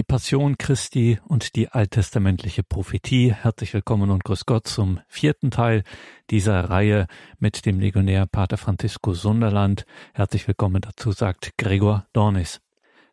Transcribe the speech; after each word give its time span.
Die 0.00 0.04
Passion 0.04 0.56
Christi 0.56 1.18
und 1.28 1.56
die 1.56 1.68
alttestamentliche 1.68 2.62
Prophetie. 2.62 3.34
Herzlich 3.34 3.74
willkommen 3.74 4.08
und 4.08 4.24
grüß 4.24 4.46
Gott 4.46 4.66
zum 4.66 4.98
vierten 5.08 5.50
Teil 5.50 5.82
dieser 6.30 6.70
Reihe 6.70 7.06
mit 7.38 7.66
dem 7.66 7.80
Legionär 7.80 8.24
Pater 8.24 8.56
Francisco 8.56 9.12
Sunderland. 9.12 9.84
Herzlich 10.14 10.48
willkommen 10.48 10.80
dazu, 10.80 11.12
sagt 11.12 11.52
Gregor 11.58 12.06
Dornis. 12.14 12.62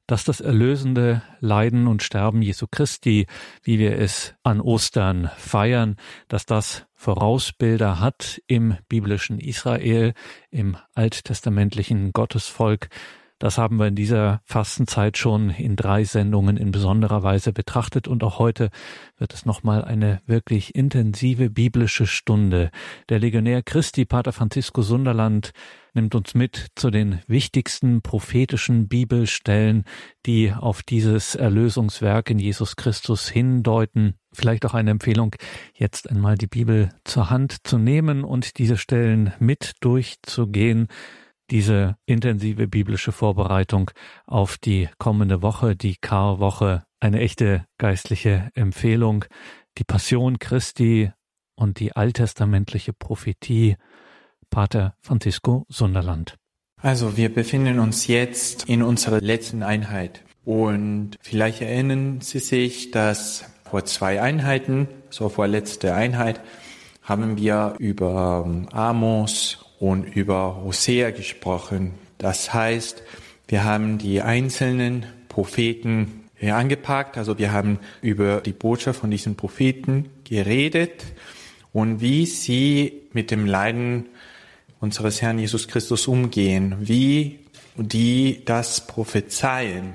Dass 0.05 0.23
das 0.23 0.39
erlösende 0.39 1.21
Leiden 1.41 1.87
und 1.87 2.03
Sterben 2.03 2.41
Jesu 2.41 2.67
Christi, 2.71 3.27
wie 3.63 3.79
wir 3.79 3.99
es 3.99 4.35
an 4.43 4.61
Ostern 4.61 5.29
feiern, 5.35 5.97
dass 6.29 6.45
das 6.45 6.85
Vorausbilder 6.95 7.99
hat 7.99 8.41
im 8.47 8.77
biblischen 8.87 9.39
Israel, 9.39 10.13
im 10.51 10.77
alttestamentlichen 10.95 12.13
Gottesvolk, 12.13 12.87
das 13.39 13.57
haben 13.57 13.77
wir 13.77 13.87
in 13.87 13.95
dieser 13.95 14.41
Fastenzeit 14.45 15.17
schon 15.17 15.51
in 15.51 15.75
drei 15.75 16.03
Sendungen 16.03 16.57
in 16.57 16.71
besonderer 16.71 17.21
Weise 17.21 17.53
betrachtet 17.53 18.07
und 18.07 18.23
auch 18.23 18.39
heute 18.39 18.69
wird 19.17 19.33
es 19.33 19.45
nochmal 19.45 19.83
eine 19.85 20.21
wirklich 20.25 20.73
intensive 20.73 21.49
biblische 21.49 22.07
Stunde. 22.07 22.71
Der 23.09 23.19
Legionär 23.19 23.61
Christi, 23.61 24.05
Pater 24.05 24.31
Francisco 24.31 24.81
Sunderland, 24.81 25.51
nimmt 25.93 26.15
uns 26.15 26.33
mit 26.33 26.67
zu 26.75 26.89
den 26.89 27.19
wichtigsten 27.27 28.01
prophetischen 28.01 28.87
Bibelstellen, 28.87 29.83
die 30.25 30.51
auf 30.53 30.81
dieses 30.81 31.35
Erlösungswerk 31.35 32.29
in 32.29 32.39
Jesus 32.39 32.75
Christus 32.75 33.29
hindeuten. 33.29 34.15
Vielleicht 34.33 34.65
auch 34.65 34.73
eine 34.73 34.91
Empfehlung, 34.91 35.35
jetzt 35.73 36.09
einmal 36.09 36.37
die 36.37 36.47
Bibel 36.47 36.89
zur 37.03 37.29
Hand 37.29 37.67
zu 37.67 37.77
nehmen 37.77 38.23
und 38.23 38.57
diese 38.57 38.77
Stellen 38.77 39.33
mit 39.39 39.75
durchzugehen 39.81 40.87
diese 41.49 41.95
intensive 42.05 42.67
biblische 42.67 43.11
Vorbereitung 43.11 43.91
auf 44.25 44.57
die 44.57 44.89
kommende 44.97 45.41
Woche, 45.41 45.75
die 45.75 45.95
Karwoche, 45.95 46.83
eine 46.99 47.19
echte 47.19 47.65
geistliche 47.77 48.49
Empfehlung, 48.53 49.25
die 49.77 49.83
Passion 49.83 50.39
Christi 50.39 51.11
und 51.55 51.79
die 51.79 51.95
alttestamentliche 51.95 52.93
Prophetie. 52.93 53.75
Pater 54.49 54.95
Francisco 55.01 55.65
Sunderland. 55.67 56.37
Also 56.81 57.17
wir 57.17 57.33
befinden 57.33 57.79
uns 57.79 58.07
jetzt 58.07 58.69
in 58.69 58.81
unserer 58.81 59.19
letzten 59.19 59.61
Einheit 59.61 60.23
und 60.45 61.17
vielleicht 61.21 61.61
erinnern 61.61 62.21
Sie 62.21 62.39
sich, 62.39 62.91
dass 62.91 63.43
vor 63.69 63.83
zwei 63.83 64.21
Einheiten, 64.21 64.87
so 65.09 65.27
vor 65.27 65.47
letzter 65.47 65.95
Einheit, 65.95 66.39
haben 67.01 67.37
wir 67.37 67.75
über 67.79 68.65
Amos 68.71 69.66
und 69.79 70.03
über 70.15 70.61
Hosea 70.63 71.11
gesprochen. 71.11 71.93
Das 72.17 72.53
heißt, 72.53 73.03
wir 73.47 73.63
haben 73.63 73.97
die 73.97 74.21
einzelnen 74.21 75.05
Propheten 75.29 76.23
hier 76.35 76.55
angepackt, 76.55 77.17
also 77.17 77.37
wir 77.37 77.51
haben 77.51 77.79
über 78.01 78.41
die 78.41 78.53
Botschaft 78.53 78.99
von 78.99 79.09
diesen 79.09 79.35
Propheten 79.35 80.09
geredet 80.23 81.03
und 81.73 82.01
wie 82.01 82.25
sie 82.25 83.01
mit 83.13 83.31
dem 83.31 83.45
Leiden 83.45 84.07
unseres 84.79 85.21
Herrn 85.21 85.39
Jesus 85.39 85.67
Christus 85.67 86.07
umgehen, 86.07 86.75
wie 86.79 87.39
die 87.75 88.43
das 88.45 88.85
prophezeien. 88.85 89.93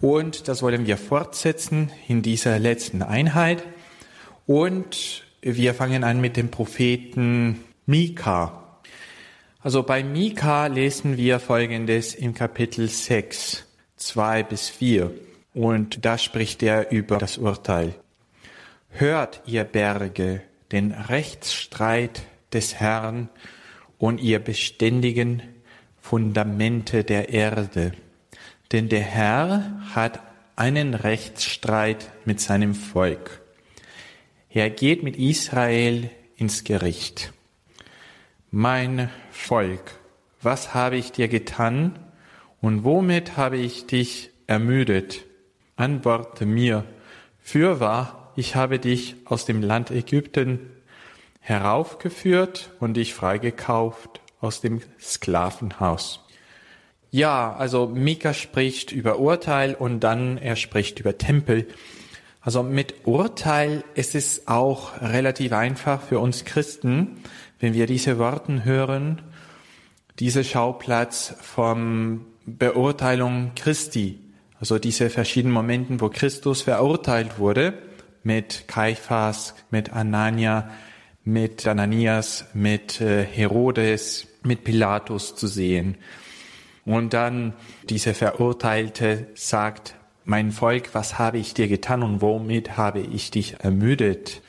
Und 0.00 0.48
das 0.48 0.62
wollen 0.62 0.86
wir 0.86 0.96
fortsetzen 0.96 1.90
in 2.08 2.22
dieser 2.22 2.58
letzten 2.58 3.02
Einheit. 3.02 3.64
Und 4.46 5.24
wir 5.40 5.74
fangen 5.74 6.04
an 6.04 6.20
mit 6.20 6.36
dem 6.36 6.50
Propheten 6.50 7.60
Mika. 7.86 8.65
Also 9.66 9.82
bei 9.82 10.04
Mika 10.04 10.68
lesen 10.68 11.16
wir 11.16 11.40
Folgendes 11.40 12.14
im 12.14 12.34
Kapitel 12.34 12.88
6, 12.88 13.66
2 13.96 14.44
bis 14.44 14.68
4. 14.68 15.10
Und 15.54 16.04
da 16.04 16.18
spricht 16.18 16.62
er 16.62 16.92
über 16.92 17.18
das 17.18 17.36
Urteil. 17.36 17.96
Hört, 18.90 19.42
ihr 19.44 19.64
Berge, 19.64 20.40
den 20.70 20.92
Rechtsstreit 20.92 22.22
des 22.52 22.76
Herrn 22.76 23.28
und 23.98 24.20
ihr 24.20 24.38
beständigen 24.38 25.42
Fundamente 26.00 27.02
der 27.02 27.30
Erde. 27.30 27.90
Denn 28.70 28.88
der 28.88 29.02
Herr 29.02 29.82
hat 29.96 30.20
einen 30.54 30.94
Rechtsstreit 30.94 32.12
mit 32.24 32.40
seinem 32.40 32.76
Volk. 32.76 33.40
Er 34.48 34.70
geht 34.70 35.02
mit 35.02 35.16
Israel 35.16 36.08
ins 36.36 36.62
Gericht. 36.62 37.32
Mein 38.52 39.10
Volk, 39.36 40.00
was 40.42 40.74
habe 40.74 40.96
ich 40.96 41.12
dir 41.12 41.28
getan 41.28 41.96
und 42.60 42.82
womit 42.82 43.36
habe 43.36 43.56
ich 43.58 43.86
dich 43.86 44.30
ermüdet? 44.48 45.24
Antworte 45.76 46.46
mir, 46.46 46.84
fürwahr, 47.42 48.32
ich 48.34 48.56
habe 48.56 48.80
dich 48.80 49.14
aus 49.24 49.44
dem 49.44 49.62
Land 49.62 49.92
Ägypten 49.92 50.58
heraufgeführt 51.38 52.72
und 52.80 52.94
dich 52.94 53.14
freigekauft 53.14 54.20
aus 54.40 54.60
dem 54.60 54.80
Sklavenhaus. 55.00 56.24
Ja, 57.12 57.54
also 57.54 57.86
Mika 57.86 58.34
spricht 58.34 58.90
über 58.90 59.20
Urteil 59.20 59.74
und 59.74 60.00
dann 60.00 60.38
er 60.38 60.56
spricht 60.56 60.98
über 60.98 61.18
Tempel. 61.18 61.68
Also 62.40 62.64
mit 62.64 63.06
Urteil 63.06 63.84
ist 63.94 64.16
es 64.16 64.48
auch 64.48 65.00
relativ 65.00 65.52
einfach 65.52 66.02
für 66.02 66.18
uns 66.18 66.44
Christen, 66.44 67.22
wenn 67.58 67.74
wir 67.74 67.86
diese 67.86 68.18
Worte 68.18 68.64
hören, 68.64 69.22
dieser 70.18 70.44
Schauplatz 70.44 71.34
von 71.40 72.24
Beurteilung 72.46 73.52
Christi, 73.54 74.20
also 74.58 74.78
diese 74.78 75.10
verschiedenen 75.10 75.52
Momenten, 75.52 76.00
wo 76.00 76.08
Christus 76.08 76.62
verurteilt 76.62 77.38
wurde, 77.38 77.74
mit 78.22 78.66
Kaiphas, 78.66 79.54
mit 79.70 79.92
Anania, 79.92 80.70
mit 81.24 81.66
Ananias, 81.66 82.46
mit 82.54 83.00
äh, 83.00 83.24
Herodes, 83.24 84.28
mit 84.42 84.64
Pilatus 84.64 85.36
zu 85.36 85.46
sehen. 85.46 85.96
Und 86.84 87.12
dann 87.12 87.52
dieser 87.90 88.14
Verurteilte 88.14 89.26
sagt, 89.34 89.96
mein 90.24 90.50
Volk, 90.50 90.90
was 90.94 91.18
habe 91.18 91.38
ich 91.38 91.52
dir 91.52 91.68
getan 91.68 92.02
und 92.02 92.22
womit 92.22 92.76
habe 92.76 93.00
ich 93.00 93.30
dich 93.30 93.56
ermüdet? 93.60 94.40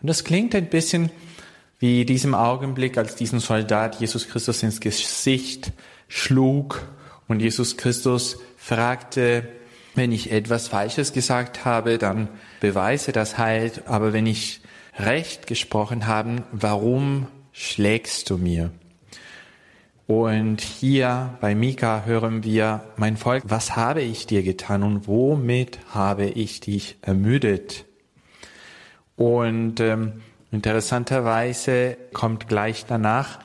Und 0.00 0.08
das 0.08 0.24
klingt 0.24 0.54
ein 0.54 0.68
bisschen 0.68 1.10
wie 1.84 2.06
diesem 2.06 2.34
Augenblick, 2.34 2.96
als 2.96 3.14
diesen 3.14 3.40
Soldat 3.40 4.00
Jesus 4.00 4.26
Christus 4.26 4.62
ins 4.62 4.80
Gesicht 4.80 5.70
schlug 6.08 6.80
und 7.28 7.40
Jesus 7.40 7.76
Christus 7.76 8.38
fragte, 8.56 9.46
wenn 9.94 10.10
ich 10.10 10.32
etwas 10.32 10.66
Falsches 10.66 11.12
gesagt 11.12 11.66
habe, 11.66 11.98
dann 11.98 12.28
beweise 12.60 13.12
das 13.12 13.36
halt, 13.36 13.86
aber 13.86 14.14
wenn 14.14 14.24
ich 14.24 14.62
Recht 14.98 15.46
gesprochen 15.46 16.06
habe, 16.06 16.44
warum 16.52 17.26
schlägst 17.52 18.30
du 18.30 18.38
mir? 18.38 18.70
Und 20.06 20.62
hier 20.62 21.36
bei 21.42 21.54
Mika 21.54 22.04
hören 22.06 22.44
wir, 22.44 22.82
mein 22.96 23.18
Volk, 23.18 23.42
was 23.46 23.76
habe 23.76 24.00
ich 24.00 24.26
dir 24.26 24.42
getan 24.42 24.82
und 24.84 25.06
womit 25.06 25.80
habe 25.90 26.24
ich 26.24 26.60
dich 26.60 26.96
ermüdet? 27.02 27.84
Und 29.16 29.80
ähm, 29.80 30.22
Interessanterweise 30.54 31.96
kommt 32.12 32.46
gleich 32.46 32.86
danach, 32.86 33.40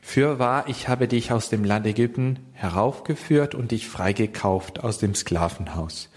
Fürwahr, 0.00 0.64
ich 0.66 0.88
habe 0.88 1.08
dich 1.08 1.30
aus 1.30 1.50
dem 1.50 1.62
Land 1.62 1.84
Ägypten 1.86 2.38
heraufgeführt 2.52 3.54
und 3.54 3.70
dich 3.70 3.86
freigekauft 3.86 4.82
aus 4.82 4.96
dem 4.96 5.14
Sklavenhaus. 5.14 6.08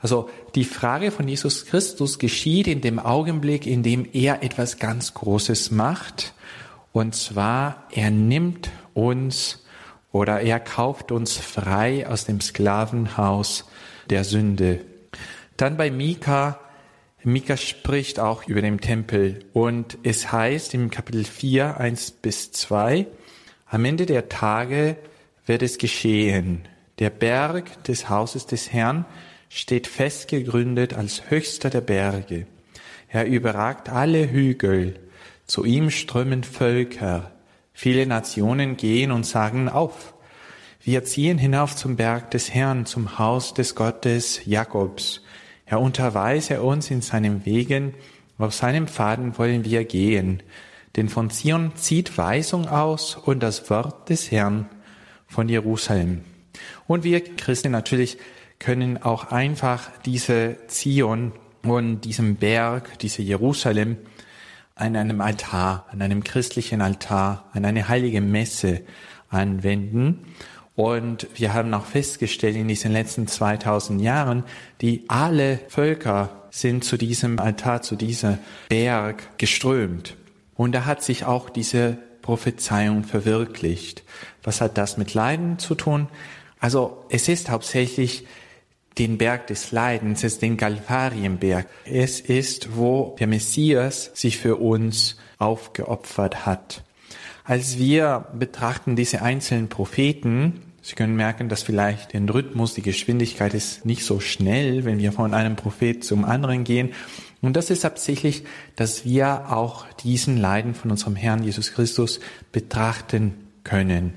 Also 0.00 0.28
die 0.56 0.64
Frage 0.64 1.12
von 1.12 1.28
Jesus 1.28 1.66
Christus 1.66 2.18
geschieht 2.18 2.66
in 2.66 2.80
dem 2.80 2.98
Augenblick, 2.98 3.68
in 3.68 3.84
dem 3.84 4.08
er 4.12 4.42
etwas 4.42 4.78
ganz 4.80 5.14
Großes 5.14 5.70
macht. 5.70 6.34
Und 6.90 7.14
zwar, 7.14 7.84
er 7.92 8.10
nimmt 8.10 8.70
uns 8.94 9.64
oder 10.10 10.40
er 10.40 10.58
kauft 10.58 11.12
uns 11.12 11.36
frei 11.36 12.08
aus 12.08 12.24
dem 12.24 12.40
Sklavenhaus 12.40 13.64
der 14.10 14.24
Sünde. 14.24 14.80
Dann 15.56 15.76
bei 15.76 15.92
Mika 15.92 16.58
Mika 17.26 17.56
spricht 17.56 18.20
auch 18.20 18.46
über 18.48 18.60
den 18.60 18.80
Tempel 18.80 19.46
und 19.54 19.96
es 20.02 20.30
heißt 20.30 20.74
im 20.74 20.90
Kapitel 20.90 21.24
4, 21.24 21.80
1 21.80 22.10
bis 22.10 22.52
2, 22.52 23.06
am 23.66 23.84
Ende 23.86 24.04
der 24.04 24.28
Tage 24.28 24.96
wird 25.46 25.62
es 25.62 25.78
geschehen. 25.78 26.68
Der 26.98 27.08
Berg 27.08 27.82
des 27.84 28.10
Hauses 28.10 28.46
des 28.46 28.72
Herrn 28.72 29.06
steht 29.48 29.86
fest 29.86 30.28
gegründet 30.28 30.92
als 30.92 31.30
höchster 31.30 31.70
der 31.70 31.80
Berge. 31.80 32.46
Er 33.08 33.26
überragt 33.26 33.88
alle 33.88 34.30
Hügel. 34.30 35.00
Zu 35.46 35.64
ihm 35.64 35.90
strömen 35.90 36.44
Völker. 36.44 37.32
Viele 37.72 38.06
Nationen 38.06 38.76
gehen 38.76 39.10
und 39.10 39.24
sagen 39.24 39.70
auf. 39.70 40.12
Wir 40.82 41.04
ziehen 41.04 41.38
hinauf 41.38 41.74
zum 41.74 41.96
Berg 41.96 42.30
des 42.32 42.52
Herrn, 42.52 42.84
zum 42.84 43.18
Haus 43.18 43.54
des 43.54 43.74
Gottes 43.74 44.44
Jakobs. 44.44 45.23
Er 45.74 45.80
unterweise 45.80 46.62
uns 46.62 46.92
in 46.92 47.02
seinen 47.02 47.44
Wegen, 47.44 47.94
auf 48.38 48.54
seinem 48.54 48.86
Faden 48.86 49.36
wollen 49.38 49.64
wir 49.64 49.84
gehen. 49.84 50.40
Denn 50.94 51.08
von 51.08 51.30
Zion 51.30 51.72
zieht 51.74 52.16
Weisung 52.16 52.68
aus 52.68 53.16
und 53.16 53.42
das 53.42 53.68
Wort 53.70 54.08
des 54.08 54.30
Herrn 54.30 54.68
von 55.26 55.48
Jerusalem. 55.48 56.20
Und 56.86 57.02
wir 57.02 57.24
Christen 57.24 57.72
natürlich 57.72 58.18
können 58.60 59.02
auch 59.02 59.32
einfach 59.32 59.90
diese 60.06 60.58
Zion 60.68 61.32
und 61.64 62.02
diesem 62.02 62.36
Berg, 62.36 62.96
diese 63.00 63.22
Jerusalem, 63.22 63.96
an 64.76 64.94
einem 64.94 65.20
Altar, 65.20 65.86
an 65.90 66.02
einem 66.02 66.22
christlichen 66.22 66.82
Altar, 66.82 67.50
an 67.52 67.64
eine 67.64 67.88
heilige 67.88 68.20
Messe 68.20 68.82
anwenden. 69.28 70.24
Und 70.76 71.28
wir 71.34 71.54
haben 71.54 71.72
auch 71.72 71.86
festgestellt 71.86 72.56
in 72.56 72.68
diesen 72.68 72.92
letzten 72.92 73.28
2000 73.28 74.00
Jahren, 74.00 74.44
die 74.80 75.04
alle 75.08 75.60
Völker 75.68 76.48
sind 76.50 76.84
zu 76.84 76.96
diesem 76.96 77.38
Altar, 77.38 77.82
zu 77.82 77.96
diesem 77.96 78.38
Berg 78.68 79.38
geströmt. 79.38 80.16
Und 80.54 80.72
da 80.72 80.84
hat 80.84 81.02
sich 81.02 81.24
auch 81.24 81.48
diese 81.48 81.98
Prophezeiung 82.22 83.04
verwirklicht. 83.04 84.02
Was 84.42 84.60
hat 84.60 84.78
das 84.78 84.96
mit 84.96 85.14
Leiden 85.14 85.58
zu 85.58 85.74
tun? 85.74 86.08
Also 86.58 87.04
es 87.10 87.28
ist 87.28 87.50
hauptsächlich 87.50 88.26
den 88.98 89.18
Berg 89.18 89.48
des 89.48 89.72
Leidens, 89.72 90.20
es 90.20 90.34
ist 90.34 90.42
den 90.42 90.56
Galvarienberg. 90.56 91.66
Es 91.84 92.20
ist, 92.20 92.76
wo 92.76 93.16
der 93.18 93.26
Messias 93.26 94.10
sich 94.14 94.38
für 94.38 94.56
uns 94.56 95.18
aufgeopfert 95.38 96.46
hat. 96.46 96.83
Als 97.44 97.78
wir 97.78 98.26
betrachten 98.38 98.96
diese 98.96 99.20
einzelnen 99.20 99.68
Propheten, 99.68 100.62
Sie 100.80 100.96
können 100.96 101.16
merken, 101.16 101.48
dass 101.48 101.62
vielleicht 101.62 102.12
den 102.12 102.28
Rhythmus, 102.28 102.74
die 102.74 102.82
Geschwindigkeit 102.82 103.54
ist 103.54 103.86
nicht 103.86 104.04
so 104.04 104.20
schnell, 104.20 104.84
wenn 104.84 104.98
wir 104.98 105.12
von 105.12 105.32
einem 105.32 105.56
Prophet 105.56 106.04
zum 106.04 106.26
anderen 106.26 106.64
gehen. 106.64 106.92
Und 107.40 107.56
das 107.56 107.70
ist 107.70 107.86
absichtlich, 107.86 108.44
dass 108.76 109.04
wir 109.06 109.50
auch 109.50 109.86
diesen 110.04 110.36
Leiden 110.36 110.74
von 110.74 110.90
unserem 110.90 111.16
Herrn 111.16 111.42
Jesus 111.42 111.72
Christus 111.72 112.20
betrachten 112.52 113.32
können. 113.62 114.12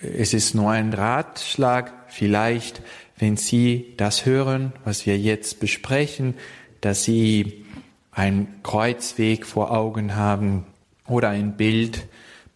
Es 0.00 0.32
ist 0.32 0.54
nur 0.54 0.70
ein 0.70 0.94
Ratschlag, 0.94 1.92
vielleicht 2.08 2.80
wenn 3.18 3.36
Sie 3.36 3.92
das 3.98 4.24
hören, 4.24 4.72
was 4.84 5.04
wir 5.04 5.18
jetzt 5.18 5.60
besprechen, 5.60 6.34
dass 6.80 7.04
Sie 7.04 7.66
einen 8.10 8.62
Kreuzweg 8.62 9.44
vor 9.44 9.70
Augen 9.70 10.14
haben 10.14 10.64
oder 11.06 11.28
ein 11.28 11.56
Bild 11.58 12.06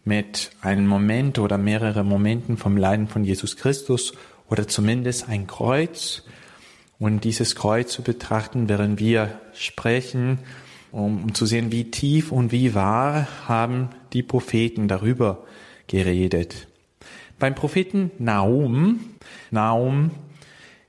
mit 0.03 0.51
einem 0.61 0.87
Moment 0.87 1.39
oder 1.39 1.57
mehrere 1.57 2.03
Momenten 2.03 2.57
vom 2.57 2.77
Leiden 2.77 3.07
von 3.07 3.23
Jesus 3.23 3.57
Christus 3.57 4.13
oder 4.49 4.67
zumindest 4.67 5.29
ein 5.29 5.47
Kreuz 5.47 6.23
und 6.99 7.23
dieses 7.23 7.55
Kreuz 7.55 7.91
zu 7.91 8.01
betrachten, 8.01 8.69
während 8.69 8.99
wir 8.99 9.39
sprechen, 9.53 10.39
um, 10.91 11.33
zu 11.33 11.45
sehen, 11.45 11.71
wie 11.71 11.89
tief 11.89 12.31
und 12.31 12.51
wie 12.51 12.75
wahr 12.75 13.27
haben 13.47 13.89
die 14.13 14.23
Propheten 14.23 14.87
darüber 14.87 15.43
geredet. 15.87 16.67
Beim 17.39 17.55
Propheten 17.55 18.11
Naum, 18.19 18.99
Naum 19.51 20.11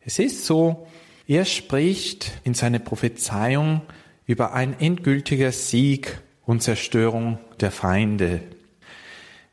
es 0.06 0.18
ist 0.18 0.44
so, 0.44 0.86
er 1.26 1.46
spricht 1.46 2.32
in 2.44 2.52
seiner 2.52 2.78
Prophezeiung 2.78 3.80
über 4.26 4.52
ein 4.52 4.78
endgültiger 4.78 5.50
Sieg 5.50 6.20
und 6.44 6.62
Zerstörung 6.62 7.38
der 7.60 7.70
Feinde. 7.70 8.42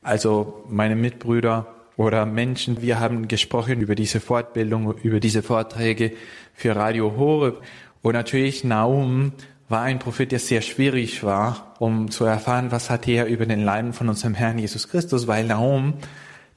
Also 0.01 0.63
meine 0.67 0.95
Mitbrüder 0.95 1.67
oder 1.95 2.25
Menschen, 2.25 2.81
wir 2.81 2.99
haben 2.99 3.27
gesprochen 3.27 3.81
über 3.81 3.95
diese 3.95 4.19
Fortbildung, 4.19 4.97
über 4.99 5.19
diese 5.19 5.43
Vorträge 5.43 6.13
für 6.53 6.75
Radio 6.75 7.15
Horeb. 7.17 7.61
Und 8.01 8.13
natürlich 8.13 8.63
Naum 8.63 9.33
war 9.69 9.83
ein 9.83 9.99
Prophet, 9.99 10.31
der 10.31 10.39
sehr 10.39 10.61
schwierig 10.61 11.23
war, 11.23 11.75
um 11.79 12.09
zu 12.09 12.25
erfahren, 12.25 12.71
was 12.71 12.89
hat 12.89 13.07
er 13.07 13.27
über 13.27 13.45
den 13.45 13.63
Leiden 13.63 13.93
von 13.93 14.09
unserem 14.09 14.33
Herrn 14.33 14.57
Jesus 14.57 14.89
Christus, 14.89 15.27
weil 15.27 15.45
Naum 15.45 15.93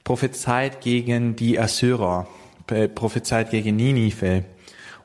prophezeit 0.03 0.81
gegen 0.81 1.35
die 1.35 1.59
Assyrer 1.59 2.27
prophezeit 2.95 3.51
gegen 3.51 3.75
Ninive. 3.75 4.43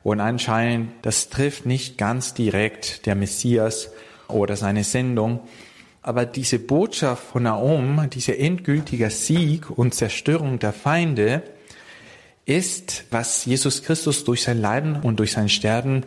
Und 0.03 0.21
anscheinend, 0.21 0.93
das 1.03 1.29
trifft 1.29 1.67
nicht 1.67 1.99
ganz 1.99 2.33
direkt 2.33 3.07
der 3.07 3.15
Messias 3.15 3.91
oder 4.29 4.57
seine 4.57 4.85
Sendung. 4.85 5.41
Aber 6.03 6.25
diese 6.25 6.59
Botschaft 6.59 7.25
von 7.25 7.43
Naum, 7.43 8.09
dieser 8.11 8.39
endgültige 8.39 9.11
Sieg 9.11 9.69
und 9.71 9.95
Zerstörung 9.95 10.59
der 10.59 10.73
Feinde, 10.73 11.43
ist, 12.47 13.05
was 13.11 13.45
Jesus 13.45 13.83
Christus 13.83 14.25
durch 14.25 14.43
sein 14.43 14.61
Leiden 14.61 14.97
und 14.97 15.19
durch 15.19 15.33
sein 15.33 15.49
Sterben 15.49 16.05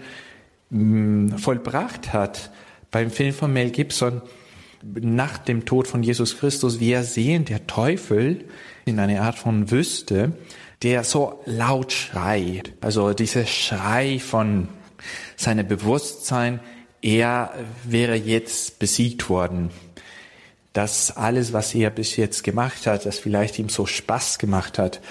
mm, 0.72 1.38
vollbracht 1.38 2.12
hat. 2.12 2.52
Beim 2.92 3.12
Film 3.12 3.34
von 3.34 3.54
Mel 3.54 3.70
Gibson, 3.70 4.22
nach 4.82 5.38
dem 5.38 5.66
Tod 5.66 5.88
von 5.88 6.04
Jesus 6.04 6.38
Christus, 6.38 6.80
wir 6.80 7.04
sehen 7.04 7.46
der 7.46 7.68
Teufel 7.68 8.46
in 8.86 9.00
einer 9.00 9.22
Art 9.22 9.38
von 9.38 9.72
Wüste, 9.72 10.34
der 10.82 11.04
so 11.04 11.42
laut 11.46 11.94
schreit. 11.94 12.74
Also 12.82 13.14
dieser 13.14 13.46
Schrei 13.46 14.20
von 14.20 14.68
seinem 15.38 15.68
Bewusstsein, 15.68 16.60
er 17.04 17.54
wäre 17.84 18.16
jetzt 18.16 18.80
besiegt 18.80 19.30
worden. 19.30 19.70
Das 20.72 21.16
alles, 21.16 21.54
was 21.54 21.76
er 21.76 21.92
bis 21.92 22.16
jetzt 22.16 22.44
gemacht 22.44 22.88
hat, 22.88 23.06
das 23.06 23.20
vielleicht 23.20 23.60
ihm 23.60 23.70
so 23.70 23.86
Spaß 23.86 24.40
gemacht 24.40 24.80
hat, 24.80 25.02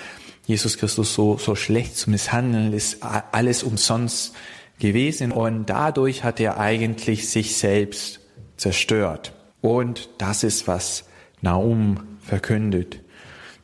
Jesus 0.45 0.77
Christus 0.79 1.15
so, 1.15 1.39
so 1.39 1.55
schlecht 1.55 1.97
zu 1.97 2.11
misshandeln, 2.11 2.73
ist 2.73 2.99
alles 3.03 3.63
umsonst 3.63 4.35
gewesen. 4.81 5.31
Und 5.31 5.67
dadurch 5.67 6.25
hat 6.25 6.41
er 6.41 6.59
eigentlich 6.59 7.29
sich 7.29 7.57
selbst 7.57 8.21
zerstört. 8.57 9.33
Und 9.61 10.09
das 10.19 10.43
ist, 10.43 10.67
was 10.67 11.05
Naum 11.43 12.19
verkündet. 12.23 13.01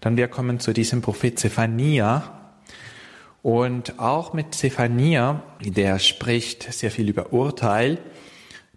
Dann 0.00 0.16
wir 0.16 0.28
kommen 0.28 0.60
zu 0.60 0.72
diesem 0.72 1.02
Prophet 1.02 1.38
Zephania. 1.38 2.52
Und 3.42 3.98
auch 3.98 4.32
mit 4.34 4.54
Zephania, 4.54 5.42
der 5.60 5.98
spricht 5.98 6.72
sehr 6.72 6.90
viel 6.90 7.08
über 7.08 7.32
Urteil. 7.32 7.98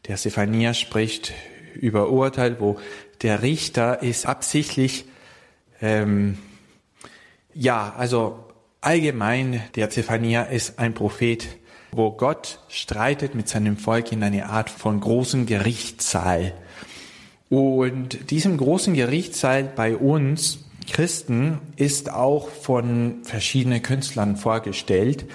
Der 0.07 0.17
Zephania 0.17 0.73
spricht 0.73 1.33
über 1.75 2.09
Urteil, 2.09 2.59
wo 2.59 2.79
der 3.21 3.43
Richter 3.43 4.01
ist 4.01 4.25
absichtlich, 4.25 5.05
ähm, 5.81 6.37
ja, 7.53 7.93
also 7.97 8.39
allgemein, 8.81 9.61
der 9.75 9.89
Zephania 9.89 10.43
ist 10.43 10.79
ein 10.79 10.93
Prophet, 10.93 11.47
wo 11.91 12.11
Gott 12.11 12.59
streitet 12.69 13.35
mit 13.35 13.49
seinem 13.49 13.77
Volk 13.77 14.11
in 14.11 14.23
eine 14.23 14.47
Art 14.47 14.69
von 14.69 14.99
großen 14.99 15.45
Gerichtssaal. 15.45 16.53
Und 17.49 18.31
diesem 18.31 18.57
großen 18.57 18.93
Gerichtssaal 18.93 19.63
bei 19.63 19.95
uns 19.97 20.63
Christen 20.89 21.59
ist 21.75 22.11
auch 22.11 22.49
von 22.49 23.19
verschiedenen 23.23 23.81
Künstlern 23.81 24.35
vorgestellt, 24.35 25.25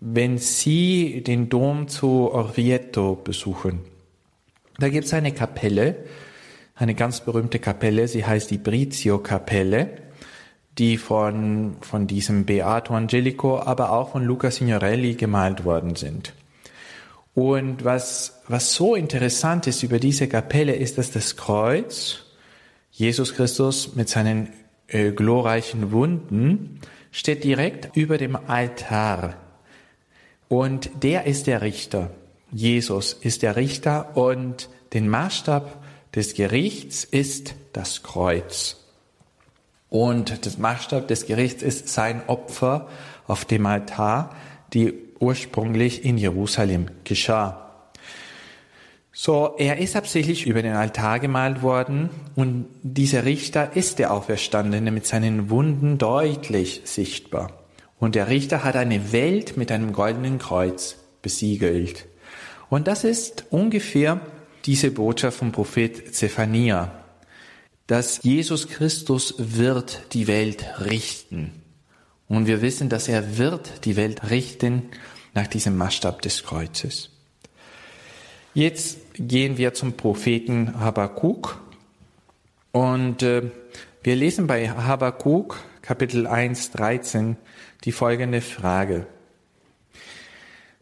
wenn 0.00 0.38
sie 0.38 1.22
den 1.22 1.48
Dom 1.48 1.88
zu 1.88 2.30
Orvieto 2.32 3.16
besuchen. 3.16 3.80
Da 4.80 4.88
gibt 4.88 5.06
es 5.06 5.14
eine 5.14 5.32
Kapelle, 5.32 5.96
eine 6.76 6.94
ganz 6.94 7.20
berühmte 7.20 7.58
Kapelle, 7.58 8.06
sie 8.06 8.24
heißt 8.24 8.48
die 8.52 8.58
Brizio-Kapelle, 8.58 9.90
die 10.78 10.96
von, 10.98 11.76
von 11.80 12.06
diesem 12.06 12.44
Beato 12.44 12.94
Angelico, 12.94 13.58
aber 13.58 13.90
auch 13.90 14.12
von 14.12 14.24
Luca 14.24 14.52
Signorelli 14.52 15.14
gemalt 15.14 15.64
worden 15.64 15.96
sind. 15.96 16.32
Und 17.34 17.84
was, 17.84 18.40
was 18.46 18.72
so 18.74 18.94
interessant 18.94 19.66
ist 19.66 19.82
über 19.82 19.98
diese 19.98 20.28
Kapelle, 20.28 20.76
ist, 20.76 20.96
dass 20.96 21.10
das 21.10 21.36
Kreuz, 21.36 22.26
Jesus 22.92 23.34
Christus 23.34 23.96
mit 23.96 24.08
seinen 24.08 24.48
äh, 24.86 25.10
glorreichen 25.10 25.90
Wunden 25.90 26.78
steht 27.10 27.42
direkt 27.42 27.96
über 27.96 28.16
dem 28.16 28.36
Altar. 28.36 29.34
Und 30.48 30.90
der 31.02 31.24
ist 31.24 31.48
der 31.48 31.62
Richter. 31.62 32.12
Jesus 32.50 33.12
ist 33.12 33.42
der 33.42 33.56
Richter 33.56 34.16
und 34.16 34.68
den 34.92 35.08
Maßstab 35.08 35.82
des 36.14 36.34
Gerichts 36.34 37.04
ist 37.04 37.54
das 37.72 38.02
Kreuz. 38.02 38.76
Und 39.90 40.46
das 40.46 40.58
Maßstab 40.58 41.08
des 41.08 41.26
Gerichts 41.26 41.62
ist 41.62 41.88
sein 41.88 42.22
Opfer 42.26 42.88
auf 43.26 43.44
dem 43.44 43.66
Altar, 43.66 44.34
die 44.72 44.94
ursprünglich 45.20 46.04
in 46.04 46.18
Jerusalem 46.18 46.86
geschah. 47.04 47.64
So, 49.12 49.54
er 49.58 49.78
ist 49.78 49.96
absichtlich 49.96 50.46
über 50.46 50.62
den 50.62 50.74
Altar 50.74 51.18
gemalt 51.18 51.62
worden 51.62 52.08
und 52.36 52.66
dieser 52.82 53.24
Richter 53.24 53.76
ist 53.76 53.98
der 53.98 54.12
Auferstandene 54.12 54.92
mit 54.92 55.06
seinen 55.06 55.50
Wunden 55.50 55.98
deutlich 55.98 56.82
sichtbar. 56.84 57.52
Und 57.98 58.14
der 58.14 58.28
Richter 58.28 58.62
hat 58.62 58.76
eine 58.76 59.12
Welt 59.12 59.56
mit 59.56 59.72
einem 59.72 59.92
goldenen 59.92 60.38
Kreuz 60.38 60.96
besiegelt. 61.20 62.06
Und 62.70 62.86
das 62.86 63.04
ist 63.04 63.46
ungefähr 63.50 64.20
diese 64.64 64.90
Botschaft 64.90 65.38
vom 65.38 65.52
Prophet 65.52 66.14
Zephania, 66.14 67.04
dass 67.86 68.22
Jesus 68.22 68.68
Christus 68.68 69.34
wird 69.38 70.02
die 70.12 70.26
Welt 70.26 70.64
richten. 70.80 71.62
Und 72.28 72.46
wir 72.46 72.60
wissen, 72.60 72.90
dass 72.90 73.08
er 73.08 73.38
wird 73.38 73.86
die 73.86 73.96
Welt 73.96 74.30
richten 74.30 74.90
nach 75.32 75.46
diesem 75.46 75.76
Maßstab 75.76 76.20
des 76.20 76.42
Kreuzes. 76.42 77.10
Jetzt 78.52 78.98
gehen 79.14 79.56
wir 79.56 79.72
zum 79.72 79.94
Propheten 79.94 80.80
Habakkuk 80.80 81.60
und 82.72 83.22
äh, 83.22 83.50
wir 84.02 84.16
lesen 84.16 84.46
bei 84.46 84.68
Habakkuk 84.68 85.58
Kapitel 85.80 86.26
1, 86.26 86.72
13 86.72 87.36
die 87.84 87.92
folgende 87.92 88.42
Frage. 88.42 89.06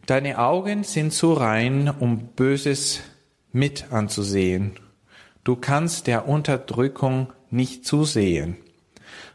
Deine 0.07 0.39
Augen 0.39 0.85
sind 0.85 1.13
zu 1.13 1.33
rein, 1.33 1.93
um 1.99 2.29
Böses 2.29 3.01
mit 3.51 3.91
anzusehen. 3.91 4.79
Du 5.43 5.57
kannst 5.57 6.07
der 6.07 6.29
Unterdrückung 6.29 7.33
nicht 7.51 7.85
zusehen. 7.85 8.57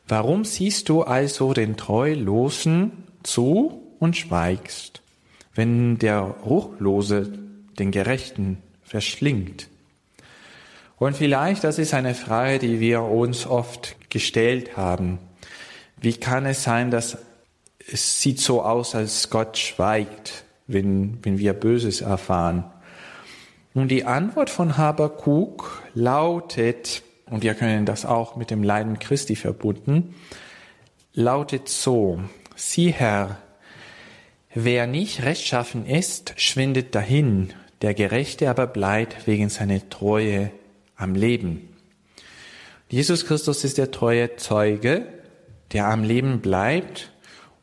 Warum 0.08 0.46
siehst 0.46 0.88
du 0.88 1.02
also 1.02 1.54
den 1.54 1.76
Treulosen 1.76 3.04
zu 3.22 3.84
und 4.00 4.16
schweigst, 4.16 5.02
wenn 5.54 5.98
der 5.98 6.22
Ruchlose 6.22 7.34
den 7.78 7.92
Gerechten 7.92 8.64
verschlingt? 8.82 9.68
Und 10.98 11.18
vielleicht, 11.18 11.66
das 11.66 11.80
ist 11.80 11.94
eine 11.94 12.16
Frage, 12.16 12.60
die 12.60 12.80
wir 12.80 13.02
uns 13.02 13.46
oft 13.46 13.98
gestellt 14.10 14.78
haben. 14.78 15.20
Wie 16.00 16.14
kann 16.14 16.46
es 16.46 16.64
sein, 16.64 16.92
dass 16.92 17.18
es 17.92 18.22
sieht 18.22 18.40
so 18.40 18.62
aus, 18.62 18.96
als 18.96 19.30
Gott 19.30 19.58
schweigt, 19.58 20.46
wenn, 20.74 21.20
wenn 21.24 21.38
wir 21.38 21.54
Böses 21.54 22.02
erfahren? 22.02 22.64
Und 23.74 23.90
die 23.90 24.06
Antwort 24.06 24.50
von 24.50 24.78
Habakuk 24.78 25.82
lautet, 25.94 27.04
und 27.26 27.44
wir 27.44 27.54
können 27.54 27.86
das 27.86 28.06
auch 28.06 28.36
mit 28.36 28.52
dem 28.52 28.64
Leiden 28.64 29.00
Christi 29.00 29.36
verbunden, 29.36 30.16
lautet 31.14 31.70
so, 31.70 32.20
sieh 32.56 32.92
Herr, 32.92 33.38
wer 34.54 34.88
nicht 34.88 35.24
rechtschaffen 35.24 35.86
ist, 35.86 36.34
schwindet 36.36 36.96
dahin, 36.96 37.54
der 37.82 37.94
Gerechte 37.94 38.50
aber 38.50 38.68
bleibt 38.68 39.26
wegen 39.26 39.50
seiner 39.50 39.90
Treue 39.90 40.52
am 40.96 41.16
Leben. 41.16 41.70
Jesus 42.90 43.26
Christus 43.26 43.64
ist 43.64 43.78
der 43.78 43.92
treue 43.92 44.36
Zeuge, 44.36 45.08
der 45.72 45.88
am 45.88 46.04
Leben 46.04 46.42
bleibt 46.42 47.12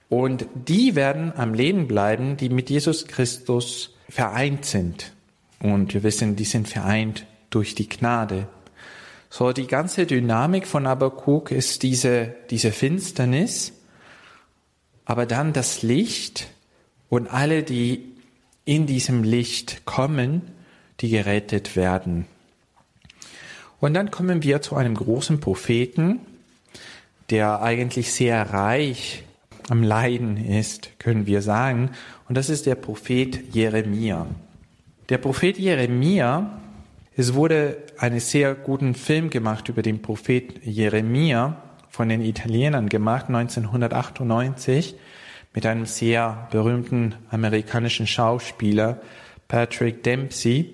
und 0.08 0.46
die 0.54 0.94
werden 0.94 1.32
am 1.36 1.54
Leben 1.54 1.86
bleiben, 1.86 2.36
die 2.36 2.48
mit 2.48 2.70
Jesus 2.70 3.06
Christus 3.06 3.94
vereint 4.08 4.64
sind. 4.64 5.12
Und 5.60 5.92
wir 5.92 6.02
wissen, 6.02 6.36
die 6.36 6.44
sind 6.44 6.68
vereint 6.68 7.26
durch 7.50 7.74
die 7.74 7.88
Gnade. 7.88 8.48
So, 9.30 9.52
die 9.52 9.66
ganze 9.66 10.06
Dynamik 10.06 10.66
von 10.66 10.86
Abakuk 10.86 11.50
ist 11.50 11.82
diese, 11.82 12.34
diese 12.48 12.72
Finsternis, 12.72 13.72
aber 15.04 15.26
dann 15.26 15.52
das 15.52 15.82
Licht 15.82 16.48
und 17.10 17.26
alle, 17.32 17.62
die 17.62 18.04
in 18.64 18.86
diesem 18.86 19.24
Licht 19.24 19.84
kommen, 19.84 20.42
die 21.00 21.10
gerettet 21.10 21.76
werden. 21.76 22.26
Und 23.80 23.94
dann 23.94 24.10
kommen 24.10 24.42
wir 24.42 24.62
zu 24.62 24.76
einem 24.76 24.94
großen 24.94 25.40
Propheten, 25.40 26.20
der 27.30 27.60
eigentlich 27.62 28.12
sehr 28.12 28.50
reich 28.50 29.24
am 29.70 29.82
Leiden 29.82 30.36
ist, 30.36 30.98
können 30.98 31.26
wir 31.26 31.42
sagen. 31.42 31.90
Und 32.28 32.36
das 32.36 32.48
ist 32.48 32.66
der 32.66 32.74
Prophet 32.74 33.54
Jeremia. 33.54 34.26
Der 35.08 35.18
Prophet 35.18 35.58
Jeremia 35.58 36.58
es 37.20 37.34
wurde 37.34 37.78
einen 37.96 38.20
sehr 38.20 38.54
guten 38.54 38.94
Film 38.94 39.28
gemacht 39.28 39.68
über 39.68 39.82
den 39.82 40.00
Prophet 40.00 40.64
Jeremia 40.64 41.60
von 41.88 42.08
den 42.08 42.20
Italienern 42.20 42.88
gemacht, 42.88 43.26
1998, 43.26 44.94
mit 45.52 45.66
einem 45.66 45.84
sehr 45.84 46.46
berühmten 46.52 47.16
amerikanischen 47.28 48.06
Schauspieler, 48.06 49.00
Patrick 49.48 50.04
Dempsey. 50.04 50.72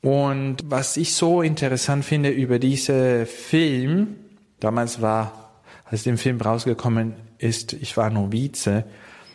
Und 0.00 0.62
was 0.64 0.96
ich 0.96 1.12
so 1.12 1.42
interessant 1.42 2.06
finde 2.06 2.30
über 2.30 2.58
diesen 2.58 3.26
Film, 3.26 4.16
damals 4.58 5.02
war, 5.02 5.60
als 5.84 6.04
der 6.04 6.16
Film 6.16 6.40
rausgekommen 6.40 7.12
ist, 7.44 7.74
ich 7.74 7.96
war 7.96 8.10
Novize, 8.10 8.84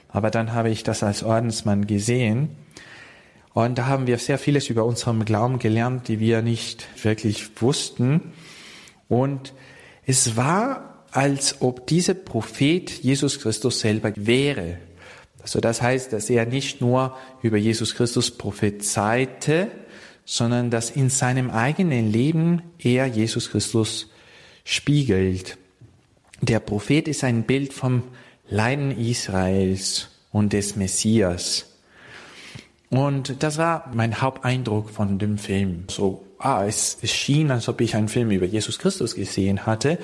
aber 0.10 0.32
dann 0.32 0.54
habe 0.54 0.70
ich 0.70 0.84
das 0.84 1.04
als 1.04 1.24
Ordensmann 1.24 1.88
gesehen. 1.88 2.50
Und 3.54 3.78
da 3.78 3.88
haben 3.88 4.08
wir 4.08 4.18
sehr 4.18 4.38
vieles 4.38 4.70
über 4.70 4.86
unseren 4.86 5.24
Glauben 5.26 5.60
gelernt, 5.60 6.08
die 6.08 6.20
wir 6.20 6.42
nicht 6.42 6.88
wirklich 7.04 7.62
wussten. 7.62 8.34
Und 9.08 9.54
es 10.06 10.36
war, 10.36 11.06
als 11.12 11.62
ob 11.62 11.88
dieser 11.88 12.14
Prophet 12.14 12.90
Jesus 12.90 13.40
Christus 13.40 13.80
selber 13.80 14.12
wäre. 14.16 14.78
Also 15.42 15.60
das 15.60 15.82
heißt, 15.82 16.14
dass 16.14 16.30
er 16.30 16.46
nicht 16.46 16.82
nur 16.82 17.16
über 17.42 17.58
Jesus 17.58 17.96
Christus 17.96 18.32
prophezeite, 18.32 19.70
sondern 20.26 20.70
dass 20.70 20.92
in 20.92 21.10
seinem 21.10 21.50
eigenen 21.50 22.12
Leben 22.12 22.62
er 22.78 23.08
Jesus 23.08 23.50
Christus 23.50 24.12
spiegelt. 24.64 25.58
Der 26.42 26.60
Prophet 26.60 27.08
ist 27.08 27.24
ein 27.24 27.44
Bild 27.44 27.74
vom 27.74 28.04
Leiden 28.50 28.98
Israels 28.98 30.10
und 30.32 30.54
des 30.54 30.76
Messias. 30.76 31.66
Und 32.90 33.44
das 33.44 33.58
war 33.58 33.92
mein 33.94 34.22
Haupteindruck 34.22 34.90
von 34.90 35.20
dem 35.20 35.38
Film. 35.38 35.84
So, 35.90 36.26
ah, 36.40 36.66
es, 36.66 36.98
es 37.02 37.12
schien, 37.12 37.52
als 37.52 37.68
ob 37.70 37.82
ich 37.82 37.96
einen 37.96 38.08
Film 38.08 38.32
über 38.32 38.46
Jesus 38.46 38.80
Christus 38.80 39.16
gesehen 39.16 39.66
hatte, 39.66 40.00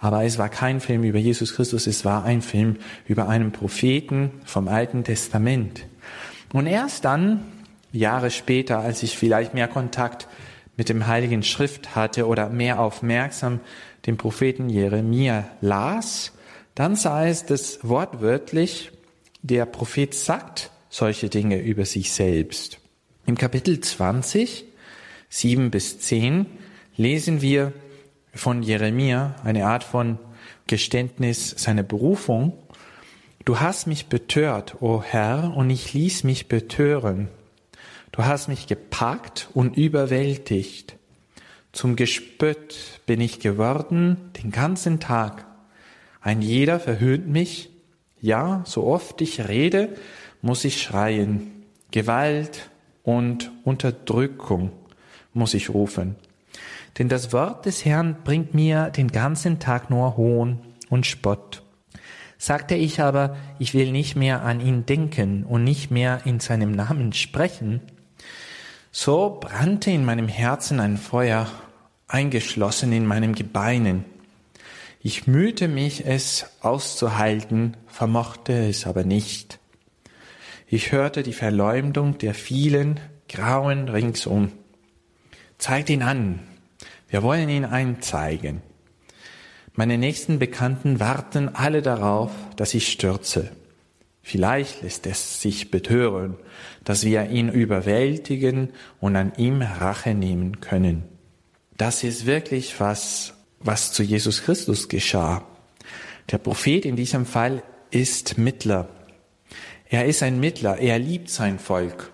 aber 0.00 0.24
es 0.24 0.38
war 0.38 0.48
kein 0.48 0.80
Film 0.80 1.02
über 1.02 1.18
Jesus 1.18 1.54
Christus, 1.54 1.86
es 1.86 2.04
war 2.04 2.24
ein 2.24 2.40
Film 2.40 2.76
über 3.06 3.28
einen 3.28 3.52
Propheten 3.52 4.30
vom 4.44 4.68
Alten 4.68 5.04
Testament. 5.04 5.86
Und 6.52 6.66
erst 6.66 7.04
dann, 7.04 7.42
Jahre 7.92 8.30
später, 8.30 8.78
als 8.78 9.02
ich 9.02 9.18
vielleicht 9.18 9.52
mehr 9.52 9.68
Kontakt 9.68 10.28
mit 10.76 10.88
dem 10.88 11.06
Heiligen 11.06 11.42
Schrift 11.42 11.94
hatte 11.94 12.26
oder 12.26 12.48
mehr 12.48 12.80
aufmerksam 12.80 13.60
den 14.06 14.16
Propheten 14.16 14.70
Jeremia 14.70 15.48
las, 15.60 16.32
dann 16.74 16.96
sah 16.96 17.26
es 17.26 17.44
das 17.44 17.80
wortwörtlich, 17.82 18.92
der 19.42 19.66
Prophet 19.66 20.14
sagt, 20.14 20.70
solche 20.88 21.28
Dinge 21.28 21.58
über 21.60 21.84
sich 21.84 22.12
selbst. 22.12 22.78
Im 23.26 23.36
Kapitel 23.36 23.80
20, 23.80 24.64
7 25.28 25.70
bis 25.70 26.00
10 26.00 26.46
lesen 26.96 27.42
wir 27.42 27.72
von 28.34 28.62
Jeremia 28.62 29.36
eine 29.44 29.66
Art 29.66 29.84
von 29.84 30.18
Geständnis 30.66 31.50
seiner 31.50 31.82
Berufung. 31.82 32.54
Du 33.44 33.60
hast 33.60 33.86
mich 33.86 34.06
betört, 34.06 34.80
o 34.80 35.02
Herr, 35.02 35.52
und 35.56 35.70
ich 35.70 35.92
ließ 35.94 36.24
mich 36.24 36.48
betören. 36.48 37.28
Du 38.12 38.24
hast 38.24 38.48
mich 38.48 38.66
gepackt 38.66 39.48
und 39.54 39.76
überwältigt. 39.76 40.96
Zum 41.72 41.94
Gespött 41.94 43.00
bin 43.06 43.20
ich 43.20 43.38
geworden 43.38 44.16
den 44.42 44.50
ganzen 44.50 44.98
Tag. 44.98 45.46
Ein 46.20 46.42
jeder 46.42 46.80
verhöhnt 46.80 47.28
mich. 47.28 47.70
Ja, 48.20 48.62
so 48.66 48.84
oft 48.84 49.20
ich 49.20 49.48
rede, 49.48 49.96
muss 50.42 50.64
ich 50.64 50.82
schreien. 50.82 51.64
Gewalt 51.92 52.70
und 53.02 53.50
Unterdrückung 53.64 54.72
muss 55.32 55.54
ich 55.54 55.70
rufen. 55.70 56.16
Denn 56.98 57.08
das 57.08 57.32
Wort 57.32 57.66
des 57.66 57.84
Herrn 57.84 58.16
bringt 58.24 58.52
mir 58.52 58.90
den 58.90 59.08
ganzen 59.08 59.60
Tag 59.60 59.90
nur 59.90 60.16
Hohn 60.16 60.58
und 60.88 61.06
Spott. 61.06 61.62
Sagte 62.36 62.74
ich 62.74 63.00
aber, 63.00 63.36
ich 63.58 63.74
will 63.74 63.92
nicht 63.92 64.16
mehr 64.16 64.42
an 64.42 64.60
ihn 64.60 64.86
denken 64.86 65.44
und 65.44 65.62
nicht 65.62 65.90
mehr 65.90 66.22
in 66.24 66.40
seinem 66.40 66.72
Namen 66.72 67.12
sprechen, 67.12 67.80
so 68.90 69.38
brannte 69.40 69.90
in 69.90 70.04
meinem 70.04 70.28
Herzen 70.28 70.80
ein 70.80 70.96
Feuer, 70.96 71.50
eingeschlossen 72.08 72.92
in 72.92 73.06
meinem 73.06 73.34
Gebeinen. 73.34 74.04
Ich 75.02 75.26
mühte 75.26 75.68
mich, 75.68 76.06
es 76.06 76.46
auszuhalten, 76.60 77.76
vermochte 77.86 78.68
es 78.68 78.86
aber 78.86 79.04
nicht. 79.04 79.58
Ich 80.66 80.92
hörte 80.92 81.22
die 81.22 81.32
Verleumdung 81.32 82.18
der 82.18 82.34
vielen 82.34 83.00
Grauen 83.28 83.88
ringsum. 83.88 84.52
Zeigt 85.58 85.88
ihn 85.90 86.02
an. 86.02 86.40
Wir 87.08 87.22
wollen 87.22 87.48
ihn 87.48 87.64
einzeigen. 87.64 88.62
Meine 89.74 89.98
nächsten 89.98 90.38
Bekannten 90.38 91.00
warten 91.00 91.48
alle 91.54 91.80
darauf, 91.80 92.32
dass 92.56 92.74
ich 92.74 92.88
stürze. 92.88 93.50
Vielleicht 94.22 94.82
lässt 94.82 95.06
es 95.06 95.40
sich 95.40 95.70
betören, 95.70 96.36
dass 96.84 97.04
wir 97.04 97.30
ihn 97.30 97.48
überwältigen 97.48 98.70
und 99.00 99.16
an 99.16 99.32
ihm 99.36 99.62
Rache 99.62 100.14
nehmen 100.14 100.60
können. 100.60 101.04
Das 101.76 102.04
ist 102.04 102.26
wirklich 102.26 102.78
was, 102.80 103.34
was 103.60 103.92
zu 103.92 104.02
Jesus 104.02 104.42
Christus 104.42 104.88
geschah. 104.88 105.44
Der 106.30 106.38
Prophet 106.38 106.84
in 106.84 106.96
diesem 106.96 107.26
Fall 107.26 107.62
ist 107.90 108.38
Mittler 108.38 108.88
er 109.92 110.06
ist 110.06 110.22
ein 110.22 110.38
Mittler, 110.38 110.78
er 110.78 111.00
liebt 111.00 111.28
sein 111.30 111.58
Volk. 111.58 112.12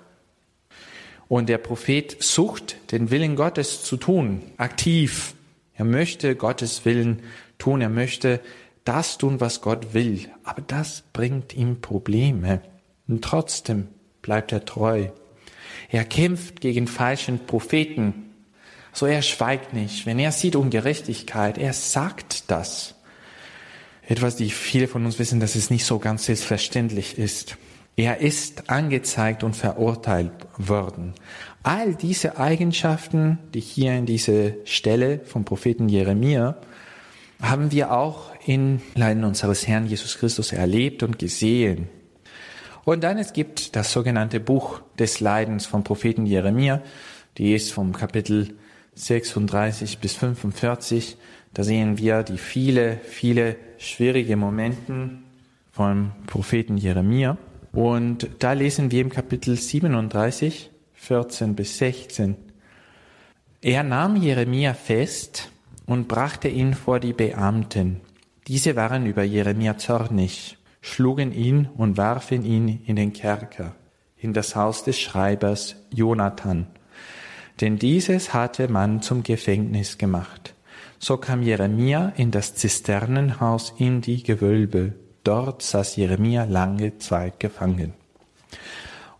Und 1.28 1.50
der 1.50 1.58
Prophet 1.58 2.16
sucht, 2.20 2.76
den 2.90 3.10
Willen 3.10 3.36
Gottes 3.36 3.82
zu 3.82 3.98
tun, 3.98 4.40
aktiv. 4.56 5.34
Er 5.74 5.84
möchte 5.84 6.36
Gottes 6.36 6.86
Willen 6.86 7.22
tun, 7.58 7.82
er 7.82 7.90
möchte 7.90 8.40
das 8.86 9.18
tun, 9.18 9.40
was 9.40 9.60
Gott 9.60 9.92
will. 9.92 10.28
Aber 10.44 10.62
das 10.62 11.04
bringt 11.12 11.54
ihm 11.54 11.80
Probleme. 11.80 12.62
Und 13.06 13.22
trotzdem 13.22 13.88
bleibt 14.22 14.52
er 14.52 14.64
treu. 14.64 15.08
Er 15.90 16.04
kämpft 16.04 16.60
gegen 16.60 16.86
falschen 16.86 17.46
Propheten. 17.46 18.32
So 18.92 19.06
er 19.06 19.22
schweigt 19.22 19.74
nicht. 19.74 20.06
Wenn 20.06 20.18
er 20.18 20.32
sieht 20.32 20.56
Ungerechtigkeit, 20.56 21.58
er 21.58 21.72
sagt 21.72 22.50
das. 22.50 22.94
Etwas, 24.02 24.36
die 24.36 24.50
viele 24.50 24.88
von 24.88 25.04
uns 25.04 25.18
wissen, 25.18 25.40
dass 25.40 25.56
es 25.56 25.68
nicht 25.68 25.84
so 25.84 25.98
ganz 25.98 26.26
selbstverständlich 26.26 27.18
ist. 27.18 27.56
Er 27.96 28.18
ist 28.18 28.68
angezeigt 28.68 29.42
und 29.42 29.56
verurteilt 29.56 30.32
worden. 30.58 31.14
All 31.62 31.94
diese 31.94 32.38
Eigenschaften, 32.38 33.38
die 33.54 33.60
hier 33.60 33.94
in 33.94 34.06
dieser 34.06 34.52
Stelle 34.64 35.20
vom 35.24 35.44
Propheten 35.44 35.88
Jeremia, 35.88 36.56
haben 37.40 37.72
wir 37.72 37.92
auch 37.92 38.35
in 38.46 38.80
Leiden 38.94 39.24
unseres 39.24 39.66
Herrn 39.66 39.86
Jesus 39.86 40.18
Christus 40.18 40.52
erlebt 40.52 41.02
und 41.02 41.18
gesehen. 41.18 41.88
Und 42.84 43.02
dann 43.02 43.18
es 43.18 43.32
gibt 43.32 43.74
das 43.74 43.92
sogenannte 43.92 44.38
Buch 44.38 44.80
des 44.98 45.18
Leidens 45.20 45.66
vom 45.66 45.82
Propheten 45.82 46.24
Jeremia, 46.24 46.82
die 47.36 47.54
ist 47.54 47.72
vom 47.72 47.92
Kapitel 47.92 48.54
36 48.94 49.98
bis 49.98 50.14
45. 50.14 51.16
Da 51.52 51.64
sehen 51.64 51.98
wir 51.98 52.22
die 52.22 52.38
viele, 52.38 52.98
viele 53.02 53.56
schwierige 53.78 54.36
Momenten 54.36 55.24
vom 55.72 56.12
Propheten 56.26 56.78
Jeremia. 56.78 57.36
Und 57.72 58.28
da 58.38 58.52
lesen 58.52 58.90
wir 58.90 59.02
im 59.02 59.10
Kapitel 59.10 59.56
37, 59.56 60.70
14 60.94 61.54
bis 61.54 61.76
16. 61.78 62.36
Er 63.60 63.82
nahm 63.82 64.16
Jeremia 64.16 64.72
fest 64.72 65.50
und 65.86 66.08
brachte 66.08 66.48
ihn 66.48 66.74
vor 66.74 67.00
die 67.00 67.12
Beamten. 67.12 68.00
Diese 68.46 68.76
waren 68.76 69.06
über 69.06 69.22
Jeremia 69.22 69.76
zornig 69.76 70.56
schlugen 70.86 71.32
ihn 71.32 71.68
und 71.76 71.96
warfen 71.96 72.44
ihn 72.44 72.80
in 72.86 72.94
den 72.94 73.12
Kerker, 73.12 73.74
in 74.16 74.32
das 74.32 74.54
Haus 74.54 74.84
des 74.84 74.98
Schreibers 75.00 75.74
Jonathan. 75.92 76.68
Denn 77.60 77.78
dieses 77.78 78.32
hatte 78.32 78.68
man 78.68 79.02
zum 79.02 79.24
Gefängnis 79.24 79.98
gemacht. 79.98 80.54
So 80.98 81.16
kam 81.16 81.42
Jeremia 81.42 82.12
in 82.16 82.30
das 82.30 82.54
Zisternenhaus 82.54 83.74
in 83.78 84.00
die 84.00 84.22
Gewölbe. 84.22 84.94
Dort 85.24 85.62
saß 85.62 85.96
Jeremia 85.96 86.44
lange 86.44 86.98
Zeit 86.98 87.40
gefangen. 87.40 87.94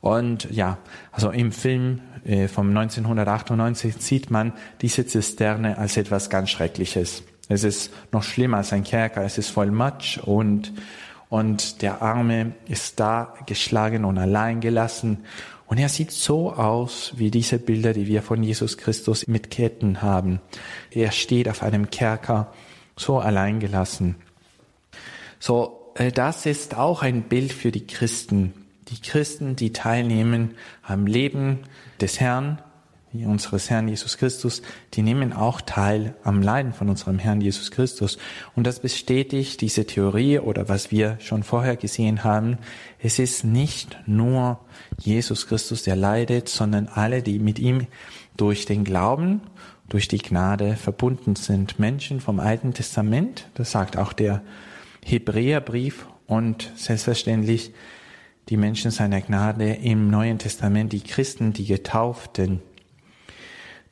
Und 0.00 0.48
ja, 0.52 0.78
also 1.10 1.30
im 1.30 1.50
Film 1.50 2.00
äh, 2.24 2.46
vom 2.46 2.68
1998 2.68 3.96
sieht 3.98 4.30
man 4.30 4.52
diese 4.80 5.04
Zisterne 5.04 5.78
als 5.78 5.96
etwas 5.96 6.30
ganz 6.30 6.50
Schreckliches. 6.50 7.24
Es 7.48 7.64
ist 7.64 7.92
noch 8.12 8.22
schlimmer 8.22 8.58
als 8.58 8.72
ein 8.72 8.84
Kerker. 8.84 9.22
Es 9.22 9.38
ist 9.38 9.50
voll 9.50 9.70
Matsch 9.70 10.18
und 10.18 10.72
und 11.28 11.82
der 11.82 12.02
Arme 12.02 12.52
ist 12.68 13.00
da 13.00 13.34
geschlagen 13.46 14.04
und 14.04 14.16
allein 14.18 14.60
gelassen. 14.60 15.24
Und 15.66 15.78
er 15.78 15.88
sieht 15.88 16.12
so 16.12 16.52
aus 16.52 17.14
wie 17.16 17.30
diese 17.30 17.58
Bilder, 17.58 17.92
die 17.92 18.06
wir 18.06 18.22
von 18.22 18.42
Jesus 18.42 18.78
Christus 18.78 19.26
mit 19.26 19.50
Ketten 19.50 20.02
haben. 20.02 20.40
Er 20.92 21.10
steht 21.10 21.48
auf 21.48 21.62
einem 21.62 21.90
Kerker, 21.90 22.52
so 22.96 23.18
allein 23.18 23.58
gelassen. 23.58 24.14
So, 25.40 25.92
äh, 25.96 26.12
das 26.12 26.46
ist 26.46 26.76
auch 26.76 27.02
ein 27.02 27.22
Bild 27.22 27.52
für 27.52 27.72
die 27.72 27.86
Christen. 27.86 28.54
Die 28.88 29.00
Christen, 29.00 29.56
die 29.56 29.72
teilnehmen 29.72 30.54
am 30.82 31.06
Leben 31.06 31.64
des 32.00 32.20
Herrn, 32.20 32.62
unseres 33.24 33.70
Herrn 33.70 33.88
Jesus 33.88 34.18
Christus, 34.18 34.62
die 34.94 35.02
nehmen 35.02 35.32
auch 35.32 35.60
teil 35.60 36.14
am 36.24 36.42
Leiden 36.42 36.72
von 36.72 36.88
unserem 36.88 37.18
Herrn 37.18 37.40
Jesus 37.40 37.70
Christus. 37.70 38.18
Und 38.54 38.66
das 38.66 38.80
bestätigt 38.80 39.60
diese 39.60 39.86
Theorie 39.86 40.38
oder 40.40 40.68
was 40.68 40.90
wir 40.90 41.16
schon 41.20 41.42
vorher 41.42 41.76
gesehen 41.76 42.24
haben. 42.24 42.58
Es 42.98 43.18
ist 43.18 43.44
nicht 43.44 43.96
nur 44.06 44.60
Jesus 44.98 45.46
Christus, 45.46 45.82
der 45.82 45.96
leidet, 45.96 46.48
sondern 46.48 46.88
alle, 46.88 47.22
die 47.22 47.38
mit 47.38 47.58
ihm 47.58 47.86
durch 48.36 48.66
den 48.66 48.84
Glauben, 48.84 49.40
durch 49.88 50.08
die 50.08 50.18
Gnade 50.18 50.76
verbunden 50.76 51.36
sind. 51.36 51.78
Menschen 51.78 52.20
vom 52.20 52.40
Alten 52.40 52.74
Testament, 52.74 53.48
das 53.54 53.70
sagt 53.70 53.96
auch 53.96 54.12
der 54.12 54.42
Hebräerbrief 55.04 56.06
und 56.26 56.72
selbstverständlich 56.76 57.72
die 58.48 58.56
Menschen 58.56 58.90
seiner 58.90 59.20
Gnade 59.20 59.72
im 59.72 60.08
Neuen 60.08 60.38
Testament, 60.38 60.92
die 60.92 61.00
Christen, 61.00 61.52
die 61.52 61.66
Getauften, 61.66 62.62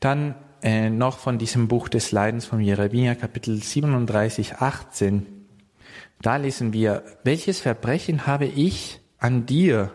dann 0.05 0.35
äh, 0.62 0.90
noch 0.90 1.19
von 1.19 1.38
diesem 1.38 1.69
Buch 1.69 1.88
des 1.88 2.12
Leidens 2.12 2.45
von 2.45 2.61
Jeremia, 2.61 3.14
Kapitel 3.14 3.62
37, 3.62 4.57
18. 4.57 5.27
Da 6.21 6.37
lesen 6.37 6.73
wir, 6.73 7.03
welches 7.23 7.61
Verbrechen 7.61 8.27
habe 8.27 8.47
ich 8.47 9.01
an 9.19 9.47
dir, 9.47 9.93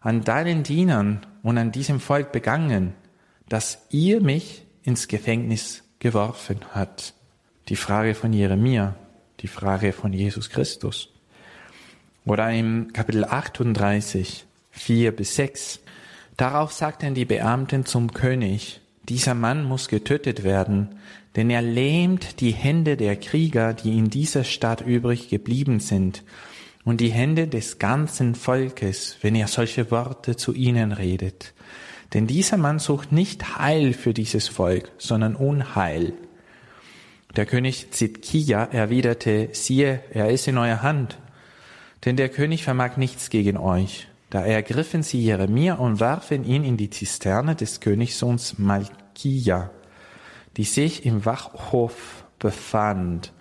an 0.00 0.22
deinen 0.22 0.62
Dienern 0.62 1.26
und 1.42 1.58
an 1.58 1.72
diesem 1.72 2.00
Volk 2.00 2.32
begangen, 2.32 2.94
dass 3.48 3.86
ihr 3.90 4.20
mich 4.20 4.64
ins 4.82 5.08
Gefängnis 5.08 5.82
geworfen 5.98 6.60
hat? 6.72 7.14
Die 7.68 7.76
Frage 7.76 8.14
von 8.14 8.32
Jeremia, 8.32 8.96
die 9.40 9.48
Frage 9.48 9.92
von 9.92 10.12
Jesus 10.12 10.50
Christus. 10.50 11.08
Oder 12.24 12.52
im 12.52 12.92
Kapitel 12.92 13.24
38, 13.24 14.46
4 14.70 15.16
bis 15.16 15.34
6. 15.36 15.80
Darauf 16.36 16.72
sagten 16.72 17.14
die 17.14 17.24
Beamten 17.24 17.84
zum 17.84 18.12
König, 18.12 18.81
dieser 19.08 19.34
Mann 19.34 19.64
muss 19.64 19.88
getötet 19.88 20.44
werden, 20.44 20.96
denn 21.36 21.50
er 21.50 21.62
lähmt 21.62 22.40
die 22.40 22.52
Hände 22.52 22.96
der 22.96 23.16
Krieger, 23.16 23.72
die 23.72 23.96
in 23.98 24.10
dieser 24.10 24.44
Stadt 24.44 24.80
übrig 24.82 25.28
geblieben 25.28 25.80
sind, 25.80 26.22
und 26.84 27.00
die 27.00 27.12
Hände 27.12 27.46
des 27.46 27.78
ganzen 27.78 28.34
Volkes, 28.34 29.16
wenn 29.22 29.34
er 29.34 29.46
solche 29.46 29.90
Worte 29.90 30.36
zu 30.36 30.52
ihnen 30.52 30.92
redet. 30.92 31.54
Denn 32.12 32.26
dieser 32.26 32.56
Mann 32.56 32.78
sucht 32.78 33.12
nicht 33.12 33.58
Heil 33.58 33.92
für 33.92 34.12
dieses 34.12 34.48
Volk, 34.48 34.90
sondern 34.98 35.36
Unheil. 35.36 36.12
Der 37.36 37.46
König 37.46 37.92
Zitkia 37.92 38.64
erwiderte, 38.64 39.48
siehe, 39.52 40.02
er 40.12 40.30
ist 40.30 40.48
in 40.48 40.58
eurer 40.58 40.82
Hand, 40.82 41.18
denn 42.04 42.16
der 42.16 42.28
König 42.28 42.64
vermag 42.64 42.96
nichts 42.96 43.30
gegen 43.30 43.56
euch. 43.56 44.08
Da 44.32 44.46
ergriffen 44.46 45.02
sie 45.02 45.22
Jeremia 45.22 45.74
und 45.74 46.00
warfen 46.00 46.44
ihn 46.44 46.64
in 46.64 46.78
die 46.78 46.88
Zisterne 46.88 47.54
des 47.54 47.80
Königssohns 47.80 48.58
Malkia, 48.58 49.70
die 50.56 50.64
sich 50.64 51.04
im 51.04 51.26
Wachhof 51.26 52.24
befand. 52.38 53.34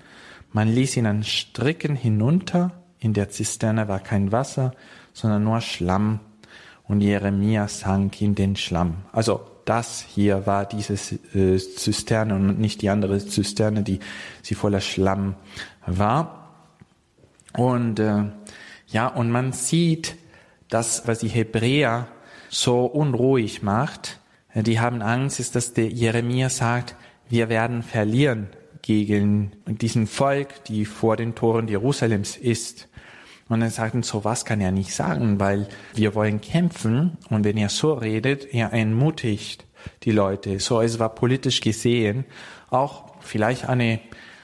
Man 0.52 0.68
ließ 0.68 0.98
ihn 0.98 1.06
an 1.06 1.24
Stricken 1.24 1.96
hinunter. 1.96 2.74
In 3.00 3.14
der 3.14 3.30
Zisterne 3.30 3.88
war 3.88 4.02
kein 4.02 4.34
Wasser, 4.34 4.74
sondern 5.14 5.46
nur 5.46 5.62
Schlamm. 5.62 6.20
Und 6.84 7.00
Jeremia 7.00 7.70
sank 7.70 8.22
in 8.22 8.36
den 8.36 8.58
Schlamm. 8.58 8.98
Also 9.14 9.40
das 9.64 10.02
hier 10.02 10.46
war 10.46 10.66
diese 10.66 10.96
äh, 11.34 11.58
Zisterne 11.58 12.36
und 12.36 12.60
nicht 12.60 12.82
die 12.82 12.90
andere 12.90 13.26
Zisterne, 13.26 13.84
die 13.84 14.00
sie 14.42 14.56
voller 14.56 14.82
Schlamm 14.82 15.36
war. 15.86 16.50
Und 17.54 17.98
äh, 18.02 18.26
ja, 18.88 19.08
und 19.08 19.32
man 19.32 19.54
sieht, 19.54 20.18
das, 20.72 21.04
was 21.06 21.20
die 21.20 21.28
Hebräer 21.28 22.08
so 22.50 22.86
unruhig 22.86 23.62
macht. 23.62 24.20
Die 24.56 24.80
haben 24.80 25.02
Angst, 25.02 25.40
ist, 25.40 25.56
dass 25.56 25.74
der 25.74 25.90
Jeremia 25.90 26.50
sagt, 26.50 26.96
wir 27.30 27.50
werden 27.50 27.84
verlieren 27.84 28.48
gegen 28.82 29.52
diesen 29.68 30.08
Volk, 30.08 30.64
die 30.66 30.86
vor 30.86 31.18
den 31.18 31.36
Toren 31.36 31.68
Jerusalems 31.68 32.36
ist. 32.36 32.88
Und 33.48 33.62
er 33.62 33.70
sagt, 33.70 34.04
so 34.06 34.24
was 34.24 34.46
kann 34.46 34.62
er 34.62 34.72
nicht 34.72 34.94
sagen, 34.94 35.40
weil 35.40 35.68
wir 35.94 36.16
wollen 36.16 36.42
kämpfen. 36.42 37.18
Und 37.30 37.44
wenn 37.44 37.58
er 37.58 37.70
so 37.70 37.94
redet, 37.94 38.54
er 38.54 38.74
entmutigt 38.74 39.66
die 40.04 40.12
Leute. 40.12 40.60
So, 40.60 40.82
es 40.82 41.00
war 41.00 41.14
politisch 41.14 41.60
gesehen 41.60 42.26
auch 42.70 43.16
vielleicht 43.20 43.68
eine, 43.68 44.00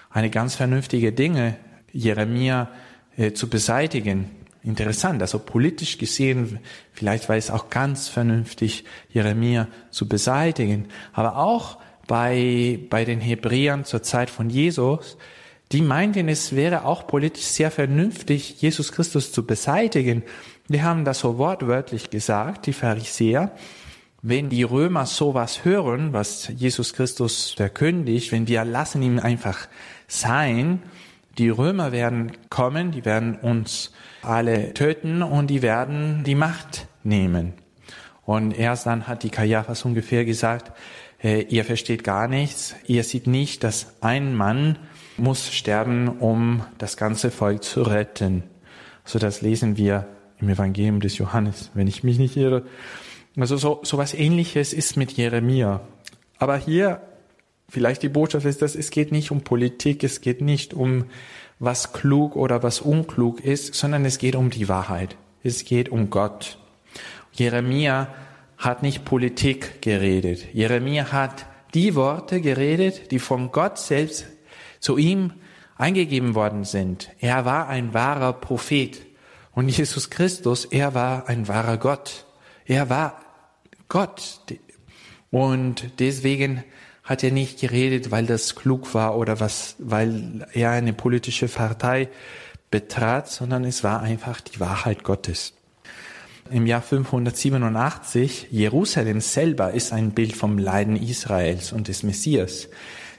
eine 0.10 0.30
ganz 0.30 0.56
vernünftige 0.56 1.13
Dinge, 1.13 1.56
Jeremia 1.94 2.70
äh, 3.16 3.32
zu 3.32 3.50
beseitigen 3.50 4.30
interessant. 4.67 5.21
Also 5.21 5.39
politisch 5.39 5.97
gesehen, 5.97 6.60
vielleicht 6.91 7.30
war 7.30 7.38
es 7.38 7.49
auch 7.49 7.69
ganz 7.69 8.10
vernünftig, 8.10 8.84
Jeremia 9.10 9.67
zu 9.89 10.08
beseitigen. 10.08 10.89
Aber 11.13 11.38
auch 11.38 11.77
bei, 12.06 12.80
bei 12.89 13.06
den 13.06 13.21
Hebräern 13.21 13.86
zur 13.86 14.03
Zeit 14.03 14.30
von 14.30 14.49
Jesus, 14.49 15.17
die 15.71 15.82
meinten, 15.82 16.30
es 16.30 16.56
wäre 16.56 16.86
auch 16.86 17.08
politisch 17.08 17.45
sehr 17.45 17.71
vernünftig, 17.71 18.62
Jesus 18.62 18.91
Christus 18.91 19.32
zu 19.32 19.45
beseitigen. 19.45 20.23
Die 20.69 20.82
haben 20.82 21.06
das 21.06 21.19
so 21.19 21.38
wortwörtlich 21.38 22.10
gesagt, 22.10 22.67
die 22.67 22.73
Pharisäer. 22.73 23.51
Wenn 24.21 24.49
die 24.49 24.63
Römer 24.63 25.06
sowas 25.06 25.63
hören, 25.63 26.12
was 26.12 26.51
Jesus 26.56 26.93
Christus 26.93 27.51
verkündigt, 27.51 28.32
wenn 28.32 28.47
wir 28.47 28.65
lassen 28.65 29.01
ihn 29.01 29.19
einfach 29.19 29.67
sein, 30.08 30.82
die 31.38 31.49
Römer 31.49 31.91
werden 31.91 32.32
kommen, 32.49 32.91
die 32.91 33.06
werden 33.06 33.36
uns 33.36 33.91
alle 34.28 34.74
töten 34.74 35.22
und 35.22 35.48
die 35.48 35.62
werden 35.62 36.24
die 36.24 36.36
Macht 36.36 36.88
nehmen. 37.04 37.54
Und 38.26 38.58
erst 38.58 38.86
dann 38.86 39.08
hat 39.08 39.24
die 39.24 39.30
Kajafas 39.30 39.86
ungefähr 39.86 40.26
gesagt, 40.26 40.72
äh, 41.24 41.42
ihr 41.44 41.63
versteht 41.63 42.04
gar 42.04 42.28
nichts, 42.28 42.76
ihr 42.86 43.04
seht 43.04 43.26
nicht, 43.26 43.63
dass 43.63 43.96
ein 44.02 44.36
Mann 44.36 44.78
muss 45.18 45.52
sterben, 45.52 46.10
um 46.10 46.63
das 46.78 46.98
ganze 46.98 47.32
Volk 47.32 47.63
zu 47.63 47.82
retten. 47.82 48.44
So 49.06 49.18
das 49.18 49.42
lesen 49.42 49.78
wir 49.78 50.08
im 50.40 50.50
Evangelium 50.50 51.00
des 51.00 51.18
Johannes, 51.18 51.72
wenn 51.74 51.88
ich 51.88 52.04
mich 52.04 52.20
nicht 52.20 52.38
irre. 52.38 52.63
Also 53.38 53.58
so, 53.58 53.80
so 53.84 53.98
was 53.98 54.13
ähnliches 54.13 54.74
ist 54.74 54.98
mit 54.98 55.13
Jeremia. 55.13 55.82
Aber 56.38 56.58
hier 56.58 57.02
vielleicht 57.69 58.03
die 58.03 58.10
Botschaft 58.10 58.45
ist, 58.45 58.62
dass 58.62 58.75
es 58.75 58.91
geht 58.91 59.12
nicht 59.12 59.32
um 59.32 59.41
Politik, 59.41 60.03
es 60.03 60.21
geht 60.21 60.41
nicht 60.41 60.73
um 60.73 61.06
was 61.60 61.93
klug 61.93 62.36
oder 62.36 62.63
was 62.63 62.82
unklug 62.82 63.43
ist, 63.43 63.73
sondern 63.73 64.06
es 64.06 64.17
geht 64.17 64.36
um 64.36 64.49
die 64.49 64.69
Wahrheit. 64.69 65.17
es 65.43 65.63
geht 65.63 65.89
um 65.89 66.10
Gott. 66.10 66.58
Jeremia 67.32 68.13
hat 68.58 68.84
nicht 68.84 69.06
Politik 69.06 69.82
geredet. 69.82 70.53
Jeremia 70.53 71.12
hat 71.12 71.45
die 71.73 71.95
Worte 71.95 72.41
geredet, 72.41 73.12
die 73.12 73.19
von 73.19 73.51
Gott 73.51 73.77
selbst 73.77 74.25
zu 74.80 74.97
ihm 74.97 75.34
eingegeben 75.77 76.36
worden 76.36 76.63
sind. 76.63 77.12
Er 77.19 77.45
war 77.45 77.69
ein 77.69 77.93
wahrer 77.93 78.34
Prophet. 78.34 79.06
Und 79.51 79.69
Jesus 79.69 80.10
Christus, 80.10 80.65
er 80.65 80.93
war 80.93 81.30
ein 81.30 81.47
wahrer 81.47 81.77
Gott. 81.77 82.25
Er 82.65 82.89
war 82.89 83.21
Gott. 83.88 84.41
Und 85.30 85.99
deswegen 85.99 86.63
hat 87.08 87.24
er 87.24 87.32
nicht 87.32 87.62
geredet, 87.62 88.12
weil 88.12 88.26
das 88.26 88.56
klug 88.56 88.93
war 88.93 89.17
oder 89.17 89.39
was, 89.39 89.76
weil 89.80 90.46
er 90.52 90.72
eine 90.72 90.91
politische 90.91 91.48
Partei 91.48 92.10
betrat, 92.70 93.30
sondern 93.30 93.63
es 93.63 93.82
war 93.82 94.02
einfach 94.02 94.41
die 94.41 94.60
Wahrheit 94.60 95.06
Gottes. 95.06 95.54
Im 96.52 96.65
Jahr 96.65 96.82
587, 96.82 98.48
Jerusalem 98.52 99.22
selber 99.22 99.72
ist 99.72 99.93
ein 99.93 100.12
Bild 100.12 100.36
vom 100.36 100.58
Leiden 100.58 100.98
Israels 100.98 101.72
und 101.72 101.88
des 101.88 102.04
Messias. 102.04 102.67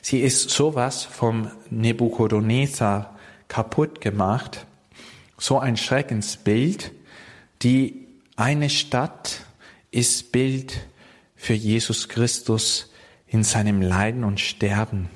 Sie 0.03 0.21
ist 0.21 0.51
sowas 0.51 1.05
vom 1.05 1.51
Nebuchadnezzar 1.71 3.17
kaputt 3.49 4.03
gemacht, 4.03 4.67
so 5.39 5.59
ein 5.59 5.79
Schreckensbild. 5.79 6.93
Die 7.63 8.07
eine 8.37 8.69
Stadt 8.69 9.41
ist 9.91 10.31
Bild 10.31 10.79
für 11.37 11.55
Jesus 11.55 12.11
Christus 12.11 12.88
in 13.29 13.45
seinem 13.45 13.83
Leiden 13.83 14.25
und 14.25 14.41
Sterben. 14.41 15.09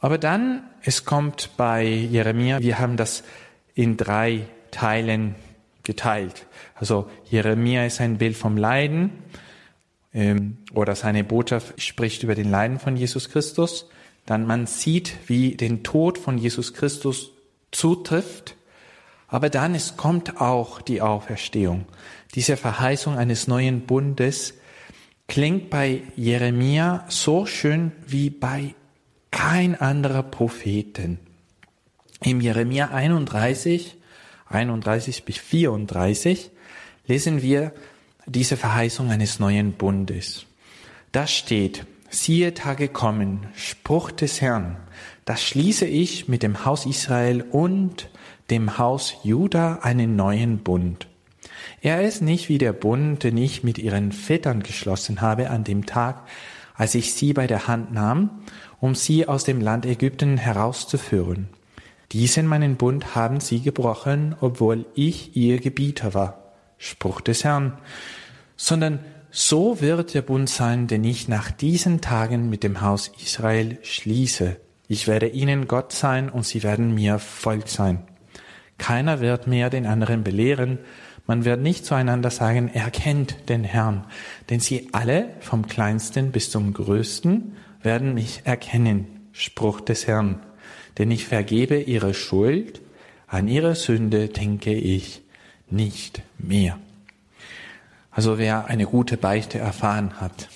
Aber 0.00 0.18
dann, 0.18 0.62
es 0.82 1.04
kommt 1.04 1.50
bei 1.56 1.84
Jeremia, 1.84 2.60
wir 2.60 2.78
haben 2.78 2.96
das 2.96 3.22
in 3.74 3.96
drei 3.96 4.46
Teilen 4.70 5.34
geteilt. 5.82 6.46
Also 6.74 7.10
Jeremia 7.30 7.84
ist 7.84 8.00
ein 8.00 8.18
Bild 8.18 8.36
vom 8.36 8.56
Leiden 8.56 9.10
ähm, 10.14 10.58
oder 10.72 10.94
seine 10.94 11.24
Botschaft 11.24 11.80
spricht 11.80 12.22
über 12.22 12.34
den 12.34 12.50
Leiden 12.50 12.78
von 12.78 12.96
Jesus 12.96 13.30
Christus. 13.30 13.88
Dann 14.26 14.46
man 14.46 14.66
sieht, 14.66 15.16
wie 15.26 15.56
den 15.56 15.82
Tod 15.82 16.18
von 16.18 16.38
Jesus 16.38 16.74
Christus 16.74 17.30
zutrifft. 17.70 18.56
Aber 19.28 19.48
dann 19.48 19.74
es 19.74 19.96
kommt 19.96 20.40
auch 20.40 20.80
die 20.80 21.00
Auferstehung. 21.00 21.86
Diese 22.34 22.56
Verheißung 22.56 23.16
eines 23.16 23.48
neuen 23.48 23.82
Bundes 23.82 24.54
klingt 25.30 25.70
bei 25.70 26.02
Jeremia 26.16 27.04
so 27.08 27.46
schön 27.46 27.92
wie 28.04 28.30
bei 28.30 28.74
kein 29.30 29.80
anderer 29.80 30.24
Propheten. 30.24 31.20
Im 32.24 32.40
Jeremia 32.40 32.90
31, 32.90 33.96
31 34.48 35.24
bis 35.24 35.38
34 35.38 36.50
lesen 37.06 37.42
wir 37.42 37.72
diese 38.26 38.56
Verheißung 38.56 39.08
eines 39.12 39.38
neuen 39.38 39.74
Bundes. 39.74 40.46
Da 41.12 41.28
steht, 41.28 41.86
siehe 42.10 42.52
Tage 42.52 42.88
kommen, 42.88 43.46
Spruch 43.54 44.10
des 44.10 44.40
Herrn, 44.40 44.78
das 45.26 45.44
schließe 45.44 45.86
ich 45.86 46.26
mit 46.26 46.42
dem 46.42 46.64
Haus 46.64 46.86
Israel 46.86 47.42
und 47.52 48.10
dem 48.50 48.78
Haus 48.78 49.14
Juda 49.22 49.78
einen 49.82 50.16
neuen 50.16 50.58
Bund. 50.58 51.06
Er 51.80 52.02
ist 52.02 52.22
nicht 52.22 52.48
wie 52.48 52.58
der 52.58 52.72
Bund, 52.72 53.22
den 53.22 53.36
ich 53.36 53.64
mit 53.64 53.78
ihren 53.78 54.12
Vätern 54.12 54.62
geschlossen 54.62 55.20
habe 55.20 55.50
an 55.50 55.64
dem 55.64 55.86
Tag, 55.86 56.22
als 56.74 56.94
ich 56.94 57.14
sie 57.14 57.32
bei 57.32 57.46
der 57.46 57.66
Hand 57.66 57.92
nahm, 57.92 58.30
um 58.80 58.94
sie 58.94 59.28
aus 59.28 59.44
dem 59.44 59.60
Land 59.60 59.86
Ägypten 59.86 60.36
herauszuführen. 60.36 61.48
Diesen 62.12 62.46
meinen 62.46 62.76
Bund 62.76 63.14
haben 63.14 63.40
sie 63.40 63.60
gebrochen, 63.60 64.34
obwohl 64.40 64.86
ich 64.94 65.36
ihr 65.36 65.60
Gebieter 65.60 66.14
war. 66.14 66.52
Spruch 66.78 67.20
des 67.20 67.44
Herrn, 67.44 67.74
sondern 68.56 69.00
so 69.30 69.80
wird 69.80 70.14
der 70.14 70.22
Bund 70.22 70.50
sein, 70.50 70.86
den 70.88 71.04
ich 71.04 71.28
nach 71.28 71.50
diesen 71.50 72.00
Tagen 72.00 72.50
mit 72.50 72.64
dem 72.64 72.80
Haus 72.80 73.12
Israel 73.22 73.78
schließe. 73.82 74.56
Ich 74.88 75.06
werde 75.06 75.28
ihnen 75.28 75.68
Gott 75.68 75.92
sein 75.92 76.28
und 76.28 76.44
sie 76.44 76.64
werden 76.64 76.94
mir 76.94 77.20
Volk 77.20 77.68
sein. 77.68 78.02
Keiner 78.76 79.20
wird 79.20 79.46
mehr 79.46 79.70
den 79.70 79.86
anderen 79.86 80.24
belehren. 80.24 80.78
Man 81.30 81.44
wird 81.44 81.60
nicht 81.60 81.86
zueinander 81.86 82.30
sagen, 82.30 82.74
erkennt 82.74 83.48
den 83.48 83.62
Herrn. 83.62 84.04
Denn 84.48 84.58
sie 84.58 84.88
alle, 84.90 85.30
vom 85.38 85.68
kleinsten 85.68 86.32
bis 86.32 86.50
zum 86.50 86.74
größten, 86.74 87.56
werden 87.84 88.14
mich 88.14 88.40
erkennen. 88.42 89.28
Spruch 89.30 89.80
des 89.80 90.08
Herrn. 90.08 90.42
Denn 90.98 91.08
ich 91.12 91.26
vergebe 91.26 91.80
ihre 91.80 92.14
Schuld, 92.14 92.80
an 93.28 93.46
ihre 93.46 93.76
Sünde 93.76 94.26
denke 94.26 94.74
ich 94.74 95.22
nicht 95.70 96.22
mehr. 96.36 96.80
Also 98.10 98.36
wer 98.38 98.66
eine 98.66 98.86
gute 98.86 99.16
Beichte 99.16 99.60
erfahren 99.60 100.20
hat, 100.20 100.48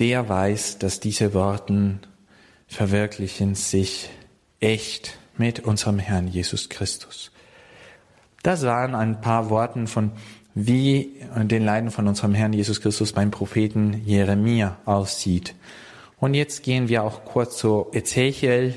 der 0.00 0.28
weiß, 0.28 0.80
dass 0.80 1.00
diese 1.00 1.32
Worten 1.32 2.00
verwirklichen 2.66 3.54
sich 3.54 4.10
echt 4.60 5.16
mit 5.38 5.60
unserem 5.60 5.98
Herrn 5.98 6.28
Jesus 6.28 6.68
Christus. 6.68 7.30
Das 8.44 8.62
waren 8.62 8.94
ein 8.94 9.22
paar 9.22 9.48
Worten 9.48 9.86
von 9.86 10.12
wie 10.54 11.16
den 11.34 11.64
Leiden 11.64 11.90
von 11.90 12.06
unserem 12.06 12.34
Herrn 12.34 12.52
Jesus 12.52 12.82
Christus 12.82 13.12
beim 13.12 13.30
Propheten 13.30 14.02
Jeremia 14.04 14.76
aussieht. 14.84 15.54
Und 16.20 16.34
jetzt 16.34 16.62
gehen 16.62 16.88
wir 16.88 17.04
auch 17.04 17.24
kurz 17.24 17.56
zu 17.56 17.86
Ezechiel. 17.92 18.74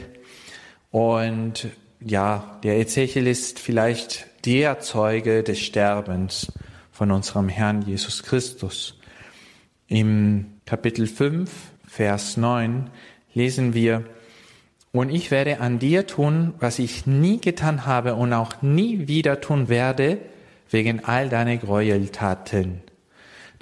Und 0.89 1.67
ja, 1.99 2.57
der 2.63 2.79
Ezechiel 2.79 3.27
ist 3.27 3.59
vielleicht 3.59 4.27
der 4.45 4.79
Zeuge 4.79 5.43
des 5.43 5.59
Sterbens 5.59 6.49
von 6.93 7.11
unserem 7.11 7.49
Herrn 7.49 7.81
Jesus 7.81 8.23
Christus. 8.23 8.97
Im 9.89 10.45
Kapitel 10.65 11.07
5, 11.07 11.51
Vers 11.85 12.37
9 12.37 12.89
lesen 13.33 13.73
wir, 13.73 14.05
und 14.97 15.09
ich 15.09 15.31
werde 15.31 15.59
an 15.59 15.79
dir 15.79 16.07
tun, 16.07 16.53
was 16.59 16.79
ich 16.79 17.05
nie 17.05 17.39
getan 17.39 17.85
habe 17.85 18.15
und 18.15 18.33
auch 18.33 18.61
nie 18.61 19.07
wieder 19.07 19.41
tun 19.41 19.69
werde, 19.69 20.19
wegen 20.69 21.05
all 21.05 21.29
deiner 21.29 21.57
Gräueltaten. 21.57 22.81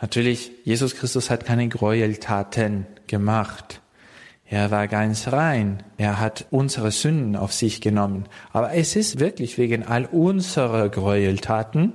Natürlich, 0.01 0.51
Jesus 0.63 0.95
Christus 0.95 1.29
hat 1.29 1.45
keine 1.45 1.67
Gräueltaten 1.67 2.87
gemacht. 3.07 3.81
Er 4.45 4.71
war 4.71 4.87
ganz 4.87 5.27
rein. 5.29 5.83
Er 5.97 6.19
hat 6.19 6.45
unsere 6.51 6.91
Sünden 6.91 7.35
auf 7.35 7.53
sich 7.53 7.81
genommen. 7.81 8.25
Aber 8.51 8.73
es 8.73 8.95
ist 8.95 9.19
wirklich 9.19 9.57
wegen 9.57 9.83
all 9.83 10.05
unserer 10.05 10.89
Gräueltaten, 10.89 11.93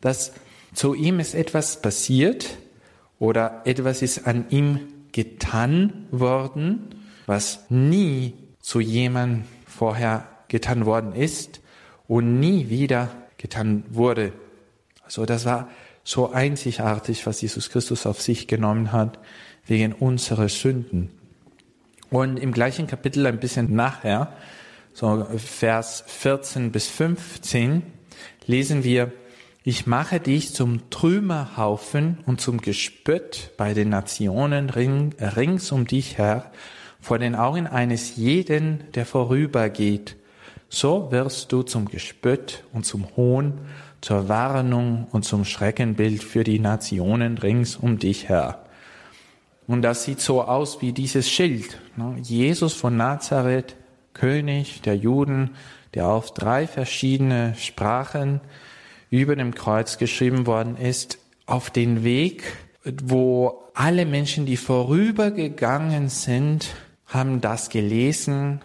dass 0.00 0.32
zu 0.72 0.94
ihm 0.94 1.20
ist 1.20 1.34
etwas 1.34 1.80
passiert 1.80 2.56
oder 3.18 3.62
etwas 3.64 4.02
ist 4.02 4.26
an 4.26 4.46
ihm 4.50 4.80
getan 5.12 6.06
worden, 6.10 6.88
was 7.26 7.66
nie 7.70 8.34
zu 8.64 8.80
jemandem 8.80 9.44
vorher 9.66 10.26
getan 10.48 10.86
worden 10.86 11.12
ist 11.12 11.60
und 12.08 12.40
nie 12.40 12.70
wieder 12.70 13.10
getan 13.36 13.84
wurde. 13.90 14.32
Also 15.04 15.26
das 15.26 15.44
war 15.44 15.68
so 16.02 16.32
einzigartig, 16.32 17.26
was 17.26 17.42
Jesus 17.42 17.68
Christus 17.68 18.06
auf 18.06 18.22
sich 18.22 18.48
genommen 18.48 18.90
hat, 18.90 19.18
wegen 19.66 19.92
unserer 19.92 20.48
Sünden. 20.48 21.10
Und 22.08 22.38
im 22.38 22.52
gleichen 22.52 22.86
Kapitel 22.86 23.26
ein 23.26 23.38
bisschen 23.38 23.74
nachher, 23.74 24.32
so 24.94 25.26
Vers 25.36 26.02
14 26.06 26.72
bis 26.72 26.88
15, 26.88 27.82
lesen 28.46 28.82
wir, 28.82 29.12
ich 29.62 29.86
mache 29.86 30.20
dich 30.20 30.54
zum 30.54 30.88
Trümmerhaufen 30.88 32.18
und 32.24 32.40
zum 32.40 32.62
Gespött 32.62 33.52
bei 33.58 33.74
den 33.74 33.90
Nationen 33.90 34.70
ring, 34.70 35.14
rings 35.20 35.70
um 35.70 35.86
dich 35.86 36.16
her, 36.16 36.50
vor 37.04 37.18
den 37.18 37.34
Augen 37.34 37.66
eines 37.66 38.16
jeden, 38.16 38.90
der 38.94 39.04
vorübergeht. 39.04 40.16
So 40.70 41.12
wirst 41.12 41.52
du 41.52 41.62
zum 41.62 41.84
Gespött 41.84 42.64
und 42.72 42.86
zum 42.86 43.14
Hohn, 43.14 43.58
zur 44.00 44.30
Warnung 44.30 45.06
und 45.12 45.26
zum 45.26 45.44
Schreckenbild 45.44 46.24
für 46.24 46.44
die 46.44 46.58
Nationen 46.58 47.36
rings 47.36 47.76
um 47.76 47.98
dich 47.98 48.30
her. 48.30 48.64
Und 49.66 49.82
das 49.82 50.04
sieht 50.04 50.20
so 50.20 50.44
aus 50.44 50.80
wie 50.80 50.92
dieses 50.92 51.28
Schild. 51.28 51.78
Ne? 51.96 52.16
Jesus 52.22 52.72
von 52.72 52.96
Nazareth, 52.96 53.76
König 54.14 54.80
der 54.80 54.96
Juden, 54.96 55.50
der 55.92 56.08
auf 56.08 56.32
drei 56.32 56.66
verschiedene 56.66 57.54
Sprachen 57.58 58.40
über 59.10 59.36
dem 59.36 59.54
Kreuz 59.54 59.98
geschrieben 59.98 60.46
worden 60.46 60.78
ist, 60.78 61.18
auf 61.44 61.68
den 61.68 62.02
Weg, 62.02 62.44
wo 63.02 63.62
alle 63.74 64.06
Menschen, 64.06 64.46
die 64.46 64.56
vorübergegangen 64.56 66.08
sind, 66.08 66.74
haben 67.06 67.40
das 67.40 67.68
gelesen 67.68 68.62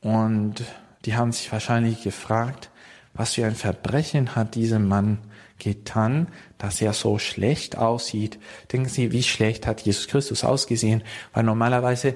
und 0.00 0.64
die 1.04 1.16
haben 1.16 1.32
sich 1.32 1.50
wahrscheinlich 1.52 2.02
gefragt, 2.02 2.70
was 3.14 3.34
für 3.34 3.44
ein 3.44 3.54
Verbrechen 3.54 4.34
hat 4.34 4.54
dieser 4.54 4.78
Mann 4.78 5.18
getan, 5.58 6.28
dass 6.58 6.80
er 6.80 6.92
so 6.92 7.18
schlecht 7.18 7.76
aussieht. 7.76 8.38
Denken 8.72 8.88
Sie, 8.88 9.12
wie 9.12 9.22
schlecht 9.22 9.66
hat 9.66 9.82
Jesus 9.82 10.08
Christus 10.08 10.44
ausgesehen? 10.44 11.02
Weil 11.32 11.44
normalerweise 11.44 12.14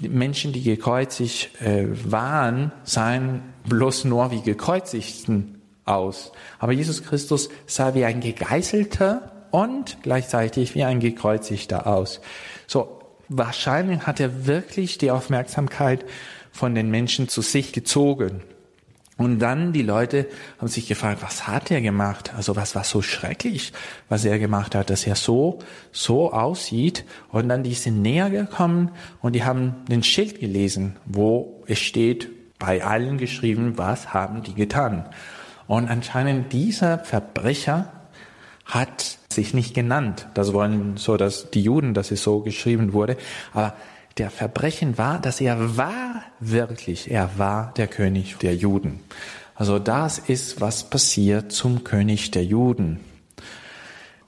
Menschen, 0.00 0.52
die 0.52 0.62
gekreuzigt 0.62 1.60
äh, 1.60 1.86
waren, 2.10 2.72
seien 2.84 3.42
bloß 3.68 4.04
nur 4.04 4.30
wie 4.30 4.42
gekreuzigten 4.42 5.60
aus. 5.84 6.32
Aber 6.58 6.72
Jesus 6.72 7.02
Christus 7.02 7.48
sah 7.66 7.94
wie 7.94 8.04
ein 8.04 8.20
Gegeißelter 8.20 9.32
und 9.50 9.98
gleichzeitig 10.02 10.74
wie 10.74 10.84
ein 10.84 11.00
Gekreuzigter 11.00 11.86
aus. 11.86 12.20
So, 12.66 12.95
wahrscheinlich 13.28 14.06
hat 14.06 14.20
er 14.20 14.46
wirklich 14.46 14.98
die 14.98 15.10
Aufmerksamkeit 15.10 16.04
von 16.52 16.74
den 16.74 16.90
Menschen 16.90 17.28
zu 17.28 17.42
sich 17.42 17.72
gezogen. 17.72 18.42
Und 19.18 19.38
dann 19.38 19.72
die 19.72 19.82
Leute 19.82 20.28
haben 20.58 20.68
sich 20.68 20.86
gefragt, 20.86 21.22
was 21.22 21.48
hat 21.48 21.70
er 21.70 21.80
gemacht? 21.80 22.34
Also 22.36 22.54
was 22.54 22.74
war 22.74 22.84
so 22.84 23.00
schrecklich, 23.00 23.72
was 24.10 24.26
er 24.26 24.38
gemacht 24.38 24.74
hat, 24.74 24.90
dass 24.90 25.06
er 25.06 25.16
so, 25.16 25.60
so 25.90 26.32
aussieht. 26.32 27.04
Und 27.30 27.48
dann 27.48 27.62
die 27.62 27.72
sind 27.72 28.02
näher 28.02 28.28
gekommen 28.28 28.90
und 29.22 29.34
die 29.34 29.44
haben 29.44 29.84
den 29.88 30.02
Schild 30.02 30.40
gelesen, 30.40 30.96
wo 31.06 31.64
es 31.66 31.78
steht, 31.78 32.28
bei 32.58 32.84
allen 32.84 33.16
geschrieben, 33.16 33.78
was 33.78 34.12
haben 34.12 34.42
die 34.42 34.54
getan. 34.54 35.06
Und 35.66 35.88
anscheinend 35.88 36.52
dieser 36.52 36.98
Verbrecher 36.98 37.92
hat 38.66 39.18
sich 39.30 39.54
nicht 39.54 39.74
genannt. 39.74 40.28
Das 40.34 40.52
wollen 40.52 40.96
so, 40.96 41.16
dass 41.16 41.50
die 41.50 41.62
Juden, 41.62 41.94
dass 41.94 42.10
es 42.10 42.22
so 42.22 42.40
geschrieben 42.40 42.92
wurde. 42.92 43.16
Aber 43.54 43.74
der 44.18 44.30
Verbrechen 44.30 44.98
war, 44.98 45.20
dass 45.20 45.40
er 45.40 45.76
war 45.76 46.22
wirklich, 46.40 47.10
er 47.10 47.38
war 47.38 47.72
der 47.76 47.86
König 47.86 48.36
der 48.38 48.56
Juden. 48.56 49.00
Also 49.54 49.78
das 49.78 50.18
ist, 50.18 50.60
was 50.60 50.90
passiert 50.90 51.52
zum 51.52 51.84
König 51.84 52.30
der 52.30 52.44
Juden. 52.44 53.00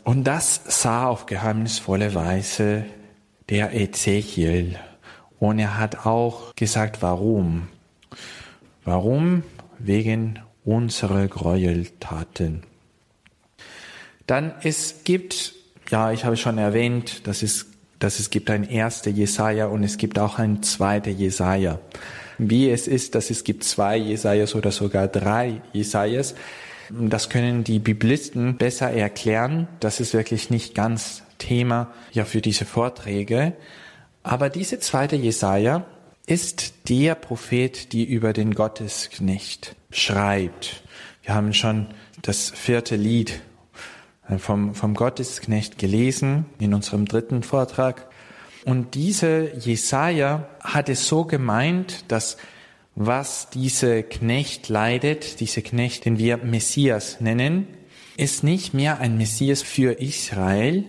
Und 0.04 0.24
das 0.24 0.62
sah 0.66 1.06
auf 1.06 1.26
geheimnisvolle 1.26 2.14
Weise 2.14 2.84
der 3.50 3.74
Ezechiel. 3.74 4.78
Und 5.38 5.58
er 5.58 5.78
hat 5.78 6.06
auch 6.06 6.54
gesagt, 6.54 7.02
warum. 7.02 7.68
Warum? 8.84 9.42
Wegen 9.78 10.38
unserer 10.64 11.28
Gräueltaten. 11.28 12.62
Dann 14.28 14.52
es 14.62 15.04
gibt, 15.04 15.54
ja, 15.90 16.12
ich 16.12 16.26
habe 16.26 16.36
schon 16.36 16.58
erwähnt, 16.58 17.26
dass 17.26 17.42
es, 17.42 17.66
dass 17.98 18.20
es 18.20 18.28
gibt 18.28 18.50
ein 18.50 18.62
erster 18.62 19.10
Jesaja 19.10 19.66
und 19.66 19.82
es 19.82 19.96
gibt 19.96 20.18
auch 20.18 20.38
ein 20.38 20.62
zweiter 20.62 21.10
Jesaja. 21.10 21.80
Wie 22.36 22.70
es 22.70 22.86
ist, 22.86 23.14
dass 23.14 23.30
es 23.30 23.42
gibt 23.42 23.64
zwei 23.64 23.96
Jesajas 23.96 24.54
oder 24.54 24.70
sogar 24.70 25.08
drei 25.08 25.62
Jesajas, 25.72 26.34
das 26.90 27.30
können 27.30 27.64
die 27.64 27.78
Biblisten 27.78 28.58
besser 28.58 28.90
erklären. 28.90 29.66
Das 29.80 29.98
ist 29.98 30.12
wirklich 30.12 30.50
nicht 30.50 30.74
ganz 30.74 31.22
Thema 31.38 31.92
ja 32.12 32.26
für 32.26 32.42
diese 32.42 32.66
Vorträge. 32.66 33.54
Aber 34.22 34.50
diese 34.50 34.78
zweite 34.78 35.16
Jesaja 35.16 35.86
ist 36.26 36.90
der 36.90 37.14
Prophet, 37.14 37.94
die 37.94 38.04
über 38.04 38.34
den 38.34 38.54
Gottesknecht 38.54 39.74
schreibt. 39.90 40.82
Wir 41.22 41.34
haben 41.34 41.54
schon 41.54 41.86
das 42.20 42.50
vierte 42.50 42.96
Lied 42.96 43.40
vom, 44.36 44.74
vom 44.74 44.94
Gottesknecht 44.94 45.78
gelesen 45.78 46.46
in 46.58 46.74
unserem 46.74 47.06
dritten 47.06 47.42
Vortrag. 47.42 48.06
Und 48.64 48.94
diese 48.94 49.56
Jesaja 49.56 50.48
hat 50.60 50.88
es 50.88 51.08
so 51.08 51.24
gemeint, 51.24 52.04
dass 52.08 52.36
was 52.94 53.48
diese 53.48 54.02
Knecht 54.02 54.68
leidet, 54.68 55.40
diese 55.40 55.62
Knecht, 55.62 56.04
den 56.04 56.18
wir 56.18 56.36
Messias 56.38 57.20
nennen, 57.20 57.68
ist 58.16 58.42
nicht 58.42 58.74
mehr 58.74 58.98
ein 58.98 59.16
Messias 59.16 59.62
für 59.62 60.00
Israel, 60.00 60.84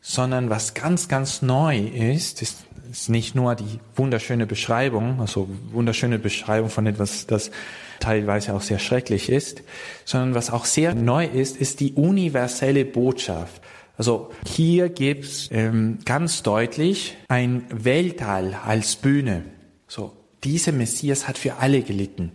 sondern 0.00 0.50
was 0.50 0.74
ganz, 0.74 1.08
ganz 1.08 1.40
neu 1.40 1.78
ist, 1.78 2.42
ist, 2.42 2.64
ist 2.90 3.08
nicht 3.08 3.36
nur 3.36 3.54
die 3.54 3.78
wunderschöne 3.94 4.46
Beschreibung, 4.46 5.20
also 5.20 5.48
wunderschöne 5.70 6.18
Beschreibung 6.18 6.70
von 6.70 6.86
etwas, 6.86 7.26
das 7.28 7.52
teilweise 8.00 8.54
auch 8.54 8.62
sehr 8.62 8.78
schrecklich 8.78 9.28
ist, 9.28 9.62
sondern 10.04 10.34
was 10.34 10.50
auch 10.50 10.64
sehr 10.64 10.94
neu 10.94 11.26
ist, 11.26 11.56
ist 11.56 11.80
die 11.80 11.92
universelle 11.94 12.84
Botschaft. 12.84 13.62
Also 13.96 14.30
hier 14.46 14.88
gibt's 14.88 15.48
ähm, 15.50 15.98
ganz 16.04 16.42
deutlich 16.42 17.16
ein 17.26 17.64
Weltall 17.70 18.58
als 18.64 18.96
Bühne. 18.96 19.44
So, 19.88 20.12
dieser 20.44 20.72
Messias 20.72 21.26
hat 21.26 21.36
für 21.36 21.56
alle 21.56 21.82
gelitten. 21.82 22.32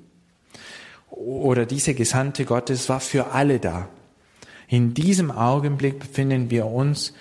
Oder 1.10 1.66
dieser 1.66 1.94
Gesandte 1.94 2.44
Gottes 2.44 2.90
war 2.90 3.00
für 3.00 3.32
alle 3.32 3.60
da. 3.60 3.88
In 4.68 4.94
diesem 4.94 5.32
Augenblick 5.32 6.00
befinden 6.00 6.50
wir 6.50 6.66
uns 6.66 7.14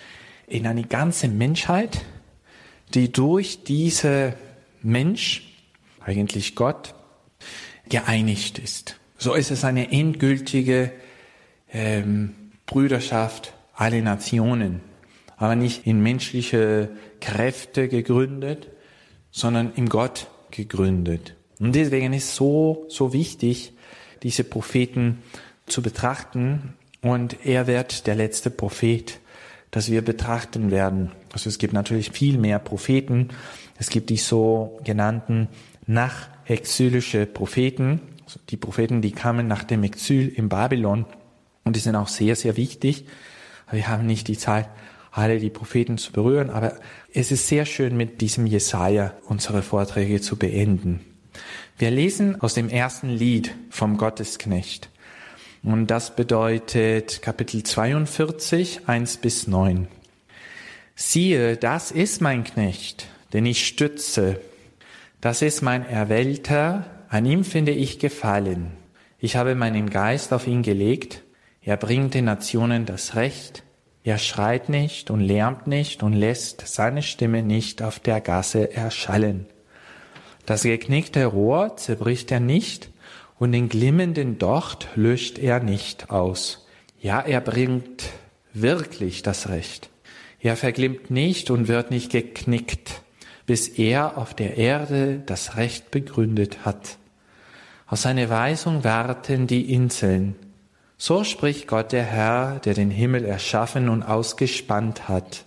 in 0.46 0.66
eine 0.66 0.84
ganze 0.84 1.28
Menschheit, 1.28 2.04
die 2.94 3.12
durch 3.12 3.62
diese 3.64 4.34
Mensch, 4.82 5.54
eigentlich 6.00 6.56
Gott, 6.56 6.94
geeinigt 7.88 8.58
ist. 8.58 8.96
So 9.18 9.34
ist 9.34 9.50
es 9.50 9.64
eine 9.64 9.92
endgültige 9.92 10.92
ähm, 11.72 12.34
Brüderschaft 12.66 13.52
aller 13.74 14.02
Nationen, 14.02 14.80
aber 15.36 15.56
nicht 15.56 15.86
in 15.86 16.02
menschliche 16.02 16.90
Kräfte 17.20 17.88
gegründet, 17.88 18.68
sondern 19.30 19.72
im 19.76 19.88
Gott 19.88 20.28
gegründet. 20.50 21.34
Und 21.58 21.74
deswegen 21.74 22.12
ist 22.12 22.34
so, 22.34 22.86
so 22.88 23.12
wichtig, 23.12 23.72
diese 24.22 24.44
Propheten 24.44 25.22
zu 25.66 25.82
betrachten. 25.82 26.74
Und 27.00 27.44
er 27.44 27.66
wird 27.66 28.06
der 28.06 28.14
letzte 28.14 28.50
Prophet, 28.50 29.20
das 29.70 29.90
wir 29.90 30.02
betrachten 30.02 30.70
werden. 30.70 31.12
Also 31.32 31.48
es 31.48 31.58
gibt 31.58 31.72
natürlich 31.72 32.10
viel 32.10 32.38
mehr 32.38 32.58
Propheten. 32.58 33.28
Es 33.78 33.90
gibt 33.90 34.10
die 34.10 34.16
so 34.16 34.80
genannten 34.84 35.48
nach 35.86 36.28
exilische 36.52 37.26
Propheten, 37.26 38.00
also 38.24 38.40
die 38.48 38.56
Propheten, 38.56 39.02
die 39.02 39.12
kamen 39.12 39.48
nach 39.48 39.64
dem 39.64 39.82
Exil 39.82 40.28
in 40.28 40.48
Babylon 40.48 41.06
und 41.64 41.76
die 41.76 41.80
sind 41.80 41.96
auch 41.96 42.08
sehr, 42.08 42.36
sehr 42.36 42.56
wichtig. 42.56 43.04
Wir 43.70 43.88
haben 43.88 44.06
nicht 44.06 44.28
die 44.28 44.38
Zeit, 44.38 44.68
alle 45.10 45.38
die 45.38 45.50
Propheten 45.50 45.98
zu 45.98 46.12
berühren, 46.12 46.50
aber 46.50 46.74
es 47.12 47.32
ist 47.32 47.48
sehr 47.48 47.66
schön, 47.66 47.96
mit 47.96 48.20
diesem 48.20 48.46
Jesaja 48.46 49.14
unsere 49.26 49.62
Vorträge 49.62 50.20
zu 50.20 50.36
beenden. 50.36 51.00
Wir 51.78 51.90
lesen 51.90 52.40
aus 52.40 52.54
dem 52.54 52.68
ersten 52.68 53.10
Lied 53.10 53.54
vom 53.70 53.96
Gottesknecht. 53.96 54.88
Und 55.62 55.88
das 55.88 56.16
bedeutet 56.16 57.22
Kapitel 57.22 57.62
42, 57.62 58.88
1 58.88 59.16
bis 59.18 59.46
9. 59.46 59.86
Siehe, 60.94 61.56
das 61.56 61.90
ist 61.90 62.20
mein 62.20 62.44
Knecht, 62.44 63.06
den 63.32 63.46
ich 63.46 63.66
stütze 63.66 64.40
das 65.22 65.40
ist 65.40 65.62
mein 65.62 65.86
Erwählter, 65.86 66.84
an 67.08 67.24
ihm 67.24 67.44
finde 67.44 67.70
ich 67.70 68.00
Gefallen. 68.00 68.72
Ich 69.20 69.36
habe 69.36 69.54
meinen 69.54 69.88
Geist 69.88 70.32
auf 70.32 70.48
ihn 70.48 70.62
gelegt, 70.62 71.22
er 71.62 71.76
bringt 71.76 72.14
den 72.14 72.24
Nationen 72.24 72.86
das 72.86 73.14
Recht, 73.14 73.62
er 74.02 74.18
schreit 74.18 74.68
nicht 74.68 75.12
und 75.12 75.20
lärmt 75.20 75.68
nicht 75.68 76.02
und 76.02 76.12
lässt 76.12 76.66
seine 76.66 77.02
Stimme 77.02 77.44
nicht 77.44 77.82
auf 77.82 78.00
der 78.00 78.20
Gasse 78.20 78.74
erschallen. 78.74 79.46
Das 80.44 80.64
geknickte 80.64 81.24
Rohr 81.26 81.76
zerbricht 81.76 82.32
er 82.32 82.40
nicht 82.40 82.90
und 83.38 83.52
den 83.52 83.68
glimmenden 83.68 84.38
Docht 84.38 84.88
löscht 84.96 85.38
er 85.38 85.60
nicht 85.60 86.10
aus. 86.10 86.66
Ja, 87.00 87.20
er 87.20 87.40
bringt 87.40 88.10
wirklich 88.54 89.22
das 89.22 89.48
Recht. 89.48 89.88
Er 90.40 90.56
verglimmt 90.56 91.12
nicht 91.12 91.48
und 91.48 91.68
wird 91.68 91.92
nicht 91.92 92.10
geknickt 92.10 93.02
bis 93.46 93.68
er 93.68 94.18
auf 94.18 94.34
der 94.34 94.56
Erde 94.56 95.22
das 95.24 95.56
Recht 95.56 95.90
begründet 95.90 96.64
hat. 96.64 96.98
Auf 97.86 97.98
seine 97.98 98.30
Weisung 98.30 98.84
warten 98.84 99.46
die 99.46 99.72
Inseln. 99.72 100.34
So 100.96 101.24
spricht 101.24 101.66
Gott 101.66 101.92
der 101.92 102.04
Herr, 102.04 102.60
der 102.60 102.74
den 102.74 102.90
Himmel 102.90 103.24
erschaffen 103.24 103.88
und 103.88 104.02
ausgespannt 104.02 105.08
hat, 105.08 105.44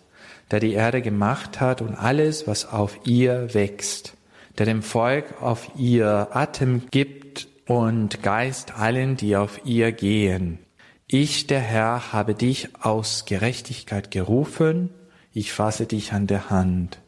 der 0.52 0.60
die 0.60 0.74
Erde 0.74 1.02
gemacht 1.02 1.62
hat 1.62 1.82
und 1.82 1.96
alles, 1.96 2.46
was 2.46 2.72
auf 2.72 3.00
ihr 3.06 3.54
wächst, 3.54 4.14
der 4.58 4.66
dem 4.66 4.84
Volk 4.84 5.42
auf 5.42 5.72
ihr 5.78 6.28
Atem 6.34 6.84
gibt 6.92 7.48
und 7.68 8.22
Geist 8.22 8.78
allen, 8.78 9.16
die 9.18 9.36
auf 9.38 9.62
ihr 9.66 9.92
gehen. 9.92 10.60
Ich, 11.08 11.48
der 11.48 11.62
Herr, 11.62 12.14
habe 12.14 12.36
dich 12.36 12.70
aus 12.82 13.26
Gerechtigkeit 13.26 14.12
gerufen, 14.12 14.90
ich 15.34 15.54
fasse 15.54 15.86
dich 15.86 16.14
an 16.14 16.28
der 16.28 16.50
Hand. 16.50 17.00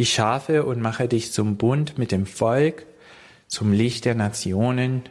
Ich 0.00 0.12
schafe 0.12 0.64
und 0.64 0.80
mache 0.80 1.08
dich 1.08 1.32
zum 1.32 1.56
Bund 1.56 1.98
mit 1.98 2.12
dem 2.12 2.24
Volk, 2.24 2.86
zum 3.48 3.72
Licht 3.72 4.04
der 4.04 4.14
Nationen, 4.14 5.02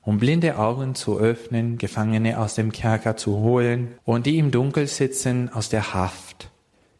um 0.00 0.16
blinde 0.18 0.56
Augen 0.56 0.94
zu 0.94 1.18
öffnen, 1.18 1.76
Gefangene 1.76 2.38
aus 2.38 2.54
dem 2.54 2.72
Kerker 2.72 3.18
zu 3.18 3.36
holen 3.40 3.88
und 4.06 4.24
die 4.24 4.38
im 4.38 4.50
Dunkel 4.50 4.86
sitzen 4.86 5.50
aus 5.50 5.68
der 5.68 5.92
Haft. 5.92 6.48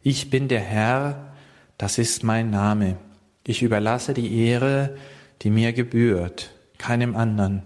Ich 0.03 0.29
bin 0.29 0.49
der 0.49 0.61
Herr, 0.61 1.33
das 1.79 1.97
ist 1.97 2.25
mein 2.25 2.51
Name. 2.51 2.99
Ich 3.47 3.63
überlasse 3.63 4.13
die 4.13 4.37
Ehre, 4.45 4.99
die 5.41 5.49
mir 5.49 5.73
gebührt, 5.73 6.51
keinem 6.77 7.17
anderen, 7.17 7.63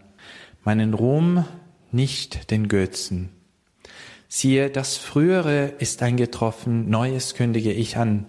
meinen 0.62 0.94
Ruhm 0.94 1.46
nicht 1.90 2.52
den 2.52 2.68
Götzen. 2.68 3.30
Siehe, 4.28 4.70
das 4.70 4.98
Frühere 4.98 5.72
ist 5.80 6.00
eingetroffen, 6.00 6.88
Neues 6.88 7.34
kündige 7.34 7.72
ich 7.72 7.96
an. 7.96 8.26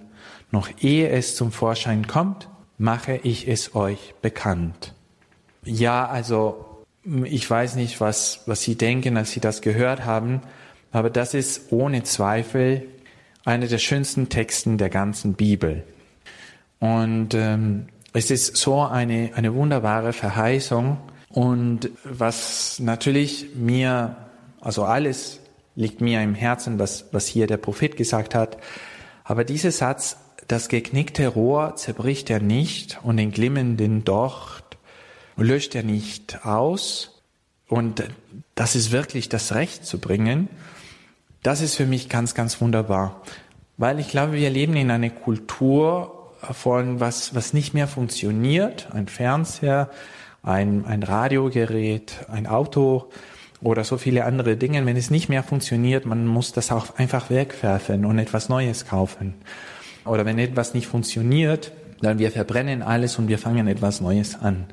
Noch 0.56 0.70
ehe 0.80 1.10
es 1.10 1.36
zum 1.36 1.52
Vorschein 1.52 2.08
kommt, 2.08 2.48
mache 2.78 3.20
ich 3.24 3.46
es 3.50 3.76
euch 3.76 4.16
bekannt. 4.22 4.94
Ja, 5.66 6.08
also 6.08 6.86
Ich 7.04 7.50
weiß 7.50 7.76
nicht, 7.76 8.00
was, 8.00 8.40
was 8.46 8.62
Sie 8.62 8.76
denken, 8.76 9.18
als 9.18 9.32
Sie 9.32 9.42
das 9.42 9.60
gehört 9.60 10.06
haben, 10.06 10.40
aber 10.94 11.10
das 11.10 11.34
ist 11.34 11.74
ohne 11.74 12.04
Zweifel 12.04 12.88
einer 13.44 13.68
der 13.68 13.80
schönsten 13.80 14.30
Texten 14.30 14.78
der 14.78 14.90
ganzen 14.90 15.34
Bibel. 15.34 15.84
Und 16.80 17.34
ähm, 17.34 17.88
es 18.14 18.32
ist 18.32 18.56
so 18.56 18.82
eine, 18.82 19.32
eine 19.36 19.54
wunderbare 19.54 20.14
Verheißung. 20.14 20.98
Und 21.28 21.90
was 22.06 22.80
natürlich 22.80 23.56
mir, 23.56 24.16
also 24.62 24.86
alles 24.86 25.42
liegt 25.76 26.00
mir 26.00 26.22
im 26.22 26.34
Herzen, 26.34 26.80
was, 26.80 27.10
was 27.12 27.28
hier 27.28 27.46
der 27.46 27.58
Prophet 27.58 27.98
gesagt 27.98 28.34
hat. 28.34 28.58
Aber 29.26 29.44
dieser 29.44 29.72
Satz, 29.72 30.16
das 30.48 30.70
geknickte 30.70 31.28
Rohr 31.28 31.76
zerbricht 31.76 32.30
er 32.30 32.40
nicht 32.40 33.00
und 33.04 33.18
den 33.18 33.32
glimmenden 33.32 34.04
Docht 34.04 34.78
löscht 35.38 35.76
er 35.76 35.84
nicht 35.84 36.46
aus. 36.46 37.22
Und 37.68 38.04
das 38.54 38.76
ist 38.76 38.92
wirklich 38.92 39.28
das 39.30 39.56
Recht 39.56 39.86
zu 39.86 40.00
bringen. 40.00 40.50
Das 41.42 41.62
ist 41.62 41.76
für 41.76 41.86
mich 41.86 42.10
ganz, 42.10 42.36
ganz 42.36 42.62
wunderbar. 42.62 43.22
Weil 43.78 44.00
ich 44.00 44.10
glaube, 44.10 44.34
wir 44.34 44.50
leben 44.50 44.76
in 44.76 44.92
einer 44.92 45.10
Kultur 45.10 46.32
von 46.52 47.00
was, 47.00 47.34
was 47.34 47.54
nicht 47.54 47.74
mehr 47.74 47.88
funktioniert. 47.88 48.88
Ein 48.92 49.08
Fernseher, 49.08 49.90
ein, 50.44 50.86
ein 50.86 51.04
Radiogerät, 51.04 52.26
ein 52.30 52.48
Auto 52.48 53.10
oder 53.62 53.84
so 53.84 53.98
viele 53.98 54.26
andere 54.26 54.58
Dinge. 54.58 54.86
Wenn 54.86 54.96
es 54.96 55.10
nicht 55.10 55.28
mehr 55.28 55.44
funktioniert, 55.44 56.06
man 56.06 56.28
muss 56.28 56.52
das 56.52 56.72
auch 56.72 56.98
einfach 56.98 57.30
wegwerfen 57.30 58.06
und 58.06 58.20
etwas 58.20 58.48
Neues 58.48 58.86
kaufen. 58.86 59.34
Oder 60.06 60.26
wenn 60.26 60.40
etwas 60.40 60.74
nicht 60.74 60.88
funktioniert, 60.88 61.72
dann 62.02 62.20
wir 62.20 62.32
verbrennen 62.32 62.82
alles 62.82 63.18
und 63.18 63.28
wir 63.28 63.40
fangen 63.40 63.68
etwas 63.68 64.02
Neues 64.02 64.36
an. 64.40 64.68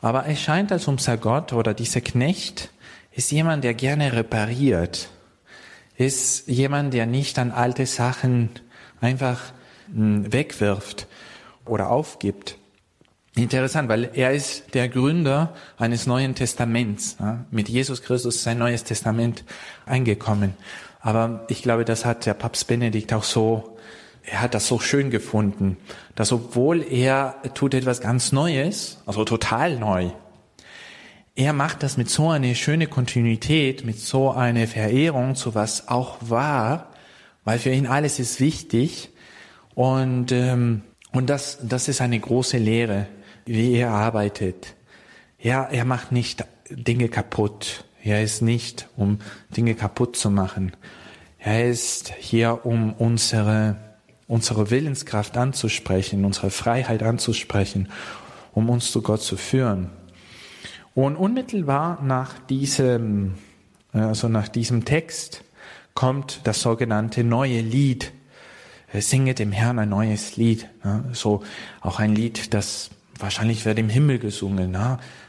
Aber 0.00 0.26
es 0.26 0.40
scheint, 0.40 0.72
als 0.72 0.88
unser 0.88 1.16
Gott 1.16 1.52
oder 1.52 1.74
dieser 1.74 2.00
Knecht 2.00 2.70
ist 3.12 3.32
jemand, 3.32 3.64
der 3.64 3.74
gerne 3.74 4.12
repariert 4.12 5.10
ist 5.96 6.46
jemand, 6.46 6.92
der 6.92 7.06
nicht 7.06 7.38
an 7.38 7.50
alte 7.50 7.86
Sachen 7.86 8.50
einfach 9.00 9.40
hm, 9.92 10.32
wegwirft 10.32 11.06
oder 11.64 11.90
aufgibt. 11.90 12.56
Interessant, 13.34 13.88
weil 13.88 14.10
er 14.14 14.32
ist 14.32 14.74
der 14.74 14.88
Gründer 14.88 15.54
eines 15.76 16.06
Neuen 16.06 16.34
Testaments. 16.34 17.18
Mit 17.50 17.68
Jesus 17.68 18.02
Christus 18.02 18.36
ist 18.36 18.48
ein 18.48 18.58
neues 18.58 18.84
Testament 18.84 19.44
eingekommen. 19.84 20.54
Aber 21.00 21.44
ich 21.48 21.62
glaube, 21.62 21.84
das 21.84 22.06
hat 22.06 22.24
der 22.24 22.32
Papst 22.32 22.66
Benedikt 22.66 23.12
auch 23.12 23.24
so, 23.24 23.75
er 24.26 24.42
hat 24.42 24.54
das 24.54 24.66
so 24.66 24.78
schön 24.78 25.10
gefunden, 25.10 25.76
dass 26.14 26.32
obwohl 26.32 26.82
er 26.82 27.36
tut 27.54 27.74
etwas 27.74 28.00
ganz 28.00 28.32
Neues, 28.32 28.98
also 29.06 29.24
total 29.24 29.78
neu, 29.78 30.10
er 31.38 31.52
macht 31.52 31.82
das 31.82 31.98
mit 31.98 32.08
so 32.08 32.30
einer 32.30 32.54
schönen 32.54 32.88
Kontinuität, 32.88 33.84
mit 33.84 33.98
so 34.00 34.30
einer 34.30 34.66
Verehrung 34.66 35.34
zu 35.34 35.54
was 35.54 35.88
auch 35.88 36.16
war, 36.22 36.90
weil 37.44 37.58
für 37.58 37.70
ihn 37.70 37.86
alles 37.86 38.18
ist 38.18 38.40
wichtig. 38.40 39.10
Und, 39.74 40.32
ähm, 40.32 40.80
und 41.12 41.28
das, 41.28 41.58
das 41.62 41.88
ist 41.88 42.00
eine 42.00 42.18
große 42.18 42.56
Lehre, 42.56 43.06
wie 43.44 43.74
er 43.74 43.90
arbeitet. 43.90 44.74
Ja, 45.38 45.64
er 45.64 45.84
macht 45.84 46.10
nicht 46.10 46.42
Dinge 46.70 47.10
kaputt. 47.10 47.84
Er 48.02 48.22
ist 48.22 48.40
nicht, 48.40 48.88
um 48.96 49.18
Dinge 49.54 49.74
kaputt 49.74 50.16
zu 50.16 50.30
machen. 50.30 50.72
Er 51.38 51.68
ist 51.68 52.14
hier, 52.18 52.64
um 52.64 52.94
unsere, 52.94 53.76
unsere 54.28 54.70
Willenskraft 54.70 55.36
anzusprechen, 55.36 56.24
unsere 56.24 56.50
Freiheit 56.50 57.02
anzusprechen, 57.02 57.88
um 58.52 58.70
uns 58.70 58.90
zu 58.90 59.02
Gott 59.02 59.22
zu 59.22 59.36
führen. 59.36 59.90
Und 60.94 61.16
unmittelbar 61.16 62.02
nach 62.02 62.38
diesem, 62.38 63.34
also 63.92 64.28
nach 64.28 64.48
diesem 64.48 64.84
Text 64.84 65.44
kommt 65.94 66.40
das 66.44 66.62
sogenannte 66.62 67.22
neue 67.22 67.60
Lied. 67.60 68.12
Singe 68.94 69.34
dem 69.34 69.52
Herrn 69.52 69.78
ein 69.78 69.90
neues 69.90 70.36
Lied. 70.36 70.68
So 71.12 71.42
auch 71.80 71.98
ein 71.98 72.14
Lied, 72.14 72.54
das 72.54 72.90
wahrscheinlich 73.18 73.64
wird 73.66 73.78
im 73.78 73.90
Himmel 73.90 74.18
gesungen. 74.18 74.76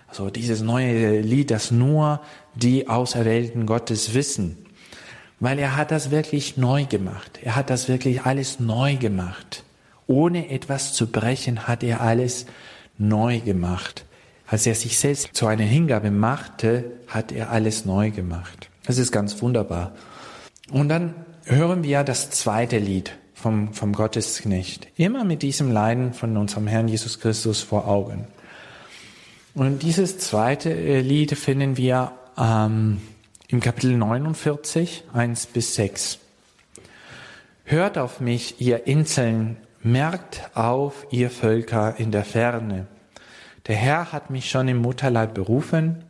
Also 0.07 0.29
dieses 0.29 0.61
neue 0.61 1.19
Lied, 1.19 1.51
das 1.51 1.71
nur 1.71 2.21
die 2.55 2.87
Auserwählten 2.87 3.65
Gottes 3.65 4.13
wissen. 4.13 4.66
Weil 5.39 5.59
er 5.59 5.75
hat 5.75 5.91
das 5.91 6.09
wirklich 6.11 6.57
neu 6.57 6.85
gemacht. 6.85 7.39
Er 7.43 7.55
hat 7.55 7.69
das 7.69 7.87
wirklich 7.87 8.23
alles 8.23 8.59
neu 8.59 8.95
gemacht. 8.95 9.63
Ohne 10.07 10.49
etwas 10.49 10.93
zu 10.93 11.07
brechen 11.07 11.67
hat 11.67 11.83
er 11.83 12.01
alles 12.01 12.45
neu 12.97 13.39
gemacht. 13.39 14.05
Als 14.47 14.65
er 14.65 14.75
sich 14.75 14.97
selbst 14.97 15.29
zu 15.33 15.45
einer 15.47 15.63
Hingabe 15.63 16.09
machte, 16.09 16.85
hat 17.07 17.31
er 17.31 17.51
alles 17.51 17.85
neu 17.85 18.11
gemacht. 18.11 18.69
Das 18.85 18.97
ist 18.97 19.11
ganz 19.11 19.41
wunderbar. 19.41 19.91
Und 20.71 20.89
dann 20.89 21.13
hören 21.43 21.83
wir 21.83 22.03
das 22.03 22.29
zweite 22.29 22.77
Lied 22.77 23.11
vom, 23.33 23.73
vom 23.73 23.93
Gottesknecht. 23.93 24.87
Immer 24.95 25.23
mit 25.23 25.41
diesem 25.41 25.71
Leiden 25.71 26.13
von 26.13 26.37
unserem 26.37 26.67
Herrn 26.67 26.87
Jesus 26.87 27.19
Christus 27.19 27.61
vor 27.61 27.87
Augen. 27.87 28.27
Und 29.53 29.83
dieses 29.83 30.17
zweite 30.17 30.71
äh, 30.71 31.01
Lied 31.01 31.37
finden 31.37 31.77
wir 31.77 32.13
ähm, 32.37 33.01
im 33.49 33.61
Kapitel 33.61 33.95
49, 33.95 35.05
1 35.13 35.45
bis 35.47 35.75
6. 35.75 36.19
Hört 37.63 37.97
auf 37.97 38.19
mich, 38.19 38.59
ihr 38.59 38.87
Inseln, 38.87 39.55
merkt 39.81 40.49
auf, 40.53 41.07
ihr 41.11 41.29
Völker 41.29 41.95
in 41.97 42.11
der 42.11 42.25
Ferne. 42.25 42.87
Der 43.67 43.77
Herr 43.77 44.11
hat 44.11 44.29
mich 44.29 44.49
schon 44.49 44.67
im 44.67 44.77
Mutterleib 44.77 45.33
berufen, 45.33 46.03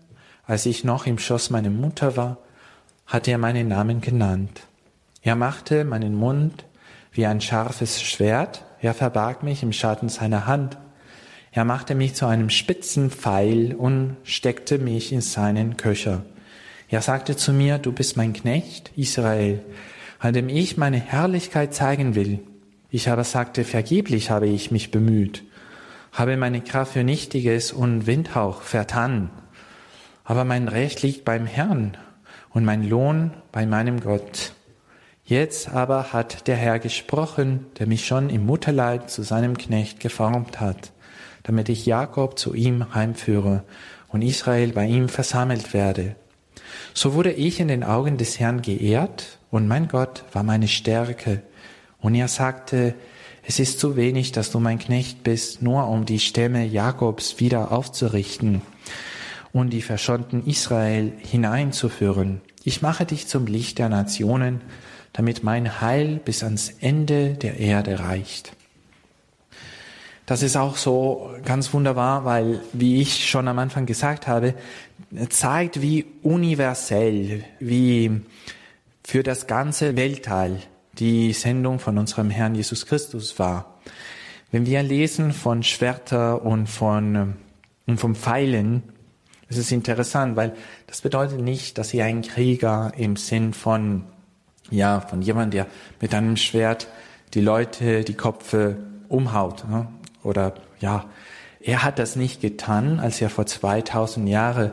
als 0.48 0.66
ich 0.66 0.84
noch 0.84 1.06
im 1.06 1.20
Schoß 1.20 1.52
meiner 1.52 1.70
Mutter 1.70 2.18
war, 2.18 2.38
hat 3.06 3.28
er 3.28 3.38
meinen 3.38 3.68
Namen 3.68 4.02
genannt. 4.02 4.62
Er 5.22 5.36
machte 5.36 5.84
meinen 5.84 6.16
Mund 6.16 6.66
wie 7.12 7.28
ein 7.28 7.42
scharfes 7.42 8.02
Schwert, 8.02 8.66
er 8.82 8.96
verbarg 8.96 9.44
mich 9.44 9.62
im 9.62 9.74
Schatten 9.74 10.10
seiner 10.10 10.48
Hand. 10.48 10.78
Er 11.52 11.66
machte 11.66 11.94
mich 11.94 12.16
zu 12.16 12.26
einem 12.26 12.50
spitzen 12.50 13.12
Pfeil 13.12 13.76
und 13.76 14.18
steckte 14.24 14.80
mich 14.80 15.12
in 15.12 15.22
seinen 15.22 15.78
Köcher. 15.78 16.24
Er 16.90 17.02
sagte 17.02 17.36
zu 17.36 17.54
mir, 17.54 17.78
du 17.78 17.92
bist 17.92 18.18
mein 18.18 18.34
Knecht, 18.34 18.92
Israel, 18.96 19.64
an 20.20 20.34
dem 20.34 20.50
ich 20.50 20.78
meine 20.78 21.00
Herrlichkeit 21.00 21.74
zeigen 21.74 22.16
will. 22.16 22.40
Ich 22.90 23.10
aber 23.10 23.24
sagte, 23.24 23.64
vergeblich 23.64 24.30
habe 24.32 24.48
ich 24.48 24.72
mich 24.72 24.92
bemüht 24.92 25.44
habe 26.18 26.36
meine 26.36 26.62
Kraft 26.62 26.94
für 26.94 27.04
Nichtiges 27.04 27.72
und 27.72 28.08
Windhauch 28.08 28.64
vertan. 28.64 29.30
Aber 30.24 30.46
mein 30.46 30.68
Recht 30.68 31.04
liegt 31.04 31.26
beim 31.26 31.46
Herrn 31.46 31.96
und 32.50 32.66
mein 32.66 32.88
Lohn 32.88 33.32
bei 33.52 33.68
meinem 33.68 34.00
Gott. 34.00 34.54
Jetzt 35.24 35.70
aber 35.70 36.14
hat 36.14 36.48
der 36.48 36.56
Herr 36.56 36.80
gesprochen, 36.80 37.68
der 37.78 37.86
mich 37.86 38.08
schon 38.08 38.32
im 38.32 38.48
Mutterleib 38.48 39.10
zu 39.10 39.22
seinem 39.22 39.58
Knecht 39.58 40.00
geformt 40.00 40.60
hat, 40.60 40.92
damit 41.44 41.70
ich 41.70 41.86
Jakob 41.86 42.40
zu 42.40 42.56
ihm 42.56 42.96
heimführe 42.96 43.64
und 44.08 44.24
Israel 44.24 44.72
bei 44.74 44.86
ihm 44.86 45.10
versammelt 45.10 45.74
werde. 45.74 46.16
So 46.94 47.14
wurde 47.14 47.32
ich 47.32 47.60
in 47.60 47.68
den 47.68 47.84
Augen 47.84 48.18
des 48.18 48.40
Herrn 48.40 48.62
geehrt 48.62 49.40
und 49.52 49.68
mein 49.68 49.88
Gott 49.88 50.24
war 50.34 50.44
meine 50.44 50.68
Stärke. 50.68 51.42
Und 52.00 52.16
er 52.16 52.28
sagte, 52.28 52.96
es 53.44 53.60
ist 53.60 53.80
zu 53.80 53.96
wenig, 53.96 54.32
dass 54.34 54.52
du 54.52 54.60
mein 54.60 54.80
Knecht 54.80 55.24
bist, 55.24 55.62
nur 55.62 55.88
um 55.88 56.06
die 56.06 56.20
Stämme 56.20 56.66
Jakobs 56.66 57.40
wieder 57.40 57.72
aufzurichten 57.72 58.62
und 59.54 59.72
die 59.72 59.82
verschonten 59.82 60.46
Israel 60.46 61.14
hineinzuführen. 61.18 62.42
Ich 62.64 62.82
mache 62.82 63.06
dich 63.06 63.28
zum 63.28 63.48
Licht 63.48 63.80
der 63.80 63.90
Nationen, 63.90 64.62
damit 65.14 65.44
mein 65.44 65.82
Heil 65.82 66.20
bis 66.24 66.44
ans 66.44 66.74
Ende 66.82 67.36
der 67.36 67.58
Erde 67.58 68.00
reicht. 68.00 68.52
Das 70.26 70.44
ist 70.44 70.58
auch 70.58 70.76
so 70.76 71.32
ganz 71.46 71.74
wunderbar, 71.74 72.26
weil, 72.26 72.60
wie 72.74 73.02
ich 73.02 73.30
schon 73.30 73.48
am 73.48 73.60
Anfang 73.60 73.86
gesagt 73.86 74.28
habe, 74.28 74.56
zeigt, 75.30 75.82
wie 75.82 76.06
universell, 76.24 77.44
wie 77.60 78.22
für 79.04 79.24
das 79.24 79.48
ganze 79.48 79.96
Weltteil 79.96 80.60
die 81.00 81.34
Sendung 81.34 81.80
von 81.80 81.98
unserem 81.98 82.30
Herrn 82.30 82.56
Jesus 82.56 82.86
Christus 82.86 83.40
war. 83.40 83.78
Wenn 84.52 84.66
wir 84.66 84.82
lesen 84.84 85.34
von 85.34 85.64
Schwerter 85.64 86.44
und 86.44 86.68
von, 86.68 87.16
ähm, 87.16 87.34
und 87.86 88.00
vom 88.00 88.16
Pfeilen, 88.16 88.84
das 89.48 89.58
ist 89.58 89.72
interessant, 89.72 90.36
weil 90.36 90.54
das 90.88 91.02
bedeutet 91.02 91.40
nicht, 91.40 91.78
dass 91.78 91.94
er 91.94 92.06
ein 92.06 92.22
Krieger 92.22 92.92
im 92.98 93.16
Sinn 93.16 93.54
von, 93.54 94.04
ja, 94.70 95.00
von 95.00 95.22
jemand, 95.22 95.54
der 95.54 95.68
mit 96.02 96.14
einem 96.14 96.36
Schwert 96.36 96.88
die 97.34 97.42
Leute 97.42 98.04
die 98.04 98.14
Köpfe 98.14 98.78
umhaut, 99.08 99.70
ne? 99.70 99.88
oder, 100.24 100.54
ja, 100.80 101.06
er 101.62 101.84
hat 101.84 102.00
das 102.00 102.16
nicht 102.16 102.42
getan, 102.42 103.00
als 103.00 103.22
er 103.22 103.30
vor 103.30 103.46
2000 103.46 104.28
Jahren, 104.28 104.72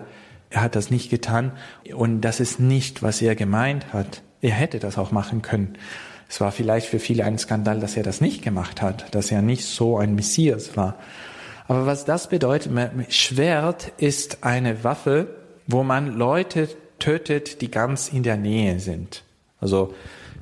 er 0.54 0.62
hat 0.62 0.76
das 0.76 0.88
nicht 0.88 1.10
getan 1.10 1.50
und 1.96 2.20
das 2.20 2.38
ist 2.38 2.60
nicht, 2.60 3.02
was 3.02 3.20
er 3.20 3.34
gemeint 3.34 3.92
hat. 3.92 4.22
Er 4.40 4.52
hätte 4.52 4.78
das 4.78 4.98
auch 4.98 5.10
machen 5.10 5.42
können. 5.42 5.76
Es 6.28 6.40
war 6.40 6.52
vielleicht 6.52 6.86
für 6.86 7.00
viele 7.00 7.24
ein 7.24 7.38
Skandal, 7.38 7.80
dass 7.80 7.96
er 7.96 8.04
das 8.04 8.20
nicht 8.20 8.40
gemacht 8.42 8.80
hat, 8.80 9.12
dass 9.16 9.32
er 9.32 9.42
nicht 9.42 9.64
so 9.64 9.98
ein 9.98 10.14
Messias 10.14 10.76
war. 10.76 10.94
Aber 11.66 11.86
was 11.86 12.04
das 12.04 12.28
bedeutet, 12.28 12.70
Schwert 13.08 13.92
ist 13.96 14.44
eine 14.44 14.84
Waffe, 14.84 15.26
wo 15.66 15.82
man 15.82 16.16
Leute 16.16 16.68
tötet, 17.00 17.60
die 17.60 17.70
ganz 17.70 18.08
in 18.08 18.22
der 18.22 18.36
Nähe 18.36 18.78
sind. 18.78 19.24
Also 19.60 19.92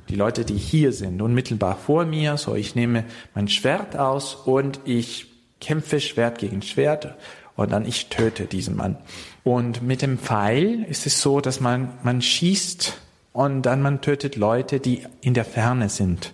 die 0.09 0.15
Leute, 0.15 0.45
die 0.45 0.57
hier 0.57 0.93
sind, 0.93 1.23
unmittelbar 1.23 1.75
vor 1.75 2.05
mir. 2.05 2.37
So, 2.37 2.53
ich 2.53 2.75
nehme 2.75 3.05
mein 3.33 3.47
Schwert 3.47 3.97
aus 3.97 4.35
und 4.35 4.79
ich 4.85 5.32
kämpfe 5.63 5.99
Schwert 5.99 6.37
gegen 6.37 6.61
Schwert 6.61 7.15
und 7.55 7.71
dann 7.71 7.85
ich 7.85 8.09
töte 8.09 8.45
diesen 8.45 8.75
Mann. 8.75 8.97
Und 9.43 9.81
mit 9.81 10.01
dem 10.01 10.17
Pfeil 10.17 10.83
ist 10.89 11.05
es 11.05 11.21
so, 11.21 11.41
dass 11.41 11.59
man, 11.59 11.93
man 12.03 12.21
schießt 12.21 12.97
und 13.31 13.63
dann 13.63 13.81
man 13.81 14.01
tötet 14.01 14.35
Leute, 14.35 14.79
die 14.79 15.03
in 15.21 15.33
der 15.33 15.45
Ferne 15.45 15.89
sind. 15.89 16.33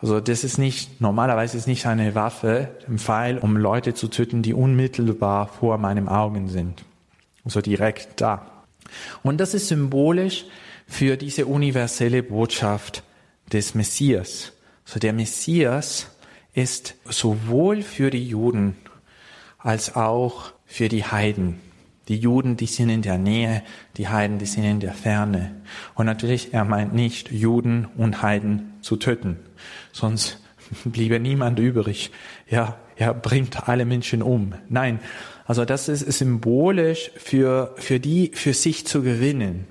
Also 0.00 0.20
das 0.20 0.44
ist 0.44 0.58
nicht, 0.58 1.00
normalerweise 1.00 1.56
ist 1.56 1.66
nicht 1.66 1.86
eine 1.86 2.14
Waffe, 2.14 2.68
ein 2.88 2.98
Pfeil, 2.98 3.38
um 3.38 3.56
Leute 3.56 3.94
zu 3.94 4.08
töten, 4.08 4.42
die 4.42 4.54
unmittelbar 4.54 5.48
vor 5.48 5.78
meinem 5.78 6.08
Augen 6.08 6.48
sind. 6.48 6.84
Also 7.44 7.60
direkt 7.60 8.20
da. 8.20 8.46
Und 9.22 9.38
das 9.38 9.54
ist 9.54 9.68
symbolisch 9.68 10.44
für 10.86 11.16
diese 11.16 11.46
universelle 11.46 12.22
Botschaft 12.22 13.02
des 13.52 13.74
Messias. 13.74 14.52
So 14.84 15.00
der 15.00 15.12
Messias 15.12 16.06
ist 16.54 16.94
sowohl 17.04 17.82
für 17.82 18.10
die 18.10 18.26
Juden 18.26 18.76
als 19.58 19.96
auch 19.96 20.52
für 20.66 20.88
die 20.88 21.04
Heiden. 21.04 21.60
Die 22.08 22.16
Juden, 22.16 22.56
die 22.56 22.66
sind 22.66 22.88
in 22.88 23.02
der 23.02 23.18
Nähe, 23.18 23.62
die 23.96 24.08
Heiden, 24.08 24.38
die 24.38 24.46
sind 24.46 24.64
in 24.64 24.80
der 24.80 24.94
Ferne. 24.94 25.54
Und 25.94 26.06
natürlich, 26.06 26.54
er 26.54 26.64
meint 26.64 26.94
nicht, 26.94 27.30
Juden 27.30 27.86
und 27.96 28.22
Heiden 28.22 28.72
zu 28.80 28.96
töten. 28.96 29.36
Sonst 29.92 30.42
bliebe 30.84 31.20
niemand 31.20 31.58
übrig. 31.58 32.10
Ja, 32.48 32.78
er 32.96 33.12
bringt 33.12 33.68
alle 33.68 33.84
Menschen 33.84 34.22
um. 34.22 34.54
Nein. 34.68 35.00
Also 35.44 35.64
das 35.64 35.88
ist 35.88 36.06
symbolisch 36.18 37.10
für, 37.16 37.74
für 37.76 38.00
die, 38.00 38.32
für 38.34 38.54
sich 38.54 38.86
zu 38.86 39.02
gewinnen. 39.02 39.66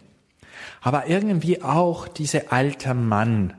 Aber 0.82 1.08
irgendwie 1.08 1.62
auch 1.62 2.08
dieser 2.08 2.54
alte 2.54 2.94
Mann, 2.94 3.54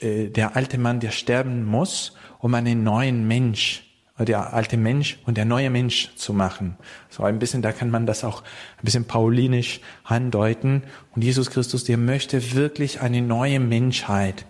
äh, 0.00 0.28
der 0.28 0.54
alte 0.54 0.78
Mann, 0.78 1.00
der 1.00 1.10
sterben 1.10 1.64
muss, 1.64 2.16
um 2.38 2.54
einen 2.54 2.82
neuen 2.84 3.26
Mensch 3.26 3.82
der 4.24 4.52
alte 4.52 4.76
Mensch 4.76 5.18
und 5.26 5.36
der 5.36 5.44
neue 5.44 5.70
Mensch 5.70 6.10
zu 6.16 6.32
machen. 6.32 6.76
So 7.08 7.22
ein 7.22 7.38
bisschen, 7.38 7.62
da 7.62 7.72
kann 7.72 7.90
man 7.90 8.06
das 8.06 8.24
auch 8.24 8.42
ein 8.42 8.84
bisschen 8.84 9.04
paulinisch 9.04 9.80
andeuten. 10.04 10.82
Und 11.14 11.22
Jesus 11.22 11.50
Christus, 11.50 11.84
der 11.84 11.98
möchte 11.98 12.54
wirklich 12.54 13.00
eine 13.00 13.22
neue 13.22 13.60
Menschheit 13.60 14.44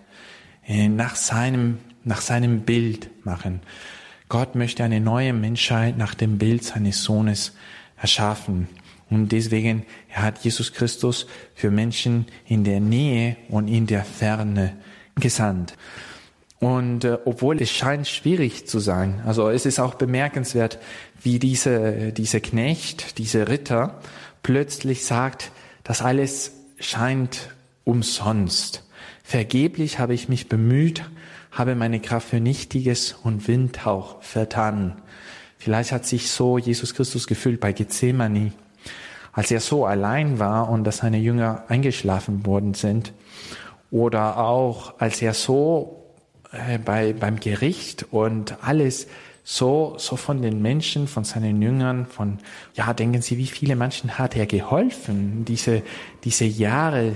äh, 0.65 0.87
nach 0.87 1.15
seinem, 1.15 1.77
nach 2.03 2.21
seinem 2.21 2.61
Bild 2.61 3.09
machen. 3.25 3.61
Gott 4.27 4.55
möchte 4.55 4.83
eine 4.83 4.99
neue 4.99 5.33
Menschheit 5.33 5.97
nach 5.97 6.15
dem 6.15 6.37
Bild 6.37 6.63
seines 6.63 7.03
Sohnes 7.03 7.55
erschaffen. 7.97 8.67
Und 9.09 9.31
deswegen 9.31 9.85
hat 10.11 10.43
Jesus 10.43 10.73
Christus 10.73 11.25
für 11.55 11.71
Menschen 11.71 12.27
in 12.45 12.63
der 12.63 12.79
Nähe 12.79 13.37
und 13.49 13.67
in 13.67 13.87
der 13.87 14.05
Ferne 14.05 14.77
gesandt. 15.15 15.75
Und 16.59 17.05
äh, 17.05 17.17
obwohl 17.23 17.61
es 17.61 17.71
scheint 17.71 18.07
schwierig 18.07 18.67
zu 18.67 18.79
sein, 18.79 19.21
also 19.25 19.49
es 19.49 19.65
ist 19.65 19.79
auch 19.79 19.95
bemerkenswert, 19.95 20.77
wie 21.21 21.39
diese, 21.39 22.11
diese 22.11 22.41
Knecht, 22.41 23.17
diese 23.17 23.47
Ritter 23.47 23.99
plötzlich 24.43 25.05
sagt, 25.05 25.51
das 25.83 26.01
alles 26.01 26.51
scheint 26.79 27.49
umsonst. 27.85 28.83
Vergeblich 29.23 29.99
habe 29.99 30.13
ich 30.13 30.27
mich 30.27 30.49
bemüht, 30.49 31.03
habe 31.51 31.75
meine 31.75 31.99
Kraft 31.99 32.29
für 32.29 32.39
Nichtiges 32.39 33.15
und 33.23 33.47
Windhauch 33.47 34.21
vertan. 34.21 35.01
Vielleicht 35.57 35.91
hat 35.91 36.05
sich 36.05 36.29
so 36.29 36.57
Jesus 36.57 36.93
Christus 36.93 37.27
gefühlt 37.27 37.59
bei 37.59 37.73
Gethsemane, 37.73 38.53
als 39.33 39.51
er 39.51 39.59
so 39.59 39.85
allein 39.85 40.39
war 40.39 40.69
und 40.69 40.83
dass 40.83 40.97
seine 40.97 41.19
Jünger 41.19 41.63
eingeschlafen 41.67 42.45
worden 42.45 42.73
sind. 42.73 43.13
Oder 43.91 44.37
auch, 44.37 44.99
als 44.99 45.21
er 45.21 45.33
so 45.33 45.98
äh, 46.51 46.77
bei, 46.77 47.13
beim 47.13 47.39
Gericht 47.39 48.07
und 48.11 48.57
alles 48.63 49.07
so, 49.43 49.95
so 49.97 50.15
von 50.15 50.41
den 50.41 50.61
Menschen, 50.61 51.07
von 51.07 51.23
seinen 51.23 51.61
Jüngern, 51.61 52.05
von, 52.05 52.37
ja, 52.75 52.93
denken 52.93 53.21
Sie, 53.21 53.37
wie 53.37 53.47
viele 53.47 53.75
Menschen 53.75 54.17
hat 54.17 54.35
er 54.35 54.45
geholfen, 54.45 55.45
diese, 55.45 55.81
diese 56.23 56.45
Jahre, 56.45 57.15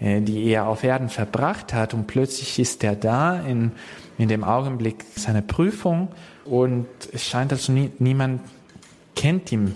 äh, 0.00 0.20
die 0.20 0.44
er 0.46 0.66
auf 0.66 0.84
Erden 0.84 1.08
verbracht 1.08 1.72
hat 1.72 1.94
und 1.94 2.06
plötzlich 2.06 2.58
ist 2.58 2.84
er 2.84 2.96
da 2.96 3.40
in, 3.40 3.72
in 4.18 4.28
dem 4.28 4.44
Augenblick 4.44 5.04
seiner 5.14 5.42
Prüfung 5.42 6.08
und 6.44 6.86
es 7.12 7.26
scheint, 7.26 7.52
dass 7.52 7.68
nie, 7.68 7.90
niemand 7.98 8.42
kennt 9.16 9.50
ihn 9.52 9.74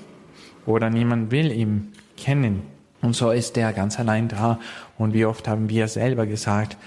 oder 0.66 0.90
niemand 0.90 1.30
will 1.30 1.52
ihn 1.52 1.92
kennen. 2.16 2.62
Und 3.02 3.14
so 3.14 3.30
ist 3.30 3.56
er 3.58 3.72
ganz 3.74 3.98
allein 4.00 4.28
da. 4.28 4.58
Und 4.96 5.12
wie 5.12 5.26
oft 5.26 5.46
haben 5.46 5.68
wir 5.68 5.88
selber 5.88 6.26
gesagt, 6.26 6.78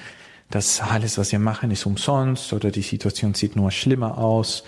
dass 0.49 0.81
alles, 0.81 1.17
was 1.17 1.31
wir 1.31 1.39
machen, 1.39 1.71
ist 1.71 1.85
umsonst 1.85 2.53
oder 2.53 2.71
die 2.71 2.81
Situation 2.81 3.33
sieht 3.33 3.55
nur 3.55 3.71
schlimmer 3.71 4.17
aus. 4.17 4.63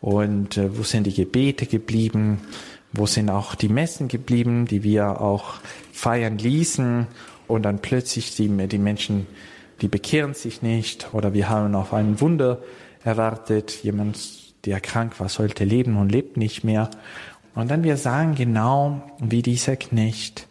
Und 0.00 0.56
äh, 0.56 0.76
wo 0.76 0.82
sind 0.82 1.06
die 1.06 1.14
Gebete 1.14 1.66
geblieben, 1.66 2.40
wo 2.92 3.06
sind 3.06 3.30
auch 3.30 3.54
die 3.54 3.68
Messen 3.68 4.08
geblieben, 4.08 4.66
die 4.66 4.82
wir 4.82 5.20
auch 5.20 5.54
feiern 5.92 6.38
ließen? 6.38 7.06
Und 7.46 7.62
dann 7.62 7.80
plötzlich 7.80 8.36
die, 8.36 8.48
die 8.48 8.78
Menschen, 8.78 9.26
die 9.80 9.88
bekehren 9.88 10.34
sich 10.34 10.62
nicht 10.62 11.12
oder 11.12 11.34
wir 11.34 11.48
haben 11.48 11.74
auf 11.74 11.92
ein 11.92 12.20
Wunder 12.20 12.62
erwartet, 13.02 13.82
jemand, 13.82 14.18
der 14.64 14.80
krank 14.80 15.20
war, 15.20 15.28
sollte 15.28 15.64
leben 15.64 15.96
und 15.96 16.10
lebt 16.10 16.36
nicht 16.36 16.64
mehr. 16.64 16.90
Und 17.54 17.70
dann 17.70 17.84
wir 17.84 17.96
sagen 17.96 18.34
genau 18.34 19.02
wie 19.20 19.42
dieser 19.42 19.76
Knecht, 19.76 20.48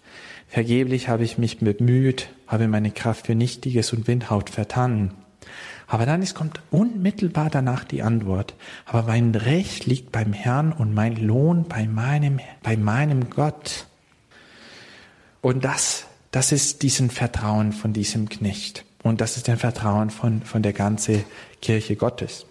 vergeblich 0.48 1.10
habe 1.10 1.24
ich 1.24 1.38
mich 1.38 1.60
bemüht, 1.60 2.28
habe 2.54 2.68
meine 2.68 2.92
Kraft 2.92 3.26
für 3.26 3.36
Nichtiges 3.36 3.92
und 3.94 4.08
Windhaut 4.08 4.50
vertan. 4.50 5.14
Aber 5.88 6.06
dann 6.06 6.22
ist, 6.22 6.36
kommt 6.36 6.62
unmittelbar 6.72 7.50
danach 7.50 7.84
die 7.84 8.04
Antwort. 8.04 8.54
Aber 8.86 9.04
mein 9.04 9.36
Recht 9.36 9.86
liegt 9.86 10.12
beim 10.12 10.34
Herrn 10.34 10.72
und 10.72 10.94
mein 10.94 11.16
Lohn 11.16 11.66
bei 11.68 11.88
meinem, 11.88 12.40
bei 12.62 12.78
meinem 12.78 13.30
Gott. 13.30 13.88
Und 15.42 15.66
das, 15.66 16.06
das 16.32 16.52
ist 16.52 16.84
diesen 16.84 17.10
Vertrauen 17.10 17.74
von 17.74 17.92
diesem 17.92 18.30
Knecht. 18.30 18.86
Und 19.02 19.20
das 19.20 19.36
ist 19.36 19.50
ein 19.50 19.58
Vertrauen 19.58 20.10
von, 20.10 20.44
von 20.44 20.64
der 20.64 20.74
ganzen 20.74 21.26
Kirche 21.62 21.96
Gottes. 21.96 22.46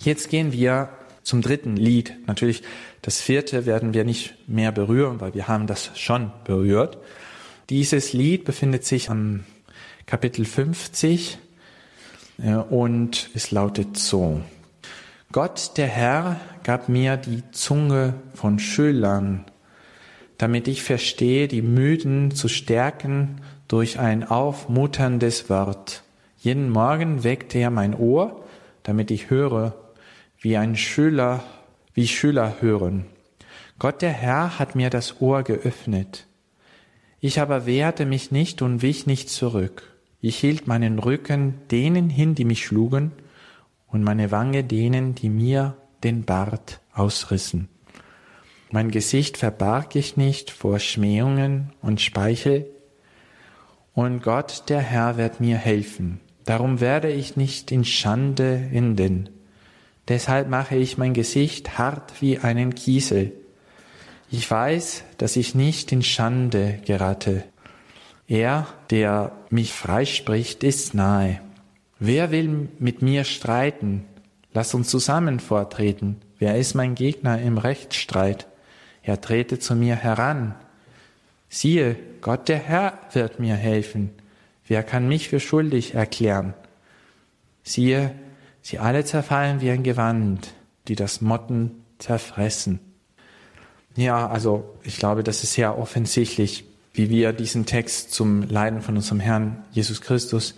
Jetzt 0.00 0.28
gehen 0.28 0.52
wir 0.52 0.90
zum 1.22 1.40
dritten 1.40 1.76
Lied. 1.76 2.14
Natürlich, 2.26 2.62
das 3.00 3.20
vierte 3.20 3.64
werden 3.64 3.94
wir 3.94 4.04
nicht 4.04 4.34
mehr 4.48 4.70
berühren, 4.72 5.20
weil 5.20 5.34
wir 5.34 5.48
haben 5.48 5.66
das 5.66 5.90
schon 5.98 6.30
berührt. 6.44 6.98
Dieses 7.68 8.12
Lied 8.12 8.44
befindet 8.44 8.84
sich 8.84 9.10
am 9.10 9.42
Kapitel 10.06 10.44
50 10.44 11.36
und 12.70 13.30
es 13.34 13.50
lautet 13.50 13.96
so. 13.96 14.40
Gott, 15.32 15.72
der 15.76 15.88
Herr, 15.88 16.40
gab 16.62 16.88
mir 16.88 17.16
die 17.16 17.42
Zunge 17.50 18.14
von 18.34 18.60
Schülern, 18.60 19.46
damit 20.38 20.68
ich 20.68 20.84
verstehe, 20.84 21.48
die 21.48 21.62
Müden 21.62 22.30
zu 22.30 22.46
stärken 22.46 23.40
durch 23.66 23.98
ein 23.98 24.22
aufmutterndes 24.22 25.50
Wort. 25.50 26.04
Jeden 26.38 26.70
Morgen 26.70 27.24
weckte 27.24 27.58
er 27.58 27.70
mein 27.70 27.96
Ohr, 27.96 28.44
damit 28.84 29.10
ich 29.10 29.28
höre, 29.28 29.74
wie 30.38 30.56
ein 30.56 30.76
Schüler, 30.76 31.42
wie 31.94 32.06
Schüler 32.06 32.58
hören. 32.60 33.06
Gott 33.80 34.02
der 34.02 34.12
Herr 34.12 34.60
hat 34.60 34.76
mir 34.76 34.88
das 34.88 35.20
Ohr 35.20 35.42
geöffnet. 35.42 36.28
Ich 37.26 37.40
aber 37.40 37.66
wehrte 37.66 38.06
mich 38.06 38.30
nicht 38.30 38.62
und 38.62 38.82
wich 38.82 39.08
nicht 39.08 39.28
zurück. 39.30 39.82
Ich 40.20 40.38
hielt 40.38 40.68
meinen 40.68 41.00
Rücken 41.00 41.54
denen 41.72 42.08
hin, 42.08 42.36
die 42.36 42.44
mich 42.44 42.64
schlugen, 42.64 43.10
und 43.88 44.04
meine 44.04 44.30
Wange 44.30 44.62
denen, 44.62 45.16
die 45.16 45.28
mir 45.28 45.76
den 46.04 46.24
Bart 46.24 46.78
ausrissen. 46.94 47.68
Mein 48.70 48.92
Gesicht 48.92 49.38
verbarg 49.38 49.96
ich 49.96 50.16
nicht 50.16 50.52
vor 50.52 50.78
Schmähungen 50.78 51.72
und 51.82 52.00
Speichel, 52.00 52.70
und 53.92 54.22
Gott, 54.22 54.62
der 54.68 54.78
Herr, 54.78 55.16
wird 55.16 55.40
mir 55.40 55.56
helfen. 55.56 56.20
Darum 56.44 56.78
werde 56.78 57.10
ich 57.10 57.34
nicht 57.34 57.72
in 57.72 57.84
Schande 57.84 58.68
enden. 58.72 59.30
Deshalb 60.06 60.48
mache 60.48 60.76
ich 60.76 60.96
mein 60.96 61.12
Gesicht 61.12 61.76
hart 61.76 62.22
wie 62.22 62.38
einen 62.38 62.76
Kiesel 62.76 63.32
ich 64.30 64.50
weiß, 64.50 65.04
dass 65.18 65.36
ich 65.36 65.54
nicht 65.54 65.92
in 65.92 66.02
Schande 66.02 66.80
gerate. 66.84 67.44
Er, 68.28 68.66
der 68.90 69.32
mich 69.50 69.72
freispricht, 69.72 70.64
ist 70.64 70.94
nahe. 70.94 71.40
Wer 71.98 72.30
will 72.30 72.68
mit 72.78 73.02
mir 73.02 73.24
streiten? 73.24 74.04
Lass 74.52 74.74
uns 74.74 74.88
zusammen 74.88 75.38
vortreten. 75.40 76.16
Wer 76.38 76.56
ist 76.56 76.74
mein 76.74 76.94
Gegner 76.94 77.40
im 77.40 77.56
Rechtsstreit? 77.56 78.46
Er 79.02 79.20
trete 79.20 79.58
zu 79.58 79.76
mir 79.76 79.94
heran. 79.94 80.54
Siehe, 81.48 81.96
Gott 82.20 82.48
der 82.48 82.58
Herr 82.58 82.98
wird 83.12 83.38
mir 83.38 83.54
helfen. 83.54 84.10
Wer 84.66 84.82
kann 84.82 85.06
mich 85.08 85.28
für 85.28 85.40
schuldig 85.40 85.94
erklären? 85.94 86.54
Siehe, 87.62 88.12
sie 88.62 88.78
alle 88.78 89.04
zerfallen 89.04 89.60
wie 89.60 89.70
ein 89.70 89.84
Gewand, 89.84 90.54
die 90.88 90.96
das 90.96 91.20
Motten 91.20 91.84
zerfressen. 91.98 92.80
Ja, 93.96 94.28
also 94.28 94.74
ich 94.82 94.98
glaube, 94.98 95.24
das 95.24 95.42
ist 95.42 95.54
sehr 95.54 95.78
offensichtlich, 95.78 96.64
wie 96.92 97.08
wir 97.08 97.32
diesen 97.32 97.64
Text 97.64 98.12
zum 98.12 98.42
Leiden 98.42 98.82
von 98.82 98.96
unserem 98.96 99.20
Herrn 99.20 99.64
Jesus 99.72 100.02
Christus 100.02 100.54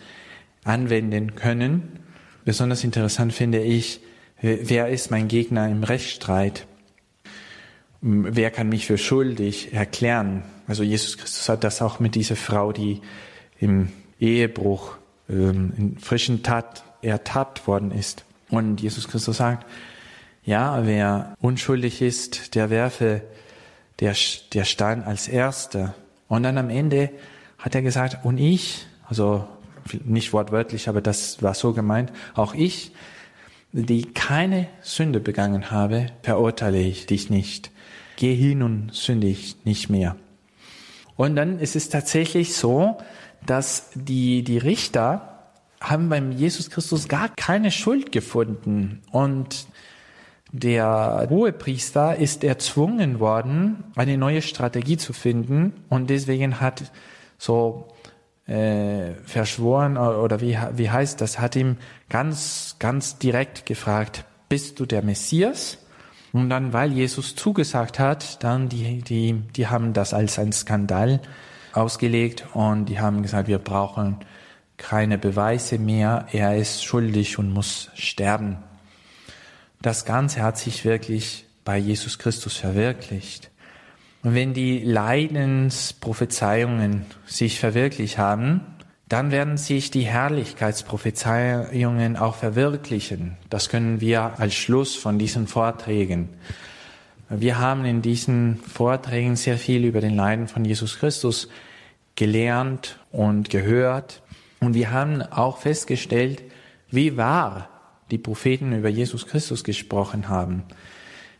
anwenden 0.64 1.36
können. 1.36 2.00
Besonders 2.44 2.82
interessant 2.82 3.32
finde 3.32 3.60
ich, 3.60 4.00
wer 4.40 4.88
ist 4.88 5.10
mein 5.10 5.28
Gegner 5.28 5.68
im 5.68 5.84
Rechtsstreit? 5.84 6.66
Wer 8.00 8.50
kann 8.50 8.68
mich 8.68 8.86
für 8.86 8.98
schuldig 8.98 9.72
erklären? 9.72 10.42
Also 10.66 10.82
Jesus 10.82 11.16
Christus 11.16 11.48
hat 11.48 11.64
das 11.64 11.80
auch 11.80 12.00
mit 12.00 12.14
dieser 12.14 12.36
Frau, 12.36 12.72
die 12.72 13.00
im 13.60 13.90
Ehebruch 14.20 14.96
ähm, 15.28 15.72
in 15.76 15.98
frischen 15.98 16.42
Tat 16.42 16.84
ertappt 17.02 17.66
worden 17.66 17.90
ist. 17.92 18.24
Und 18.50 18.80
Jesus 18.80 19.08
Christus 19.08 19.36
sagt, 19.36 19.66
ja, 20.48 20.86
wer 20.86 21.36
unschuldig 21.42 22.00
ist, 22.00 22.54
der 22.54 22.70
werfe 22.70 23.20
der, 24.00 24.16
der 24.54 24.64
Stein 24.64 25.02
als 25.04 25.28
Erster. 25.28 25.94
Und 26.26 26.42
dann 26.42 26.56
am 26.56 26.70
Ende 26.70 27.10
hat 27.58 27.74
er 27.74 27.82
gesagt, 27.82 28.24
und 28.24 28.38
ich, 28.38 28.86
also 29.06 29.46
nicht 30.04 30.32
wortwörtlich, 30.32 30.88
aber 30.88 31.02
das 31.02 31.42
war 31.42 31.52
so 31.52 31.74
gemeint, 31.74 32.12
auch 32.34 32.54
ich, 32.54 32.92
die 33.72 34.06
keine 34.06 34.68
Sünde 34.80 35.20
begangen 35.20 35.70
habe, 35.70 36.06
verurteile 36.22 36.80
ich 36.80 37.04
dich 37.04 37.28
nicht. 37.28 37.70
Geh 38.16 38.34
hin 38.34 38.62
und 38.62 38.94
sündig 38.94 39.56
nicht 39.64 39.90
mehr. 39.90 40.16
Und 41.16 41.36
dann 41.36 41.58
ist 41.58 41.76
es 41.76 41.90
tatsächlich 41.90 42.56
so, 42.56 42.96
dass 43.44 43.90
die, 43.94 44.44
die 44.44 44.56
Richter 44.56 45.42
haben 45.78 46.08
beim 46.08 46.32
Jesus 46.32 46.70
Christus 46.70 47.06
gar 47.06 47.28
keine 47.36 47.70
Schuld 47.70 48.12
gefunden. 48.12 49.02
Und 49.12 49.66
der 50.52 51.26
Hohepriester 51.28 52.16
ist 52.16 52.42
erzwungen 52.42 53.20
worden, 53.20 53.84
eine 53.96 54.16
neue 54.16 54.42
Strategie 54.42 54.96
zu 54.96 55.12
finden. 55.12 55.72
Und 55.88 56.10
deswegen 56.10 56.60
hat 56.60 56.90
so 57.36 57.88
äh, 58.46 59.12
verschworen, 59.24 59.98
oder 59.98 60.40
wie, 60.40 60.58
wie 60.74 60.90
heißt 60.90 61.20
das, 61.20 61.38
hat 61.38 61.54
ihm 61.54 61.76
ganz, 62.08 62.76
ganz 62.78 63.18
direkt 63.18 63.66
gefragt, 63.66 64.24
bist 64.48 64.80
du 64.80 64.86
der 64.86 65.02
Messias? 65.02 65.78
Und 66.32 66.50
dann, 66.50 66.72
weil 66.72 66.92
Jesus 66.92 67.34
zugesagt 67.34 67.98
hat, 67.98 68.42
dann 68.42 68.68
die, 68.68 69.02
die, 69.02 69.34
die 69.56 69.66
haben 69.66 69.92
das 69.92 70.14
als 70.14 70.38
ein 70.38 70.52
Skandal 70.52 71.20
ausgelegt 71.72 72.46
und 72.54 72.86
die 72.86 73.00
haben 73.00 73.22
gesagt, 73.22 73.48
wir 73.48 73.58
brauchen 73.58 74.18
keine 74.76 75.18
Beweise 75.18 75.78
mehr, 75.78 76.26
er 76.32 76.56
ist 76.56 76.84
schuldig 76.84 77.38
und 77.38 77.52
muss 77.52 77.90
sterben. 77.94 78.58
Das 79.80 80.04
Ganze 80.04 80.42
hat 80.42 80.58
sich 80.58 80.84
wirklich 80.84 81.46
bei 81.64 81.78
Jesus 81.78 82.18
Christus 82.18 82.56
verwirklicht. 82.56 83.52
Und 84.24 84.34
wenn 84.34 84.54
die 84.54 84.80
Leidensprophezeiungen 84.80 87.06
sich 87.26 87.60
verwirklicht 87.60 88.18
haben, 88.18 88.62
dann 89.08 89.30
werden 89.30 89.56
sich 89.56 89.92
die 89.92 90.02
Herrlichkeitsprophezeiungen 90.02 92.16
auch 92.16 92.34
verwirklichen. 92.34 93.36
Das 93.48 93.68
können 93.68 94.00
wir 94.00 94.32
als 94.38 94.54
Schluss 94.54 94.96
von 94.96 95.16
diesen 95.18 95.46
Vorträgen. 95.46 96.30
Wir 97.30 97.58
haben 97.58 97.84
in 97.84 98.02
diesen 98.02 98.56
Vorträgen 98.56 99.36
sehr 99.36 99.58
viel 99.58 99.84
über 99.84 100.00
den 100.00 100.16
Leiden 100.16 100.48
von 100.48 100.64
Jesus 100.64 100.98
Christus 100.98 101.48
gelernt 102.16 102.98
und 103.12 103.50
gehört. 103.50 104.22
Und 104.60 104.74
wir 104.74 104.90
haben 104.90 105.22
auch 105.22 105.58
festgestellt, 105.58 106.42
wie 106.90 107.16
wahr 107.16 107.68
die 108.10 108.18
Propheten 108.18 108.72
über 108.72 108.88
Jesus 108.88 109.26
Christus 109.26 109.64
gesprochen 109.64 110.28
haben. 110.28 110.62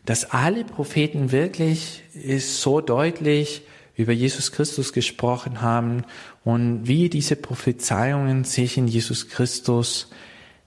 Dass 0.05 0.31
alle 0.31 0.65
Propheten 0.65 1.33
wirklich 1.33 2.03
ist 2.15 2.61
so 2.61 2.81
deutlich 2.81 3.63
über 3.97 4.13
Jesus 4.13 4.53
Christus 4.53 4.93
gesprochen 4.93 5.61
haben 5.61 6.05
und 6.45 6.87
wie 6.87 7.09
diese 7.09 7.37
Prophezeiungen 7.37 8.45
sich 8.45 8.79
in 8.79 8.87
Jesus 8.87 9.29
Christus 9.29 10.09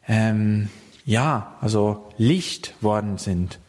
ähm, 0.08 0.70
ja 1.06 1.56
also 1.62 2.10
Licht 2.18 2.74
worden 2.82 3.18
sind. 3.18 3.60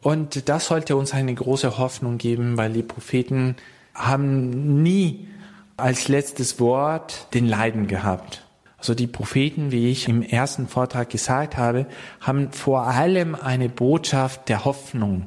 Und 0.00 0.48
das 0.48 0.66
sollte 0.66 0.96
uns 0.96 1.12
eine 1.12 1.34
große 1.34 1.76
Hoffnung 1.76 2.18
geben, 2.18 2.56
weil 2.56 2.72
die 2.72 2.84
Propheten 2.84 3.56
haben 3.94 4.82
nie 4.82 5.28
als 5.76 6.08
letztes 6.08 6.60
Wort 6.60 7.34
den 7.34 7.46
Leiden 7.46 7.88
gehabt. 7.88 8.44
Also 8.78 8.94
die 8.94 9.08
Propheten, 9.08 9.72
wie 9.72 9.90
ich 9.90 10.08
im 10.08 10.22
ersten 10.22 10.68
Vortrag 10.68 11.10
gesagt 11.10 11.56
habe, 11.56 11.86
haben 12.20 12.52
vor 12.52 12.86
allem 12.86 13.34
eine 13.34 13.68
Botschaft 13.68 14.48
der 14.48 14.64
Hoffnung. 14.64 15.26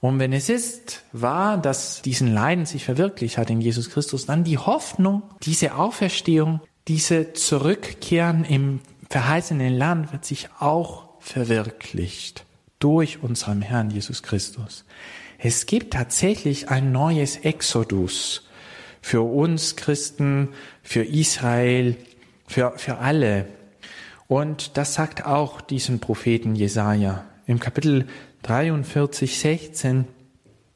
Und 0.00 0.18
wenn 0.18 0.34
es 0.34 0.50
ist 0.50 1.02
wahr, 1.12 1.56
dass 1.56 2.02
diesen 2.02 2.32
Leiden 2.34 2.66
sich 2.66 2.84
verwirklicht 2.84 3.38
hat 3.38 3.48
in 3.48 3.62
Jesus 3.62 3.88
Christus, 3.88 4.26
dann 4.26 4.44
die 4.44 4.58
Hoffnung, 4.58 5.22
diese 5.42 5.76
Auferstehung, 5.76 6.60
diese 6.86 7.32
Zurückkehren 7.32 8.44
im 8.44 8.80
verheißenen 9.08 9.72
Land 9.74 10.12
wird 10.12 10.26
sich 10.26 10.50
auch 10.60 11.08
verwirklicht 11.20 12.44
durch 12.78 13.22
unseren 13.22 13.62
Herrn 13.62 13.90
Jesus 13.90 14.22
Christus. 14.22 14.84
Es 15.38 15.64
gibt 15.64 15.94
tatsächlich 15.94 16.68
ein 16.68 16.92
neues 16.92 17.38
Exodus 17.38 18.46
für 19.00 19.22
uns 19.22 19.76
Christen, 19.76 20.50
für 20.82 21.02
Israel, 21.02 21.96
für, 22.54 22.78
für 22.78 22.98
alle. 22.98 23.46
Und 24.28 24.76
das 24.76 24.94
sagt 24.94 25.26
auch 25.26 25.60
diesen 25.60 25.98
Propheten 25.98 26.54
Jesaja. 26.54 27.24
Im 27.46 27.58
Kapitel 27.58 28.06
43, 28.42 29.40
16 29.40 30.06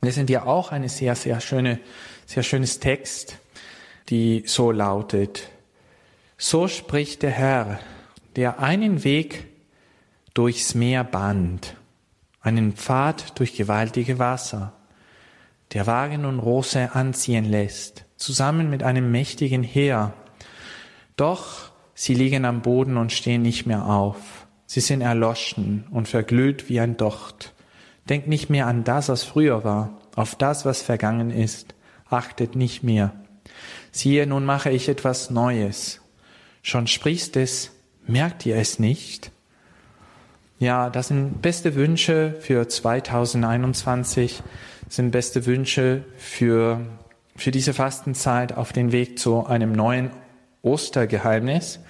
lesen 0.02 0.26
wir 0.26 0.48
auch 0.48 0.72
eine 0.72 0.88
sehr, 0.88 1.14
sehr 1.14 1.40
schöne, 1.40 1.78
sehr 2.26 2.42
schönes 2.42 2.80
Text, 2.80 3.38
die 4.08 4.42
so 4.44 4.72
lautet. 4.72 5.50
So 6.36 6.66
spricht 6.66 7.22
der 7.22 7.30
Herr, 7.30 7.78
der 8.34 8.58
einen 8.58 9.04
Weg 9.04 9.46
durchs 10.34 10.74
Meer 10.74 11.04
bahnt, 11.04 11.76
einen 12.40 12.72
Pfad 12.72 13.38
durch 13.38 13.54
gewaltige 13.54 14.18
Wasser, 14.18 14.72
der 15.74 15.86
Wagen 15.86 16.24
und 16.24 16.40
Rosse 16.40 16.90
anziehen 16.94 17.44
lässt, 17.44 18.04
zusammen 18.16 18.68
mit 18.68 18.82
einem 18.82 19.12
mächtigen 19.12 19.62
Heer, 19.62 20.12
doch 21.16 21.67
sie 21.98 22.14
liegen 22.14 22.44
am 22.44 22.62
Boden 22.62 22.96
und 22.96 23.12
stehen 23.12 23.42
nicht 23.42 23.66
mehr 23.66 23.86
auf. 23.86 24.46
Sie 24.66 24.78
sind 24.78 25.00
erloschen 25.00 25.84
und 25.90 26.06
verglüht 26.06 26.68
wie 26.68 26.78
ein 26.78 26.96
Docht. 26.96 27.54
Denkt 28.08 28.28
nicht 28.28 28.50
mehr 28.50 28.68
an 28.68 28.84
das, 28.84 29.08
was 29.08 29.24
früher 29.24 29.64
war, 29.64 29.98
auf 30.14 30.36
das, 30.36 30.64
was 30.64 30.80
vergangen 30.80 31.30
ist. 31.30 31.74
Achtet 32.08 32.54
nicht 32.54 32.84
mehr. 32.84 33.12
Siehe, 33.90 34.28
nun 34.28 34.44
mache 34.44 34.70
ich 34.70 34.88
etwas 34.88 35.30
Neues. 35.30 36.00
Schon 36.62 36.86
sprichst 36.86 37.36
es, 37.36 37.72
merkt 38.06 38.46
ihr 38.46 38.54
es 38.56 38.78
nicht? 38.78 39.32
Ja, 40.60 40.90
das 40.90 41.08
sind 41.08 41.42
beste 41.42 41.74
Wünsche 41.74 42.36
für 42.40 42.68
2021, 42.68 44.40
sind 44.88 45.10
beste 45.10 45.46
Wünsche 45.46 46.04
für, 46.16 46.80
für 47.34 47.50
diese 47.50 47.74
Fastenzeit 47.74 48.56
auf 48.56 48.72
den 48.72 48.92
Weg 48.92 49.18
zu 49.18 49.46
einem 49.46 49.72
neuen 49.72 50.12
Ostergeheimnis. 50.62 51.80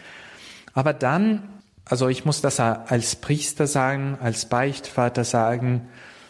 Aber 0.79 0.93
dann, 0.93 1.43
also 1.87 2.07
ich 2.07 2.25
muss 2.25 2.41
das 2.41 2.61
als 2.61 3.17
Priester 3.17 3.67
sagen, 3.67 4.17
als 4.21 4.45
Beichtvater 4.45 5.25
sagen, 5.25 5.89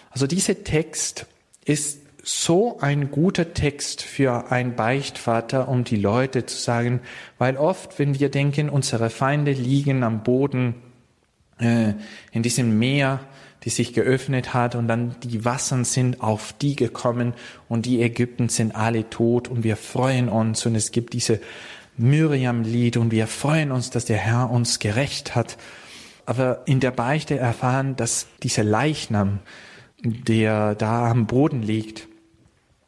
also 0.09 0.27
dieser 0.27 0.65
Text 0.65 1.27
ist 1.67 2.01
so 2.23 2.79
ein 2.81 3.11
guter 3.11 3.53
Text 3.53 4.01
für 4.01 4.51
ein 4.51 4.75
Beichtvater, 4.75 5.69
um 5.69 5.85
die 5.85 5.97
Leute 5.97 6.47
zu 6.47 6.57
sagen, 6.57 7.01
weil 7.37 7.59
oft, 7.59 7.99
wenn 7.99 8.19
wir 8.19 8.31
denken, 8.31 8.71
unsere 8.71 9.11
Feinde 9.11 9.53
liegen 9.53 10.03
am 10.03 10.23
Boden 10.23 10.77
äh, 11.59 11.93
in 12.33 12.43
diesem 12.43 12.79
Meer, 12.79 13.21
die 13.65 13.71
sich 13.71 13.93
geöffnet 13.93 14.55
hat 14.55 14.77
und 14.77 14.89
dann 14.89 15.17
die 15.25 15.45
Wassern 15.45 15.85
sind 15.85 16.23
auf 16.23 16.55
die 16.55 16.75
gekommen 16.75 17.35
und 17.69 17.85
die 17.85 18.01
Ägypten 18.01 18.49
sind 18.49 18.75
alle 18.75 19.11
tot 19.11 19.49
und 19.49 19.63
wir 19.63 19.77
freuen 19.77 20.31
uns 20.31 20.65
und 20.65 20.75
es 20.75 20.91
gibt 20.91 21.13
diese 21.13 21.39
Miriam-Lied 21.99 22.97
und 22.97 23.11
wir 23.11 23.27
freuen 23.27 23.73
uns, 23.73 23.91
dass 23.91 24.05
der 24.05 24.17
Herr 24.17 24.51
uns 24.51 24.79
gerecht 24.79 25.35
hat. 25.35 25.59
Aber 26.27 26.63
in 26.67 26.81
der 26.81 26.91
Beichte 26.91 27.39
erfahren, 27.39 27.97
dass 27.97 28.29
dieser 28.43 28.65
Leichnam, 28.65 29.41
der 30.03 30.75
da 30.75 31.11
am 31.11 31.27
Boden 31.27 31.63
liegt, 31.63 32.07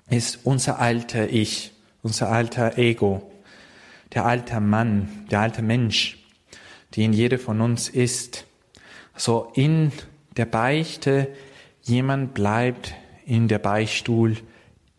ist 0.08 0.40
unser 0.44 0.78
alter 0.78 1.28
Ich, 1.30 1.72
unser 2.02 2.30
alter 2.30 2.78
Ego, 2.78 3.30
der 4.14 4.26
alte 4.26 4.60
Mann, 4.60 5.26
der 5.30 5.40
alte 5.40 5.62
Mensch, 5.62 6.18
die 6.94 7.04
in 7.04 7.12
jede 7.12 7.38
von 7.38 7.60
uns 7.60 7.88
ist. 7.88 8.46
So 9.16 9.50
in 9.54 9.92
der 10.36 10.46
Beichte, 10.46 11.28
jemand 11.82 12.34
bleibt 12.34 12.94
in 13.24 13.48
der 13.48 13.58
Beichtstuhl 13.58 14.36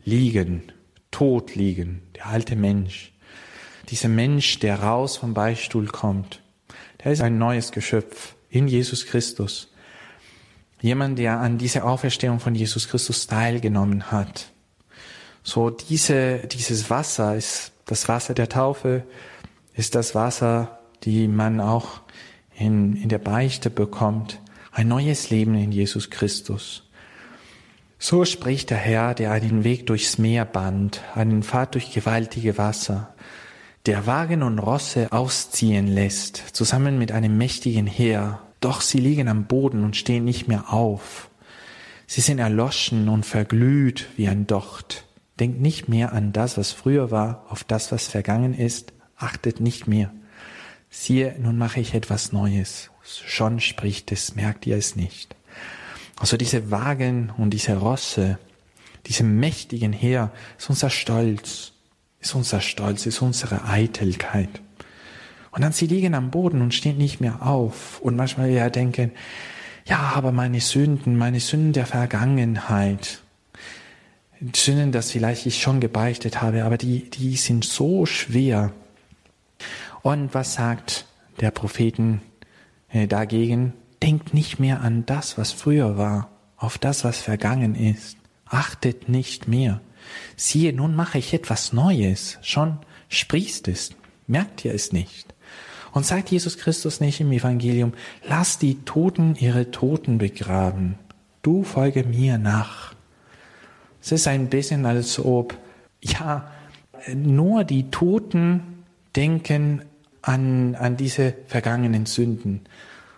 liegen, 0.03 0.63
tot 1.11 1.55
liegen, 1.55 2.01
der 2.15 2.27
alte 2.27 2.55
Mensch 2.55 3.11
dieser 3.89 4.09
Mensch, 4.09 4.59
der 4.59 4.81
raus 4.81 5.17
vom 5.17 5.33
Beichtstuhl 5.33 5.87
kommt, 5.87 6.41
der 7.03 7.11
ist 7.11 7.21
ein 7.21 7.37
neues 7.37 7.71
Geschöpf 7.71 8.35
in 8.49 8.67
Jesus 8.67 9.05
Christus. 9.05 9.69
Jemand, 10.81 11.19
der 11.19 11.39
an 11.39 11.57
dieser 11.57 11.85
Auferstehung 11.85 12.39
von 12.39 12.55
Jesus 12.55 12.87
Christus 12.87 13.27
teilgenommen 13.27 14.11
hat. 14.11 14.51
So 15.43 15.69
diese, 15.69 16.39
dieses 16.47 16.89
Wasser 16.89 17.35
ist 17.35 17.71
das 17.85 18.07
Wasser 18.07 18.33
der 18.33 18.49
Taufe, 18.49 19.03
ist 19.73 19.95
das 19.95 20.15
Wasser, 20.15 20.79
die 21.03 21.27
man 21.27 21.59
auch 21.59 22.01
in, 22.55 22.95
in 22.95 23.09
der 23.09 23.19
Beichte 23.19 23.69
bekommt. 23.69 24.39
Ein 24.71 24.87
neues 24.87 25.29
Leben 25.29 25.55
in 25.55 25.71
Jesus 25.71 26.09
Christus. 26.09 26.83
So 27.99 28.25
spricht 28.25 28.71
der 28.71 28.77
Herr, 28.77 29.13
der 29.13 29.31
einen 29.31 29.63
Weg 29.63 29.87
durchs 29.87 30.17
Meer 30.17 30.45
band, 30.45 31.01
einen 31.13 31.43
Pfad 31.43 31.75
durch 31.75 31.93
gewaltige 31.93 32.57
Wasser, 32.57 33.10
der 33.85 34.05
Wagen 34.05 34.43
und 34.43 34.59
Rosse 34.59 35.11
ausziehen 35.11 35.87
lässt, 35.87 36.37
zusammen 36.53 36.99
mit 36.99 37.11
einem 37.11 37.37
mächtigen 37.37 37.87
Heer, 37.87 38.41
doch 38.59 38.81
sie 38.81 38.99
liegen 38.99 39.27
am 39.27 39.45
Boden 39.45 39.83
und 39.83 39.95
stehen 39.95 40.23
nicht 40.23 40.47
mehr 40.47 40.71
auf. 40.71 41.29
Sie 42.05 42.21
sind 42.21 42.39
erloschen 42.39 43.09
und 43.09 43.25
verglüht 43.25 44.07
wie 44.17 44.27
ein 44.27 44.45
Docht. 44.45 45.05
Denkt 45.39 45.61
nicht 45.61 45.87
mehr 45.87 46.13
an 46.13 46.33
das, 46.33 46.57
was 46.57 46.71
früher 46.71 47.09
war, 47.09 47.45
auf 47.49 47.63
das, 47.63 47.91
was 47.91 48.05
vergangen 48.05 48.53
ist, 48.53 48.93
achtet 49.17 49.59
nicht 49.59 49.87
mehr. 49.87 50.11
Siehe, 50.89 51.35
nun 51.39 51.57
mache 51.57 51.79
ich 51.79 51.93
etwas 51.93 52.31
Neues. 52.33 52.91
Schon 53.03 53.59
spricht 53.59 54.11
es, 54.11 54.35
merkt 54.35 54.67
ihr 54.67 54.75
es 54.75 54.95
nicht. 54.95 55.35
Also 56.17 56.37
diese 56.37 56.69
Wagen 56.69 57.31
und 57.35 57.51
diese 57.51 57.77
Rosse, 57.77 58.37
diese 59.07 59.23
mächtigen 59.23 59.93
Heer, 59.93 60.31
ist 60.59 60.69
unser 60.69 60.91
Stolz, 60.91 61.71
ist 62.21 62.35
unser 62.35 62.61
Stolz, 62.61 63.05
ist 63.05 63.21
unsere 63.21 63.65
Eitelkeit. 63.65 64.61
Und 65.51 65.61
dann 65.63 65.73
sie 65.73 65.87
liegen 65.87 66.13
am 66.13 66.31
Boden 66.31 66.61
und 66.61 66.73
stehen 66.73 66.97
nicht 66.97 67.19
mehr 67.19 67.45
auf. 67.45 67.99
Und 67.99 68.15
manchmal 68.15 68.49
wir 68.49 68.69
denken, 68.69 69.11
ja, 69.85 70.13
aber 70.15 70.31
meine 70.31 70.61
Sünden, 70.61 71.17
meine 71.17 71.39
Sünden 71.39 71.73
der 71.73 71.85
Vergangenheit, 71.85 73.21
Sünden, 74.55 74.91
das 74.91 75.11
vielleicht 75.11 75.45
ich 75.45 75.61
schon 75.61 75.79
gebeichtet 75.79 76.41
habe, 76.41 76.63
aber 76.63 76.77
die, 76.77 77.09
die 77.09 77.35
sind 77.35 77.65
so 77.65 78.05
schwer. 78.05 78.71
Und 80.01 80.33
was 80.33 80.55
sagt 80.55 81.05
der 81.39 81.51
Propheten 81.51 82.21
äh, 82.89 83.07
dagegen? 83.07 83.73
Denkt 84.01 84.33
nicht 84.33 84.59
mehr 84.59 84.81
an 84.81 85.05
das, 85.05 85.37
was 85.37 85.51
früher 85.51 85.97
war, 85.97 86.29
auf 86.57 86.77
das, 86.77 87.03
was 87.03 87.19
vergangen 87.19 87.75
ist. 87.75 88.17
Achtet 88.45 89.09
nicht 89.09 89.47
mehr. 89.47 89.79
Siehe, 90.35 90.73
nun 90.73 90.95
mache 90.95 91.17
ich 91.17 91.33
etwas 91.33 91.73
Neues. 91.73 92.37
Schon 92.41 92.79
sprießt 93.09 93.67
es. 93.67 93.91
Merkt 94.27 94.65
ihr 94.65 94.73
es 94.73 94.93
nicht? 94.93 95.33
Und 95.93 96.05
sagt 96.05 96.31
Jesus 96.31 96.57
Christus 96.57 97.01
nicht 97.01 97.19
im 97.19 97.31
Evangelium, 97.31 97.93
lass 98.27 98.57
die 98.57 98.75
Toten 98.85 99.35
ihre 99.35 99.71
Toten 99.71 100.17
begraben. 100.17 100.97
Du 101.41 101.63
folge 101.63 102.03
mir 102.03 102.37
nach. 102.37 102.93
Es 104.01 104.11
ist 104.11 104.27
ein 104.27 104.49
bisschen, 104.49 104.85
als 104.85 105.19
ob, 105.19 105.57
ja, 106.01 106.49
nur 107.13 107.63
die 107.63 107.89
Toten 107.91 108.83
denken 109.15 109.83
an, 110.21 110.75
an 110.75 110.97
diese 110.97 111.33
vergangenen 111.47 112.05
Sünden. 112.05 112.61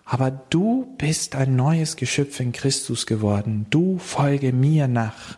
Aber 0.06 0.32
du 0.32 0.94
bist 0.98 1.36
ein 1.36 1.56
neues 1.56 1.96
Geschöpf 1.96 2.40
in 2.40 2.52
Christus 2.52 3.06
geworden. 3.06 3.68
Du 3.70 3.98
folge 4.00 4.52
mir 4.52 4.88
nach. 4.88 5.38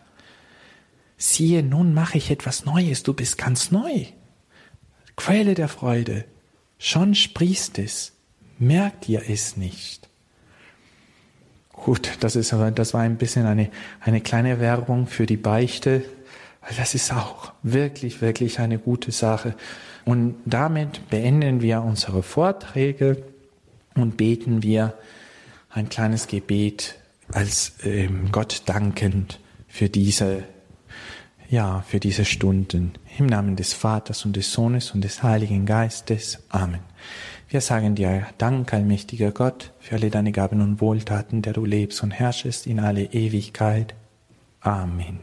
Siehe, 1.16 1.62
nun 1.62 1.94
mache 1.94 2.18
ich 2.18 2.30
etwas 2.30 2.64
Neues. 2.64 3.02
Du 3.02 3.14
bist 3.14 3.38
ganz 3.38 3.70
neu. 3.70 4.06
Quelle 5.16 5.54
der 5.54 5.68
Freude. 5.68 6.24
Schon 6.78 7.14
sprießt 7.14 7.78
es. 7.78 8.12
Merkt 8.58 9.08
ihr 9.08 9.22
es 9.28 9.56
nicht? 9.56 10.08
Gut, 11.72 12.10
das 12.20 12.36
ist 12.36 12.52
das 12.52 12.94
war 12.94 13.02
ein 13.02 13.16
bisschen 13.16 13.46
eine, 13.46 13.70
eine 14.00 14.20
kleine 14.20 14.60
Werbung 14.60 15.06
für 15.06 15.26
die 15.26 15.36
Beichte, 15.36 16.02
das 16.76 16.94
ist 16.94 17.12
auch 17.12 17.52
wirklich, 17.62 18.20
wirklich 18.20 18.58
eine 18.58 18.78
gute 18.78 19.12
Sache. 19.12 19.54
Und 20.04 20.36
damit 20.44 21.08
beenden 21.10 21.62
wir 21.62 21.82
unsere 21.82 22.22
Vorträge 22.22 23.22
und 23.94 24.16
beten 24.16 24.62
wir 24.62 24.94
ein 25.70 25.88
kleines 25.88 26.26
Gebet 26.26 26.96
als 27.32 27.74
ähm, 27.82 28.30
Gott 28.32 28.62
dankend 28.66 29.40
für 29.68 29.88
diese, 29.88 30.44
ja, 31.48 31.82
für 31.86 32.00
diese 32.00 32.24
Stunden. 32.24 32.92
Im 33.18 33.26
Namen 33.26 33.56
des 33.56 33.72
Vaters 33.72 34.24
und 34.24 34.36
des 34.36 34.52
Sohnes 34.52 34.90
und 34.90 35.02
des 35.02 35.22
Heiligen 35.22 35.66
Geistes. 35.66 36.42
Amen. 36.48 36.80
Wir 37.48 37.60
sagen 37.60 37.94
dir 37.94 38.26
Dank, 38.38 38.72
allmächtiger 38.72 39.30
Gott, 39.30 39.72
für 39.78 39.94
alle 39.94 40.10
deine 40.10 40.32
Gaben 40.32 40.60
und 40.60 40.80
Wohltaten, 40.80 41.42
der 41.42 41.52
du 41.52 41.64
lebst 41.64 42.02
und 42.02 42.10
herrschest 42.10 42.66
in 42.66 42.80
alle 42.80 43.04
Ewigkeit. 43.04 43.94
Amen. 44.60 45.20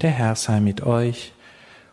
Der 0.00 0.10
Herr 0.10 0.34
sei 0.34 0.60
mit 0.60 0.82
euch 0.82 1.34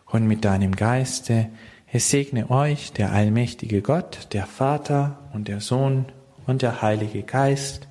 und 0.06 0.26
mit 0.26 0.44
deinem 0.44 0.74
Geiste. 0.74 1.48
Es 1.92 2.10
segne 2.10 2.50
euch 2.50 2.92
der 2.92 3.12
allmächtige 3.12 3.82
Gott, 3.82 4.28
der 4.32 4.46
Vater 4.46 5.18
und 5.34 5.48
der 5.48 5.60
Sohn 5.60 6.06
und 6.46 6.62
der 6.62 6.80
Heilige 6.80 7.22
Geist. 7.22 7.86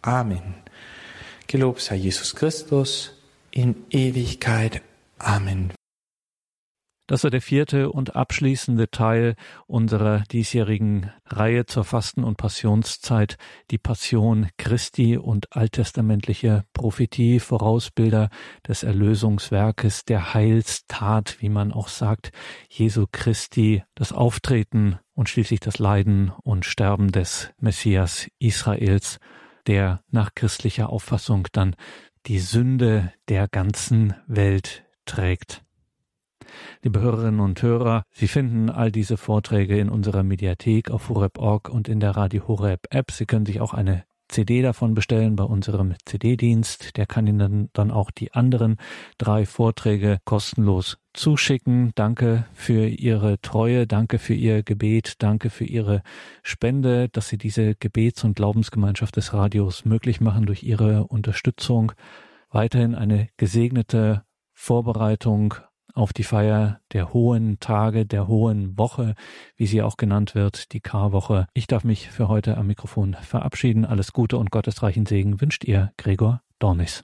Amen. 0.00 0.54
Gelobt 1.46 1.80
sei 1.80 1.96
Jesus 1.96 2.34
Christus 2.34 3.12
in 3.50 3.76
Ewigkeit. 3.90 4.82
Amen. 5.22 5.72
Das 7.08 7.24
war 7.24 7.30
der 7.30 7.42
vierte 7.42 7.90
und 7.90 8.16
abschließende 8.16 8.90
Teil 8.90 9.34
unserer 9.66 10.20
diesjährigen 10.30 11.12
Reihe 11.26 11.66
zur 11.66 11.84
Fasten- 11.84 12.24
und 12.24 12.36
Passionszeit, 12.36 13.36
die 13.70 13.78
Passion 13.78 14.48
Christi 14.56 15.16
und 15.16 15.54
alttestamentliche 15.54 16.64
Prophetie, 16.72 17.38
Vorausbilder 17.38 18.30
des 18.66 18.82
Erlösungswerkes, 18.82 20.04
der 20.04 20.32
Heilstat, 20.32 21.36
wie 21.40 21.50
man 21.50 21.72
auch 21.72 21.88
sagt, 21.88 22.32
Jesu 22.68 23.06
Christi, 23.10 23.82
das 23.94 24.12
Auftreten 24.12 24.98
und 25.14 25.28
schließlich 25.28 25.60
das 25.60 25.78
Leiden 25.78 26.32
und 26.44 26.64
Sterben 26.64 27.12
des 27.12 27.50
Messias 27.58 28.28
Israels, 28.38 29.18
der 29.66 30.02
nach 30.10 30.34
christlicher 30.34 30.88
Auffassung 30.88 31.48
dann 31.52 31.76
die 32.26 32.38
Sünde 32.38 33.12
der 33.28 33.48
ganzen 33.48 34.14
Welt 34.26 34.84
trägt. 35.04 35.62
Liebe 36.82 37.00
Hörerinnen 37.00 37.40
und 37.40 37.62
Hörer, 37.62 38.04
Sie 38.10 38.28
finden 38.28 38.68
all 38.68 38.90
diese 38.90 39.16
Vorträge 39.16 39.78
in 39.78 39.88
unserer 39.88 40.22
Mediathek 40.22 40.90
auf 40.90 41.08
horeb.org 41.08 41.68
und 41.68 41.88
in 41.88 42.00
der 42.00 42.16
Radio 42.16 42.46
Horeb 42.48 42.86
App. 42.90 43.10
Sie 43.10 43.26
können 43.26 43.46
sich 43.46 43.60
auch 43.60 43.74
eine 43.74 44.04
CD 44.32 44.62
davon 44.62 44.94
bestellen 44.94 45.36
bei 45.36 45.44
unserem 45.44 45.94
CD-Dienst. 46.06 46.96
Der 46.96 47.06
kann 47.06 47.26
Ihnen 47.26 47.68
dann 47.72 47.90
auch 47.90 48.10
die 48.10 48.32
anderen 48.32 48.76
drei 49.18 49.44
Vorträge 49.44 50.18
kostenlos 50.24 50.98
zuschicken. 51.12 51.92
Danke 51.94 52.46
für 52.54 52.86
Ihre 52.86 53.40
Treue, 53.42 53.86
danke 53.86 54.18
für 54.18 54.34
Ihr 54.34 54.62
Gebet, 54.62 55.16
danke 55.18 55.50
für 55.50 55.64
Ihre 55.64 56.02
Spende, 56.42 57.08
dass 57.10 57.28
Sie 57.28 57.38
diese 57.38 57.74
Gebets- 57.74 58.24
und 58.24 58.34
Glaubensgemeinschaft 58.34 59.16
des 59.16 59.34
Radios 59.34 59.84
möglich 59.84 60.20
machen 60.20 60.46
durch 60.46 60.62
Ihre 60.62 61.04
Unterstützung. 61.04 61.92
Weiterhin 62.50 62.94
eine 62.94 63.28
gesegnete 63.36 64.24
Vorbereitung 64.62 65.54
auf 65.92 66.12
die 66.12 66.22
Feier 66.22 66.78
der 66.92 67.12
hohen 67.12 67.58
Tage, 67.58 68.06
der 68.06 68.28
hohen 68.28 68.78
Woche, 68.78 69.16
wie 69.56 69.66
sie 69.66 69.82
auch 69.82 69.96
genannt 69.96 70.36
wird, 70.36 70.72
die 70.72 70.80
Karwoche. 70.80 71.48
Ich 71.52 71.66
darf 71.66 71.82
mich 71.82 72.10
für 72.10 72.28
heute 72.28 72.56
am 72.56 72.68
Mikrofon 72.68 73.14
verabschieden. 73.14 73.84
Alles 73.84 74.12
Gute 74.12 74.38
und 74.38 74.52
gottesreichen 74.52 75.04
Segen 75.04 75.40
wünscht 75.40 75.64
ihr 75.64 75.92
Gregor 75.96 76.42
Dornis. 76.60 77.00